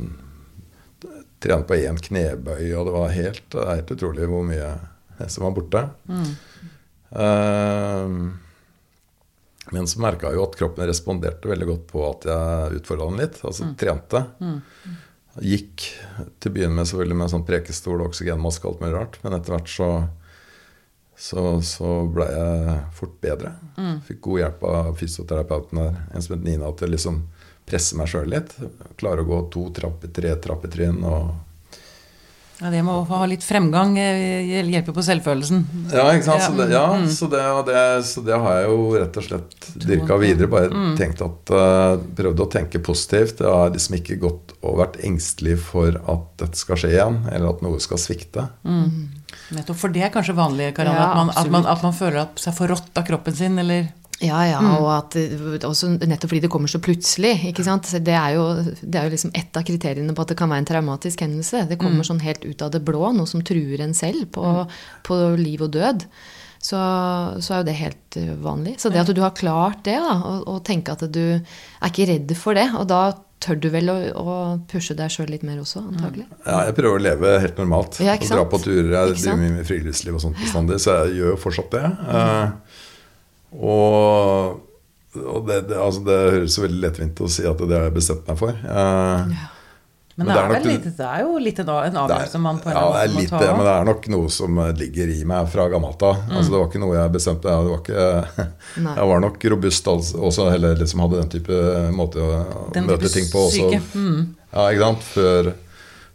trene 1.42 1.66
på 1.66 1.80
én 1.80 1.98
knebøy, 1.98 2.68
og 2.78 2.88
det 2.88 2.94
var 2.94 3.16
helt, 3.16 3.58
helt 3.58 3.92
utrolig 3.96 4.28
hvor 4.30 4.46
mye 4.46 4.70
som 5.32 5.46
var 5.48 5.56
borte. 5.58 5.82
Mm. 6.10 6.32
Uh, 7.12 8.08
men 9.72 9.88
så 9.88 10.02
merka 10.04 10.30
jeg 10.30 10.40
jo 10.40 10.46
at 10.46 10.58
kroppen 10.60 10.90
responderte 10.90 11.50
veldig 11.52 11.68
godt 11.70 11.84
på 11.92 12.04
at 12.08 12.28
jeg 12.28 12.82
utfordra 12.82 13.08
den 13.12 13.22
litt. 13.22 13.38
Altså 13.46 13.70
mm. 13.70 13.76
trente. 13.80 14.24
Mm. 14.42 14.58
Gikk 15.48 15.86
til 16.42 16.52
å 16.52 16.56
begynne 16.56 16.76
med 16.76 16.90
selvfølgelig 16.90 17.20
med 17.20 17.28
en 17.28 17.34
sånn 17.36 17.48
prekestol 17.48 18.02
og 18.02 18.10
oksygenmaske 18.10 18.68
og 18.68 18.74
alt 18.74 18.82
mulig 18.84 18.96
rart. 18.98 19.20
Men 19.24 19.38
etter 19.38 19.56
hvert 19.56 19.72
så, 19.72 19.90
så, 21.22 21.62
så 21.62 22.00
blei 22.10 22.32
jeg 22.34 22.80
fort 22.98 23.14
bedre. 23.22 23.54
Mm. 23.78 24.00
Fikk 24.08 24.24
god 24.26 24.40
hjelp 24.42 24.64
av 24.72 24.96
fysioterapeuten 24.98 25.78
der, 25.78 26.02
en 26.10 26.26
som 26.26 26.34
het 26.34 26.48
Nina, 26.48 26.72
til 26.74 26.90
å 26.90 26.96
liksom 26.96 27.22
presse 27.70 27.98
meg 28.00 28.10
sjøl 28.10 28.32
litt. 28.32 28.56
Klare 28.98 29.22
å 29.22 29.30
gå 29.30 29.44
to 29.54 29.68
trapper, 29.76 30.10
tre 30.16 30.34
trappetrinn 30.42 31.04
og 31.06 31.32
ja, 32.62 32.70
Det 32.70 32.82
med 32.86 32.94
å 32.94 33.06
ha 33.10 33.26
litt 33.26 33.42
fremgang 33.42 33.96
eh, 33.98 34.50
hjelper 34.70 34.94
på 34.94 35.02
selvfølelsen. 35.02 35.64
Ja, 35.90 36.04
ikke 36.14 36.28
sant? 36.28 36.44
Så 36.46 36.58
det, 36.60 36.68
ja, 36.70 36.84
mm. 36.94 37.08
så, 37.10 37.30
det, 37.32 37.46
det, 37.70 37.86
så 38.06 38.22
det, 38.26 38.36
har 38.44 38.60
jeg 38.60 38.68
jo 38.68 38.84
rett 39.02 39.18
og 39.18 39.26
slett 39.26 39.70
dyrka 39.82 40.18
videre. 40.22 40.50
Bare 40.52 40.70
mm. 40.70 40.92
at 41.26 41.54
uh, 41.58 41.96
prøvde 42.18 42.46
å 42.46 42.52
tenke 42.54 42.84
positivt. 42.86 43.42
Jeg 43.42 43.50
har 43.50 43.74
liksom 43.74 43.98
ikke 43.98 44.20
gått 44.22 44.54
og 44.62 44.78
vært 44.78 45.00
engstelig 45.06 45.58
for 45.72 45.98
at 45.98 46.28
dette 46.44 46.62
skal 46.62 46.78
skje 46.78 46.94
igjen, 46.94 47.18
eller 47.32 47.50
at 47.50 47.66
noe 47.66 47.82
skal 47.82 48.02
svikte. 48.02 48.46
Mm. 48.62 49.21
Nettopp. 49.56 49.80
For 49.82 49.94
det 49.94 50.06
er 50.08 50.14
kanskje 50.14 50.38
vanlig, 50.38 50.72
Karin, 50.78 50.96
ja, 50.96 51.10
at, 51.10 51.18
man, 51.18 51.34
at, 51.36 51.50
man, 51.52 51.68
at 51.70 51.84
man 51.86 51.96
føler 51.96 52.24
at 52.26 52.40
seg 52.42 52.56
for 52.58 52.72
rått 52.72 52.96
av 52.98 53.08
kroppen 53.08 53.36
sin, 53.36 53.60
eller 53.62 53.90
ja, 54.22 54.38
ja, 54.46 54.60
mm. 54.62 54.74
og 54.78 54.90
at, 54.94 55.16
også 55.66 55.96
nettopp 55.98 56.30
fordi 56.30 56.44
det 56.44 56.52
kommer 56.54 56.70
så 56.70 56.82
plutselig. 56.84 57.40
ikke 57.50 57.66
sant? 57.66 57.90
Det 58.06 58.14
er 58.14 58.36
jo, 58.36 58.44
det 58.82 59.00
er 59.00 59.08
jo 59.08 59.14
liksom 59.16 59.34
ett 59.38 59.58
av 59.58 59.66
kriteriene 59.66 60.14
på 60.14 60.26
at 60.26 60.34
det 60.34 60.38
kan 60.38 60.52
være 60.52 60.62
en 60.62 60.70
traumatisk 60.70 61.24
hendelse. 61.26 61.64
Det 61.72 61.80
kommer 61.82 62.04
mm. 62.04 62.08
sånn 62.12 62.22
helt 62.22 62.46
ut 62.46 62.62
av 62.62 62.70
det 62.76 62.84
blå, 62.86 63.02
noe 63.18 63.30
som 63.30 63.42
truer 63.46 63.82
en 63.82 63.98
selv 63.98 64.30
på, 64.36 64.46
mm. 64.46 64.78
på 65.08 65.18
liv 65.42 65.66
og 65.66 65.74
død. 65.74 66.06
Så, 66.62 66.78
så, 67.42 67.56
er 67.56 67.64
jo 67.64 67.66
det 67.72 67.78
helt 67.80 68.20
eh, 68.22 68.36
vanlig. 68.38 68.76
Så 68.78 68.94
det 68.94 69.02
at 69.02 69.10
du 69.10 69.24
har 69.24 69.34
klart 69.34 69.82
det, 69.88 69.98
da, 69.98 70.14
og, 70.20 70.46
og 70.46 70.62
tenke 70.68 70.94
at 70.94 71.08
du 71.10 71.24
er 71.34 71.90
ikke 71.90 72.06
redd 72.12 72.36
for 72.38 72.58
det, 72.58 72.68
og 72.78 72.86
da 72.92 73.02
tør 73.42 73.60
du 73.62 73.68
vel 73.74 73.92
å, 73.92 73.96
å 74.22 74.36
pushe 74.70 74.96
deg 74.98 75.12
sjøl 75.14 75.32
litt 75.34 75.46
mer 75.48 75.62
også, 75.64 75.84
antagelig? 75.92 76.28
Ja, 76.46 76.64
jeg 76.68 76.76
prøver 76.78 77.00
å 77.00 77.04
leve 77.04 77.36
helt 77.44 77.62
normalt. 77.62 78.00
Ja, 78.04 78.18
og 78.18 78.28
dra 78.30 78.44
på 78.50 78.60
turer. 78.64 78.92
Jeg 78.94 79.16
driver 79.18 79.40
mye 79.42 79.56
med 79.58 79.70
friluftsliv 79.70 80.18
og 80.18 80.24
sånt 80.26 80.42
bestandig, 80.42 80.82
så 80.84 81.00
jeg 81.02 81.22
gjør 81.22 81.34
jo 81.34 81.40
fortsatt 81.42 81.74
det. 81.78 81.86
Mm. 82.08 82.54
Og, 83.72 84.60
og 85.22 85.50
det, 85.50 85.64
det, 85.72 85.80
altså 85.80 86.06
det, 86.08 86.20
høres 86.38 86.60
veldig 86.62 86.84
lettvint 86.86 87.24
å 87.26 87.32
si 87.32 87.48
at 87.50 87.66
det 87.66 87.76
har 87.78 87.90
jeg 87.90 87.98
bestemt 87.98 88.30
meg 88.30 88.40
for. 88.40 88.62
Uh, 88.64 89.34
ja. 89.34 89.50
Men, 90.16 90.28
men 90.28 90.36
det, 90.36 90.42
er, 90.42 90.66
litt, 90.68 90.88
det, 90.98 91.08
er 91.08 91.22
jo 91.24 91.38
litt 91.40 91.60
en 91.64 91.70
avgjørelse 91.72 92.40
man 92.44 92.58
på 92.60 92.72
en 92.72 92.76
ja, 92.76 92.82
måte 92.84 93.14
må 93.14 93.24
ta. 93.30 93.40
Det, 93.40 93.52
men 93.56 93.64
det 93.68 93.74
er 93.74 93.86
nok 93.88 94.08
noe 94.12 94.32
som 94.34 94.60
ligger 94.80 95.14
i 95.14 95.20
meg 95.28 95.48
fra 95.54 95.68
gammelt 95.72 96.04
av. 96.04 96.18
Mm. 96.26 96.34
Altså, 96.36 96.52
det 96.52 96.58
var 96.58 96.68
ikke 96.68 96.82
noe 96.84 96.98
jeg 96.98 97.14
bestemte. 97.16 97.54
Jeg 97.56 97.70
var, 97.70 98.50
jeg 99.00 99.12
var 99.12 99.24
nok 99.24 99.46
robust 99.56 99.92
også, 99.92 100.50
heller 100.52 100.82
liksom 100.82 101.06
hadde 101.06 101.22
den 101.22 101.32
type 101.38 101.62
måte 101.96 102.26
å 102.26 102.42
den 102.76 102.90
møte 102.90 103.12
ting 103.14 103.30
på. 103.32 103.46
Også, 103.48 103.70
mm. 103.96 104.20
ja, 104.52 104.68
ikke 104.68 104.84
sant? 104.84 105.08
Før, 105.14 105.54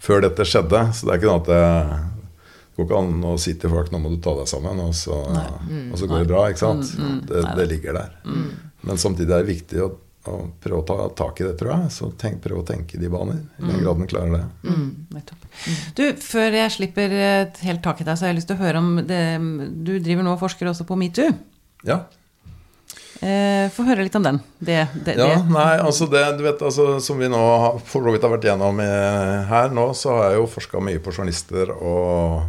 før, 0.08 0.26
dette 0.28 0.48
skjedde. 0.52 0.84
Så 0.92 1.08
det 1.08 1.16
er 1.16 1.22
ikke 1.22 1.32
noe 1.32 1.42
at 1.44 1.50
jeg 1.56 2.04
det 2.76 2.84
går 2.84 2.90
ikke 2.90 2.98
an 3.00 3.22
å 3.24 3.36
si 3.40 3.54
til 3.56 3.72
folk 3.72 3.86
nå 3.88 3.98
må 4.04 4.10
du 4.12 4.18
ta 4.20 4.34
deg 4.36 4.48
sammen, 4.50 4.80
og 4.84 4.90
så, 4.92 5.16
mm, 5.32 5.94
og 5.94 5.96
så 5.96 6.08
går 6.10 6.18
det 6.20 6.28
bra. 6.28 6.42
ikke 6.52 6.60
sant? 6.60 6.90
Mm, 6.92 7.06
mm, 7.06 7.20
det, 7.30 7.44
det, 7.56 7.64
ligger 7.70 7.96
der. 7.96 8.10
Mm. 8.28 8.50
Men 8.90 9.00
samtidig 9.00 9.32
er 9.32 9.46
det 9.46 9.48
viktig 9.48 9.80
å, 9.80 9.86
å, 10.30 10.42
prøve 10.62 10.82
å 10.82 10.86
ta 10.88 11.08
tak 11.24 11.40
i 11.40 11.46
det, 11.46 11.54
tror 11.60 11.72
jeg. 11.74 11.94
Så 11.94 12.10
tenk, 12.20 12.42
prøv 12.44 12.60
å 12.60 12.66
tenke 12.66 12.98
i 12.98 13.00
de 13.02 13.10
baner. 13.12 13.40
I 13.58 13.64
den 13.64 13.78
mm. 13.78 13.80
grad 13.84 14.02
den 14.02 14.10
klarer 14.10 14.36
det. 14.36 14.44
Mm, 14.66 15.22
du, 15.98 16.04
Før 16.26 16.58
jeg 16.60 16.74
slipper 16.76 17.16
helt 17.66 17.82
tak 17.84 18.02
i 18.02 18.06
deg, 18.06 18.14
så 18.16 18.26
har 18.26 18.34
jeg 18.34 18.40
lyst 18.40 18.50
til 18.52 18.58
å 18.58 18.64
høre 18.64 18.82
om 18.82 18.94
det, 19.06 19.24
Du 19.86 19.96
driver 19.96 20.26
nå 20.26 20.36
og 20.36 20.42
forsker 20.42 20.72
også 20.72 20.88
på 20.88 20.98
metoo. 21.00 21.32
Ja. 21.86 22.04
Eh, 23.24 23.70
Få 23.72 23.86
høre 23.86 24.04
litt 24.04 24.16
om 24.18 24.24
den. 24.26 24.40
Det, 24.58 24.82
det, 25.06 25.16
Ja, 25.16 25.28
det. 25.36 25.46
nei, 25.52 25.78
altså 25.80 26.08
det, 26.10 26.24
du 26.36 26.44
vet, 26.44 26.60
altså, 26.60 26.98
Som 27.00 27.22
vi 27.22 27.30
nå 27.32 27.40
for 27.88 28.04
så 28.04 28.12
vidt 28.12 28.26
har 28.26 28.34
vært 28.34 28.48
gjennom 28.50 28.80
eh, 28.84 29.46
her 29.48 29.72
nå, 29.74 29.88
så 29.96 30.18
har 30.18 30.30
jeg 30.30 30.42
jo 30.42 30.50
forska 30.52 30.82
mye 30.84 31.00
på 31.02 31.14
journalister 31.14 31.72
og 31.76 32.44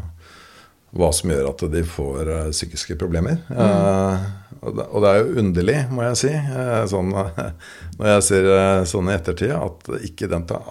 hva 0.97 1.11
som 1.13 1.32
gjør 1.32 1.49
at 1.51 1.63
de 1.71 1.84
får 1.88 2.34
eh, 2.34 2.51
psykiske 2.55 2.97
problemer. 2.99 3.39
Eh, 3.51 4.28
og, 4.62 4.97
det, 5.03 5.10
er 5.10 5.20
jo 5.22 5.41
underlig, 5.41 5.78
må 5.93 6.05
jeg 6.08 6.20
si, 6.22 6.32
eh, 6.34 6.82
sånn, 6.89 7.14
når 7.99 8.10
jeg 8.12 8.26
ser 8.28 8.49
eh, 8.53 8.82
sånn 8.89 9.12
i 9.12 9.16
ettertid, 9.16 9.53
at 9.55 9.91
ikke 10.08 10.30
den 10.32 10.47
ta 10.49 10.62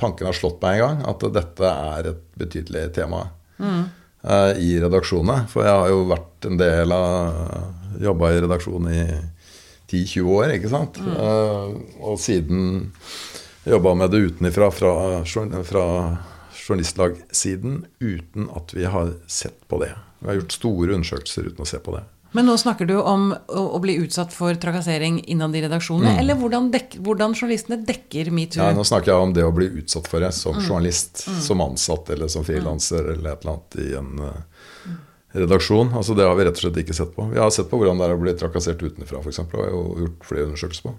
tanken 0.00 0.30
har 0.30 0.38
slått 0.38 0.60
meg 0.64 0.80
engang. 0.80 1.04
At 1.10 1.26
dette 1.34 1.74
er 1.92 2.10
et 2.12 2.24
betydelig 2.40 2.88
tema 2.96 3.26
mm. 3.62 3.84
i 4.62 4.74
redaksjonene. 4.82 5.46
For 5.52 5.66
jeg 5.66 5.80
har 5.82 5.92
jo 5.92 6.04
vært 6.10 6.50
en 6.50 6.60
del 6.60 6.96
av 6.96 8.02
Jobba 8.02 8.32
i 8.34 8.42
redaksjon 8.42 8.90
i 8.90 9.02
10-20 9.86 10.30
år, 10.34 10.56
ikke 10.56 10.72
sant. 10.72 10.96
Mm. 10.98 11.76
og 12.02 12.16
siden 12.18 12.88
jobba 13.64 13.92
med 13.94 14.10
det 14.10 14.24
utenifra, 14.26 14.70
fra, 14.74 14.94
fra 15.64 15.84
journalistlagssiden, 16.68 17.84
uten 18.00 18.48
at 18.56 18.74
vi 18.74 18.84
har 18.84 19.14
sett 19.26 19.68
på 19.68 19.78
det. 19.84 19.92
Vi 20.18 20.26
har 20.26 20.40
gjort 20.40 20.56
store 20.56 20.98
undersøkelser 20.98 21.50
uten 21.50 21.64
å 21.64 21.68
se 21.68 21.80
på 21.84 21.94
det. 21.96 22.02
Men 22.34 22.48
nå 22.50 22.56
snakker 22.58 22.88
du 22.88 22.96
om 22.98 23.28
å, 23.30 23.60
å 23.76 23.78
bli 23.82 23.94
utsatt 24.02 24.32
for 24.34 24.56
trakassering 24.58 25.20
innad 25.30 25.54
i 25.54 25.62
redaksjonene, 25.62 26.16
eller 26.18 26.38
hvordan, 26.40 26.66
dek, 26.74 26.96
hvordan 27.04 27.36
journalistene 27.38 27.78
dekker 27.86 28.32
metoo? 28.34 28.58
Mm. 28.58 28.66
Ja, 28.72 28.74
nå 28.74 28.86
snakker 28.88 29.12
jeg 29.12 29.28
om 29.28 29.34
det 29.36 29.44
å 29.46 29.52
bli 29.54 29.68
utsatt 29.82 30.10
for 30.10 30.24
det 30.24 30.32
som 30.34 30.58
journalist, 30.58 31.22
som 31.46 31.62
ansatt 31.62 32.10
eller 32.10 32.32
som 32.32 32.46
frilanser 32.46 33.12
eller 33.14 33.36
et 33.36 33.46
eller 33.46 33.54
annet 33.54 33.78
i 33.84 33.88
en 34.00 34.26
eh, 34.26 34.98
redaksjon. 35.44 35.94
Altså 35.94 36.18
Det 36.18 36.26
har 36.26 36.34
vi 36.38 36.48
rett 36.48 36.58
og 36.58 36.66
slett 36.66 36.82
ikke 36.82 36.98
sett 36.98 37.14
på. 37.14 37.30
Vi 37.30 37.38
har 37.38 37.54
sett 37.54 37.70
på 37.70 37.78
hvordan 37.78 38.02
det 38.02 38.10
er 38.10 38.18
å 38.18 38.22
bli 38.26 38.34
trakassert 38.42 38.82
utenfra, 38.82 39.22
f.eks. 39.22 39.42
Vi 39.54 39.70
gjort 40.04 40.26
flere 40.26 40.50
undersøkelser 40.50 40.90
på. 40.90 40.96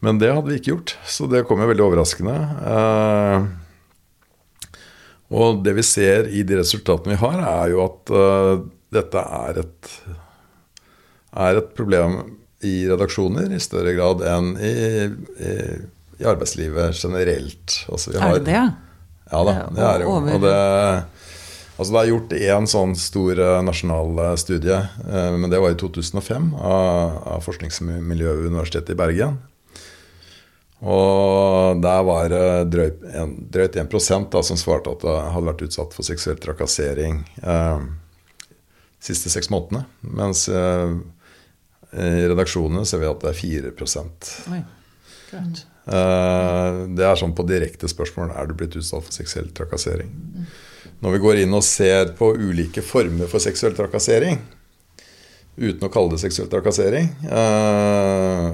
Men 0.00 0.22
det 0.22 0.30
hadde 0.32 0.48
vi 0.48 0.56
ikke 0.60 0.72
gjort, 0.76 0.94
så 1.10 1.26
det 1.28 1.42
kom 1.48 1.60
jo 1.60 1.68
veldig 1.74 1.84
overraskende. 1.90 2.36
Eh, 2.70 3.38
og 5.30 5.60
det 5.66 5.74
vi 5.76 5.84
ser 5.86 6.30
i 6.30 6.42
de 6.46 6.62
resultatene 6.62 7.14
vi 7.14 7.20
har, 7.20 7.42
er 7.46 7.74
jo 7.74 7.82
at 7.84 8.14
eh, 8.14 8.62
dette 8.94 9.22
er 9.22 9.62
et, 9.62 9.90
er 11.46 11.60
et 11.60 11.72
problem 11.78 12.20
i 12.66 12.74
redaksjoner 12.90 13.52
i 13.54 13.62
større 13.62 13.94
grad 13.96 14.22
enn 14.26 14.52
i, 14.60 14.74
i, 15.40 15.54
i 16.20 16.28
arbeidslivet 16.28 16.98
generelt. 16.98 17.80
Altså, 17.88 18.12
vi 18.12 18.20
Er 18.20 18.38
det 18.38 18.46
det? 18.50 18.62
ja? 19.30 19.42
Da, 19.46 19.54
det 19.70 19.84
er 19.86 20.04
jo. 20.04 20.16
Og 20.18 20.42
det, 20.42 20.54
altså 21.78 21.92
det 21.94 22.00
er 22.00 22.10
gjort 22.10 22.34
én 22.34 22.66
sånn 22.70 22.96
stor 22.98 23.38
eh, 23.38 23.60
nasjonal 23.62 24.18
eh, 24.26 24.34
studie, 24.42 24.80
eh, 25.06 25.30
men 25.38 25.52
det 25.52 25.60
var 25.62 25.72
i 25.72 25.78
2005, 25.78 26.50
av, 26.58 27.20
av 27.36 27.46
forskningsmiljøet 27.46 28.42
ved 28.42 28.50
Universitetet 28.50 28.96
i 28.96 28.98
Bergen. 28.98 29.38
Og 30.80 31.80
der 31.84 32.04
var 32.08 32.28
det 32.32 32.44
drøyt, 32.72 33.02
drøyt 33.52 33.74
1 33.76 34.28
da, 34.32 34.40
som 34.42 34.56
svarte 34.56 34.94
at 34.94 35.02
det 35.04 35.16
hadde 35.34 35.50
vært 35.50 35.64
utsatt 35.66 35.92
for 35.92 36.06
seksuell 36.06 36.40
trakassering 36.40 37.20
eh, 37.44 37.82
siste 39.00 39.32
seks 39.32 39.50
månedene. 39.52 39.84
Mens 40.20 40.46
eh, 40.48 40.94
i 41.90 42.28
redaksjonene 42.30 42.84
ser 42.86 43.02
vi 43.02 43.08
at 43.10 43.24
det 43.24 43.32
er 43.32 43.40
4 43.40 43.72
Oi. 44.52 44.60
Eh, 45.90 46.78
Det 46.94 47.06
er 47.06 47.18
sånn 47.18 47.34
på 47.34 47.46
direkte 47.48 47.88
spørsmål 47.90 48.32
er 48.36 48.46
du 48.50 48.54
blitt 48.58 48.76
utsatt 48.78 49.06
for 49.06 49.14
seksuell 49.14 49.50
trakassering. 49.56 50.10
Når 51.00 51.14
vi 51.16 51.20
går 51.24 51.42
inn 51.42 51.54
og 51.56 51.64
ser 51.64 52.12
på 52.18 52.32
ulike 52.36 52.82
former 52.84 53.26
for 53.30 53.40
seksuell 53.42 53.74
trakassering, 53.78 54.38
uten 55.60 55.86
å 55.86 55.90
kalle 55.92 56.14
det 56.14 56.20
seksuell 56.22 56.46
trakassering 56.48 57.08
eh, 57.26 58.44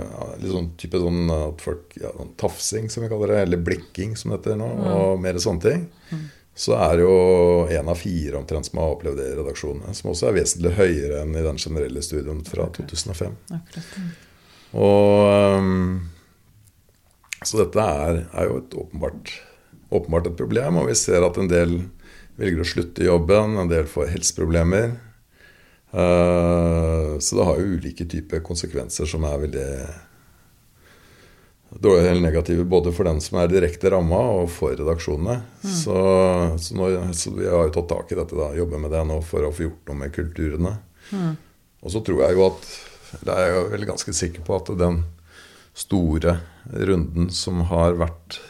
Litt 0.41 0.51
sånn 0.51 0.71
type 0.81 0.99
sånn 0.99 1.29
at 1.31 1.61
folk 1.63 1.93
ja, 2.01 2.11
sånn 2.17 2.33
tafsing, 2.41 2.89
som 2.93 3.05
vi 3.05 3.11
kaller 3.13 3.35
det, 3.35 3.43
eller 3.47 3.63
blikking, 3.67 4.17
som 4.19 4.33
det 4.33 4.41
heter 4.41 4.59
nå, 4.61 4.67
og 4.95 5.21
mer 5.23 5.39
sånne 5.43 5.63
ting. 5.65 5.85
Så 6.57 6.73
er 6.73 6.97
det 6.97 7.05
jo 7.05 7.17
én 7.69 7.89
av 7.93 7.99
fire 8.01 8.39
omtrent 8.39 8.69
som 8.71 8.81
har 8.81 8.95
opplevd 8.95 9.19
det 9.21 9.27
i 9.29 9.35
redaksjonene. 9.37 9.93
Som 9.97 10.15
også 10.15 10.31
er 10.31 10.39
vesentlig 10.39 10.73
høyere 10.79 11.19
enn 11.21 11.35
i 11.37 11.45
den 11.45 11.61
generelle 11.61 12.05
studien 12.05 12.41
fra 12.49 12.71
2005. 12.79 13.35
Og 14.81 15.27
ehm, 15.33 15.83
Så 17.45 17.61
dette 17.61 17.85
er, 17.85 18.23
er 18.33 18.49
jo 18.49 18.63
et 18.63 18.79
åpenbart, 18.81 19.35
åpenbart 19.93 20.31
et 20.31 20.39
problem, 20.39 20.81
og 20.81 20.89
vi 20.89 20.97
ser 20.99 21.27
at 21.27 21.37
en 21.39 21.51
del 21.53 21.77
velger 22.41 22.65
å 22.65 22.69
slutte 22.69 23.05
i 23.05 23.11
jobben, 23.11 23.59
en 23.61 23.71
del 23.71 23.85
får 23.89 24.15
helseproblemer. 24.15 24.97
Eh, 25.93 27.13
så 27.21 27.37
det 27.39 27.47
har 27.49 27.61
jo 27.61 27.77
ulike 27.77 28.09
typer 28.09 28.43
konsekvenser 28.45 29.09
som 29.09 29.29
er 29.29 29.45
veldig 29.45 29.69
dårlige 31.71 32.11
eller 32.11 32.21
negative 32.21 32.65
både 32.65 32.93
for 32.95 33.09
den 33.09 33.21
som 33.21 33.39
er 33.41 33.51
direkte 33.51 33.91
ramma, 33.93 34.19
og 34.41 34.51
for 34.55 34.77
redaksjonene. 34.79 35.41
Så, 35.63 35.97
så, 36.63 36.77
nå, 36.79 36.91
så 37.17 37.33
vi 37.35 37.49
har 37.49 37.67
jo 37.67 37.75
tatt 37.75 37.91
tak 37.91 38.13
i 38.13 38.19
dette, 38.19 38.39
da, 38.39 38.53
jobber 38.57 38.79
med 38.83 38.91
det 38.95 39.03
nå 39.09 39.17
for 39.27 39.41
å 39.47 39.55
få 39.55 39.67
gjort 39.67 39.85
noe 39.91 40.01
med 40.05 40.15
kulturene. 40.15 40.73
Og 41.83 41.89
så 41.93 41.99
tror 42.03 42.19
jeg 42.25 42.35
jo 42.35 42.43
at 42.49 42.63
Eller 43.21 43.37
jeg 43.39 43.47
er 43.47 43.53
jo 43.55 43.71
vel 43.71 43.85
ganske 43.87 44.13
sikker 44.19 44.43
på 44.45 44.53
at 44.57 44.67
den 44.81 44.97
store 45.77 46.33
runden 46.67 47.31
som 47.31 47.61
har 47.71 47.95
vært 48.01 48.41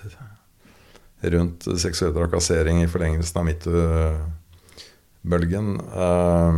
rundt 1.27 1.67
seksuell 1.81 2.15
trakassering 2.15 2.83
i 2.83 2.89
forlengelsen 2.89 3.41
av 3.41 3.45
metoo-bølgen, 3.49 5.81
eh, 5.81 6.55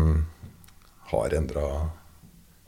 har 1.11 1.35
endra 1.35 1.91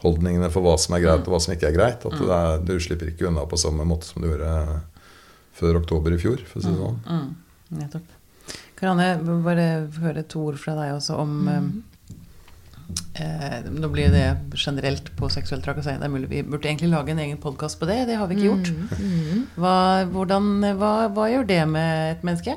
holdningene 0.03 0.49
for 0.53 0.65
hva 0.65 0.77
som 0.81 0.97
er 0.97 1.05
greit 1.05 1.27
og 1.27 1.35
hva 1.35 1.41
som 1.43 1.55
ikke 1.55 1.69
er 1.71 1.77
greit. 1.77 2.07
At 2.09 2.17
det 2.17 2.31
er, 2.37 2.63
du 2.65 2.75
slipper 2.81 3.13
ikke 3.13 3.29
unna 3.29 3.45
på 3.49 3.59
samme 3.61 3.87
måte 3.89 4.09
som 4.09 4.23
du 4.23 4.31
gjorde 4.31 4.55
før 5.61 5.81
oktober 5.83 6.17
i 6.17 6.21
fjor, 6.21 6.41
for 6.49 6.61
å 6.61 6.65
si 6.65 6.73
det 6.73 6.81
sånn. 6.81 6.99
Mm, 7.05 7.77
nettopp. 7.83 8.17
Karianne, 8.81 9.41
bare 9.45 9.67
høre 10.01 10.25
to 10.25 10.47
ord 10.49 10.59
fra 10.61 10.73
deg 10.79 10.95
også 10.95 11.19
om 11.21 11.35
eh, 13.21 13.59
Nå 13.69 13.91
blir 13.93 14.09
det 14.15 14.25
generelt 14.57 15.13
på 15.19 15.29
seksuell 15.31 15.61
trakassering. 15.65 16.01
Det 16.01 16.09
er 16.09 16.15
mulig 16.15 16.31
Vi 16.33 16.41
burde 16.49 16.71
egentlig 16.71 16.89
lage 16.95 17.13
en 17.13 17.21
egen 17.21 17.43
podkast 17.43 17.79
på 17.81 17.91
det. 17.91 18.07
Det 18.09 18.17
har 18.17 18.31
vi 18.31 18.39
ikke 18.39 18.49
gjort. 18.49 18.73
Hva, 19.61 19.77
hvordan, 20.15 20.49
hva, 20.81 20.95
hva 21.13 21.29
gjør 21.29 21.47
det 21.53 21.61
med 21.69 22.17
et 22.17 22.25
menneske? 22.27 22.57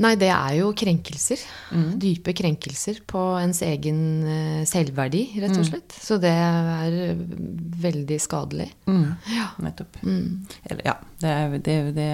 Nei, 0.00 0.14
det 0.16 0.30
er 0.32 0.54
jo 0.56 0.70
krenkelser. 0.72 1.38
Dype 2.00 2.32
krenkelser 2.34 2.96
på 3.06 3.20
ens 3.42 3.60
egen 3.66 3.98
eh, 4.24 4.62
selvverdi, 4.66 5.20
rett 5.42 5.52
og 5.60 5.66
slett. 5.68 5.92
Så 6.00 6.16
det 6.22 6.30
er 6.32 6.96
eh, 7.10 7.20
veldig 7.84 8.16
skadelig. 8.24 8.70
Ja. 8.88 9.50
Nettopp. 9.62 10.00
Eller 10.02 10.80
ja, 10.88 10.94
det, 11.20 11.28
er, 11.28 11.54
det, 11.68 11.76
det 11.98 12.08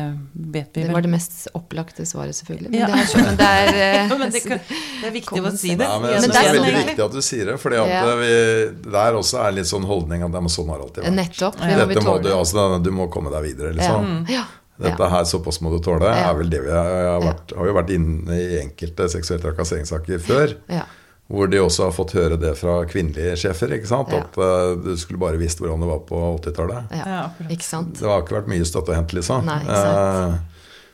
vet 0.58 0.74
vi 0.76 0.84
Det 0.88 0.92
var 0.92 1.06
det 1.06 1.12
mest 1.14 1.46
opplagte 1.56 2.04
svaret, 2.08 2.36
selvfølgelig. 2.40 2.74
Men 2.74 2.80
Ja. 2.82 2.90
det 2.90 2.98
er, 2.98 3.24
men 3.24 3.40
det 3.40 3.48
er, 3.48 3.72
eh, 3.86 4.14
Men 4.24 4.34
det, 4.34 4.44
kan, 4.44 4.60
det 4.68 5.08
er 5.08 5.16
viktig 5.16 5.40
å 5.46 5.54
si 5.56 5.74
det. 5.78 5.86
Ja, 5.88 5.98
men 6.02 6.10
jeg 6.16 6.26
synes 6.26 6.34
det 6.34 6.42
er 6.42 6.50
er 6.50 6.58
veldig 6.58 6.74
sånn- 6.74 6.88
viktig 6.92 7.06
at 7.08 7.16
du 7.16 7.22
sier 7.30 7.52
det. 7.52 7.58
for 7.62 7.78
Ja. 7.78 8.14
der 8.98 9.22
også 9.22 9.44
er 9.46 9.54
litt 9.62 9.70
sånn 9.70 9.86
holdning 9.86 10.26
at 10.26 10.34
sånn 10.52 10.68
har 10.74 10.82
alltid 10.82 11.04
vært. 11.06 11.14
Nettopp. 11.22 11.62
Det 11.62 11.78
må 11.78 11.86
vi 11.94 12.02
må 12.04 12.22
du, 12.26 12.32
altså, 12.34 12.68
du 12.82 12.90
må 12.90 13.08
komme 13.08 13.30
deg 13.30 13.52
videre, 13.52 13.72
liksom. 13.78 14.26
Ja. 14.28 14.44
Dette 14.78 15.02
Ja. 15.02 15.08
her, 15.10 15.24
såpass 15.26 15.58
må 15.60 15.70
du 15.74 15.80
tåle, 15.82 16.04
Ja. 16.06 16.30
er 16.30 16.34
vel 16.38 16.48
det 16.50 16.60
vi 16.62 16.70
har, 16.70 17.20
vært, 17.20 17.56
har 17.56 17.66
jo 17.66 17.74
vært 17.74 17.90
inne 17.90 18.30
i 18.38 18.60
enkelte 18.62 19.08
seksuelle 19.10 19.42
trakasseringssaker 19.42 20.18
før. 20.22 20.54
Ja. 20.68 20.84
Hvor 21.28 21.50
de 21.50 21.58
også 21.60 21.84
har 21.84 21.92
fått 21.92 22.12
høre 22.16 22.38
det 22.40 22.54
fra 22.56 22.84
kvinnelige 22.88 23.34
sjefer. 23.36 23.68
ikke 23.76 23.86
sant? 23.90 24.08
Ja. 24.14 24.20
At 24.22 24.38
uh, 24.38 24.76
du 24.80 24.94
skulle 24.96 25.18
bare 25.20 25.36
visst 25.36 25.58
hvordan 25.60 25.80
det 25.82 25.88
var 25.90 25.98
på 26.08 26.16
80-tallet. 26.40 26.86
Ja. 26.96 27.04
Ja. 27.04 27.48
Ikke 27.50 27.66
sant? 27.66 27.98
Det 28.00 28.08
har 28.08 28.22
ikke 28.22 28.38
vært 28.40 28.48
mye 28.48 28.64
støtte 28.64 28.94
å 28.94 28.96
hente, 28.96 29.12
liksom. 29.18 29.44
Nei, 29.44 29.58
ikke 29.60 29.82
sant. 29.82 30.32
Eh, 30.32 30.38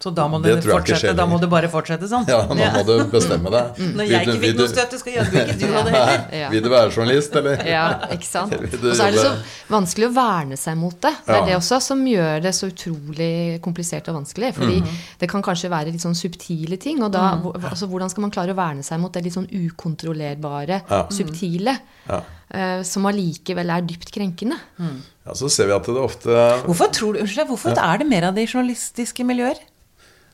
Så 0.02 0.10
da 0.12 0.26
må 0.28 0.36
Det 0.42 0.56
det, 0.60 0.64
fortsette. 0.68 1.14
Da 1.16 1.24
må 1.26 1.38
det 1.40 1.48
bare 1.48 1.68
fortsette 1.72 2.04
sånn. 2.10 2.26
ja, 2.28 2.42
nå 2.44 2.54
må 2.74 2.82
du 2.84 3.04
bestemme 3.08 3.48
deg. 3.50 3.78
Når 3.96 4.04
jeg 4.10 4.26
ikke 4.26 4.40
fikk 4.42 4.56
noe 4.58 4.68
støtte, 4.68 4.98
skal 5.00 5.12
jaggu 5.14 5.36
ikke 5.40 5.56
du 5.60 5.66
ha 5.72 5.82
det 5.86 5.92
heller. 5.94 6.24
Ja. 6.40 6.48
Vil 6.52 6.62
du 6.62 6.68
være 6.68 6.90
journalist, 6.92 7.36
eller? 7.40 7.62
Ja, 7.64 7.84
ikke 8.12 8.26
sant? 8.28 8.52
Og 8.58 8.68
så 8.94 9.06
er 9.06 9.14
det 9.16 9.22
så 9.24 9.32
vanskelig 9.72 10.10
å 10.10 10.12
verne 10.18 10.58
seg 10.60 10.76
mot 10.76 10.98
det. 11.00 11.14
Det 11.24 11.32
er 11.32 11.40
Ja. 11.40 11.44
det 11.46 11.56
også 11.56 11.80
som 11.80 12.04
gjør 12.04 12.42
det 12.44 12.52
så 12.54 12.68
utrolig 12.68 13.60
komplisert 13.64 14.08
og 14.12 14.18
vanskelig. 14.20 14.52
Fordi 14.58 14.82
det 15.20 15.30
kan 15.30 15.42
kanskje 15.42 15.70
være 15.72 15.92
litt 15.94 16.04
sånn 16.04 16.14
subtile 16.18 16.76
ting. 16.76 17.00
Og 17.02 17.10
da, 17.14 17.40
altså, 17.64 17.88
hvordan 17.88 18.10
skal 18.12 18.26
man 18.26 18.30
klare 18.34 18.52
å 18.52 18.58
verne 18.60 18.82
seg 18.84 19.00
mot 19.00 19.12
det 19.12 19.24
litt 19.24 19.32
sånn 19.38 19.48
ukontrollerbare, 19.48 20.82
Ja. 20.90 21.06
subtile, 21.08 21.78
Ja. 22.08 22.20
eh, 22.50 22.82
som 22.82 23.04
allikevel 23.06 23.70
er 23.70 23.82
dypt 23.82 24.10
krenkende? 24.12 24.56
ja, 24.78 25.32
så 25.32 25.48
ser 25.50 25.66
vi 25.66 25.72
at 25.72 25.84
det 25.84 25.96
ofte 25.96 26.28
Hvorfor, 26.66 26.92
tror 26.92 27.12
du, 27.14 27.20
unnskyld, 27.20 27.48
hvorfor 27.48 27.72
er 27.78 27.98
det 27.98 28.06
mer 28.08 28.24
av 28.28 28.34
det 28.34 28.42
i 28.42 28.52
journalistiske 28.52 29.24
miljøer? 29.24 29.56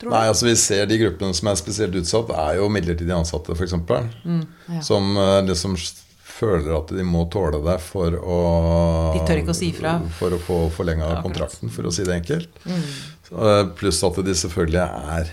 Tror? 0.01 0.15
Nei, 0.15 0.27
altså 0.33 0.47
Vi 0.49 0.55
ser 0.57 0.87
de 0.89 0.97
gruppene 1.03 1.37
som 1.37 1.51
er 1.53 1.59
spesielt 1.61 1.97
utsatt, 2.01 2.31
er 2.33 2.61
jo 2.61 2.71
midlertidig 2.73 3.13
ansatte, 3.13 3.53
f.eks. 3.53 3.75
Mm, 3.77 4.45
ja. 4.77 4.81
Som 4.87 5.13
liksom 5.45 5.77
føler 6.41 6.73
at 6.79 6.93
de 6.95 7.05
må 7.07 7.27
tåle 7.33 7.61
det 7.65 7.77
for 7.85 8.17
å 8.17 8.39
De 9.17 9.23
tør 9.29 9.43
ikke 9.43 9.55
å 9.55 9.59
si 9.61 9.71
fra. 9.77 9.99
For 10.19 10.37
å 10.37 10.41
få 10.43 10.61
forlenga 10.75 11.11
Ja, 11.17 11.21
kontrakten, 11.25 11.73
for 11.73 11.89
å 11.89 11.95
si 11.95 12.07
det 12.07 12.17
enkelt. 12.17 12.61
Mm. 12.65 12.83
Eh, 13.31 13.63
Pluss 13.79 14.03
at 14.07 14.21
de 14.27 14.37
selvfølgelig 14.43 14.83
er 15.17 15.33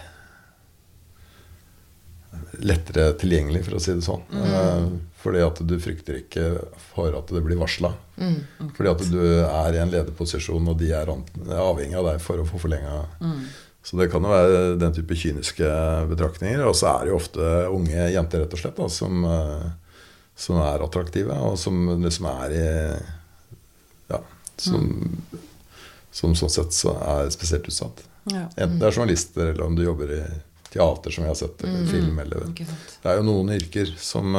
lettere 2.57 3.11
tilgjengelig, 3.21 3.63
for 3.67 3.77
å 3.77 3.81
si 3.83 3.93
det 3.93 4.05
sånn. 4.05 4.23
Mm. 4.33 4.47
Eh, 4.47 4.89
fordi 5.21 5.43
at 5.45 5.61
du 5.69 5.75
frykter 5.81 6.19
ikke 6.21 6.49
for 6.91 7.15
at 7.17 7.31
det 7.33 7.43
blir 7.45 7.59
varsla. 7.59 7.93
Fordi 8.17 8.89
at 8.89 9.01
du 9.11 9.21
er 9.45 9.75
i 9.77 9.81
en 9.81 9.91
lederposisjon, 9.93 10.69
og 10.71 10.77
de 10.79 10.91
er 10.95 11.09
avhengig 11.11 11.97
av 11.99 12.11
deg 12.11 12.21
for 12.23 12.41
å 12.41 12.47
få 12.47 12.61
forlenga. 12.65 13.01
Så 13.87 13.95
det 13.95 14.09
kan 14.11 14.25
jo 14.25 14.31
være 14.33 14.63
den 14.81 14.95
type 14.97 15.15
kyniske 15.15 15.67
betraktninger. 16.09 16.65
Og 16.67 16.75
så 16.75 16.89
er 16.91 17.05
det 17.05 17.13
jo 17.13 17.19
ofte 17.21 17.51
unge 17.71 18.09
jenter 18.11 18.43
rett 18.43 18.55
og 18.57 18.59
slett 18.59 18.81
da, 18.81 18.87
som, 18.91 19.21
eh, 19.23 19.69
som 20.35 20.59
er 20.59 20.83
attraktive, 20.83 21.37
og 21.47 21.55
som 21.61 21.85
liksom 22.03 22.27
er 22.33 22.57
i 22.57 22.65
Ja, 24.07 24.19
som, 24.59 24.83
som 26.11 26.35
sånn 26.35 26.51
sett 26.51 26.75
så 26.75 26.97
er 26.99 27.31
spesielt 27.31 27.67
utsatt. 27.67 28.03
Ja. 28.27 28.45
Enten 28.55 28.77
det 28.79 28.89
er 28.89 28.95
journalister, 28.95 29.53
eller 29.53 29.65
om 29.65 29.75
du 29.75 29.85
jobber 29.85 30.11
i 30.17 30.21
teater, 30.67 31.11
som 31.11 31.23
jeg 31.23 31.31
har 31.31 31.39
sett, 31.39 31.63
eller 31.63 31.87
film. 31.87 32.19
Eller, 32.23 32.47
det 32.55 33.11
er 33.11 33.21
jo 33.21 33.27
noen 33.27 33.55
yrker 33.55 33.95
som 33.99 34.35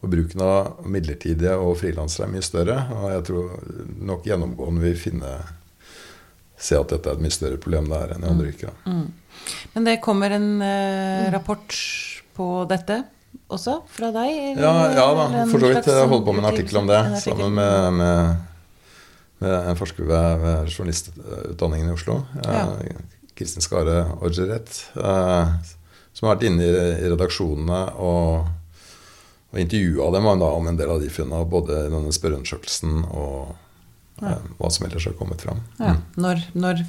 og 0.00 0.08
bruken 0.08 0.40
av 0.40 0.86
midlertidige 0.88 1.52
og 1.60 1.74
frilansere 1.82 2.24
er 2.24 2.32
mye 2.32 2.44
større. 2.44 2.76
Og 2.96 3.10
jeg 3.12 3.24
tror 3.28 3.72
nok 4.08 4.28
gjennomgående 4.28 4.84
vil 4.86 4.96
finne 4.96 5.32
se 6.60 6.76
at 6.78 6.92
dette 6.92 7.08
er 7.10 7.16
et 7.18 7.24
mye 7.24 7.32
større 7.34 7.56
problem 7.60 7.88
der 7.90 8.12
enn 8.14 8.24
i 8.26 8.28
andre 8.30 8.50
yrker. 8.52 8.74
Mm. 8.86 9.06
Men 9.74 9.86
det 9.88 9.96
kommer 10.04 10.34
en 10.36 10.48
eh, 10.62 11.30
rapport 11.32 11.74
på 12.36 12.50
dette 12.70 13.00
også 13.50 13.78
fra 13.90 14.10
deg? 14.14 14.30
eller- 14.52 14.62
Ja, 14.62 14.92
ja 14.94 15.06
da, 15.16 15.44
for 15.50 15.58
så 15.62 15.72
vidt. 15.72 15.86
Jeg 15.90 16.08
holder 16.08 16.26
på 16.26 16.34
med 16.36 16.44
en 16.44 16.50
artikkel 16.52 16.80
om 16.82 16.86
det 16.90 17.00
sammen 17.22 17.54
med, 17.54 17.92
med, 17.92 18.36
med 19.40 19.68
en 19.72 19.76
forsker 19.80 20.04
ved, 20.06 20.38
ved 20.44 20.70
journalistutdanningen 20.74 21.88
i 21.90 21.96
Oslo. 21.96 22.20
Ja. 22.44 22.66
eh, 22.84 23.00
Kristin 23.34 23.64
Skare 23.64 24.02
Orgeret. 24.20 24.82
eh, 24.96 25.52
som 26.12 26.26
har 26.28 26.36
vært 26.36 26.48
inne 26.50 26.66
i, 26.66 26.70
i 27.06 27.08
redaksjonene 27.08 27.80
og, 28.02 28.46
og 29.54 29.58
intervjua 29.62 30.10
dem 30.12 30.26
om 30.26 30.66
en 30.68 30.76
del 30.76 30.90
av 30.90 31.00
de 31.00 31.08
funnene. 31.08 31.46
Både 31.48 31.86
i 31.86 31.90
denne 31.92 32.12
spørreundersøkelsen 32.12 33.04
og 33.14 33.54
hva 34.20 34.70
som 34.70 34.86
ellers 34.86 35.06
har 35.06 35.16
kommet 35.18 35.42
fram. 35.42 35.62
Ja. 35.78 35.96
Når, 36.20 36.44
når 36.52 36.84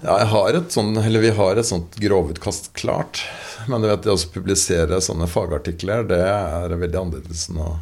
Ja, 0.00 0.14
jeg 0.20 0.28
har 0.30 0.54
et 0.54 0.76
eller 0.78 1.20
Vi 1.20 1.30
har 1.34 1.56
et 1.56 1.66
sånt 1.66 1.96
grovutkast 1.98 2.72
klart. 2.78 3.24
Men 3.68 3.82
du 3.82 3.88
vet, 3.88 4.02
det 4.02 4.14
å 4.14 4.20
publisere 4.32 5.00
sånne 5.02 5.26
fagartikler, 5.28 6.06
det 6.08 6.20
er 6.22 6.74
veldig 6.74 7.00
annerledes 7.00 7.48
enn 7.50 7.60
å 7.64 7.72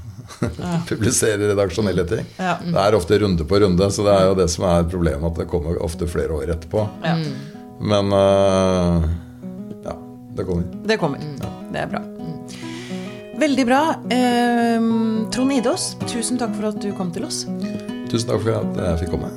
publisere 0.90 1.52
redaksjonelle 1.52 2.06
ting. 2.08 2.24
Ja. 2.40 2.56
Det 2.64 2.80
er 2.82 2.96
ofte 2.98 3.20
runde 3.22 3.46
på 3.46 3.60
runde, 3.62 3.90
så 3.92 4.06
det 4.06 4.16
er 4.16 4.26
jo 4.30 4.40
det 4.40 4.48
som 4.52 4.66
er 4.70 4.88
problemet. 4.90 5.28
At 5.30 5.44
det 5.44 5.50
kommer 5.52 5.78
ofte 5.84 6.08
flere 6.10 6.40
år 6.40 6.56
etterpå. 6.56 6.88
Ja. 7.04 7.14
Men 7.80 8.12
uh, 8.12 9.06
ja, 9.84 9.96
det 10.36 10.48
kommer. 10.48 10.68
Det 10.88 11.00
kommer. 11.02 11.32
Det 11.72 11.84
er 11.84 11.90
bra. 11.92 12.06
Veldig 13.36 13.66
bra. 13.68 13.82
Eh, 14.10 14.80
Trond 15.32 15.52
Idås, 15.52 15.96
tusen 16.08 16.38
takk 16.40 16.54
for 16.56 16.70
at 16.72 16.80
du 16.82 16.92
kom 16.96 17.12
til 17.12 17.28
oss. 17.28 17.44
Tusen 18.10 18.30
takk 18.30 18.40
for 18.46 18.56
at 18.62 18.80
jeg 18.80 19.04
fikk 19.04 19.16
komme. 19.16 19.32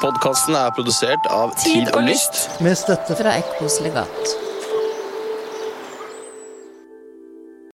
Podkasten 0.00 0.54
er 0.54 0.70
produsert 0.76 1.26
av 1.32 1.54
Tid 1.58 1.88
og 1.94 2.04
Lyst. 2.06 2.60
med 2.60 2.76
støtte 2.78 3.16
fra 3.18 3.38
Ekkos 3.40 3.80
legat. 3.82 4.45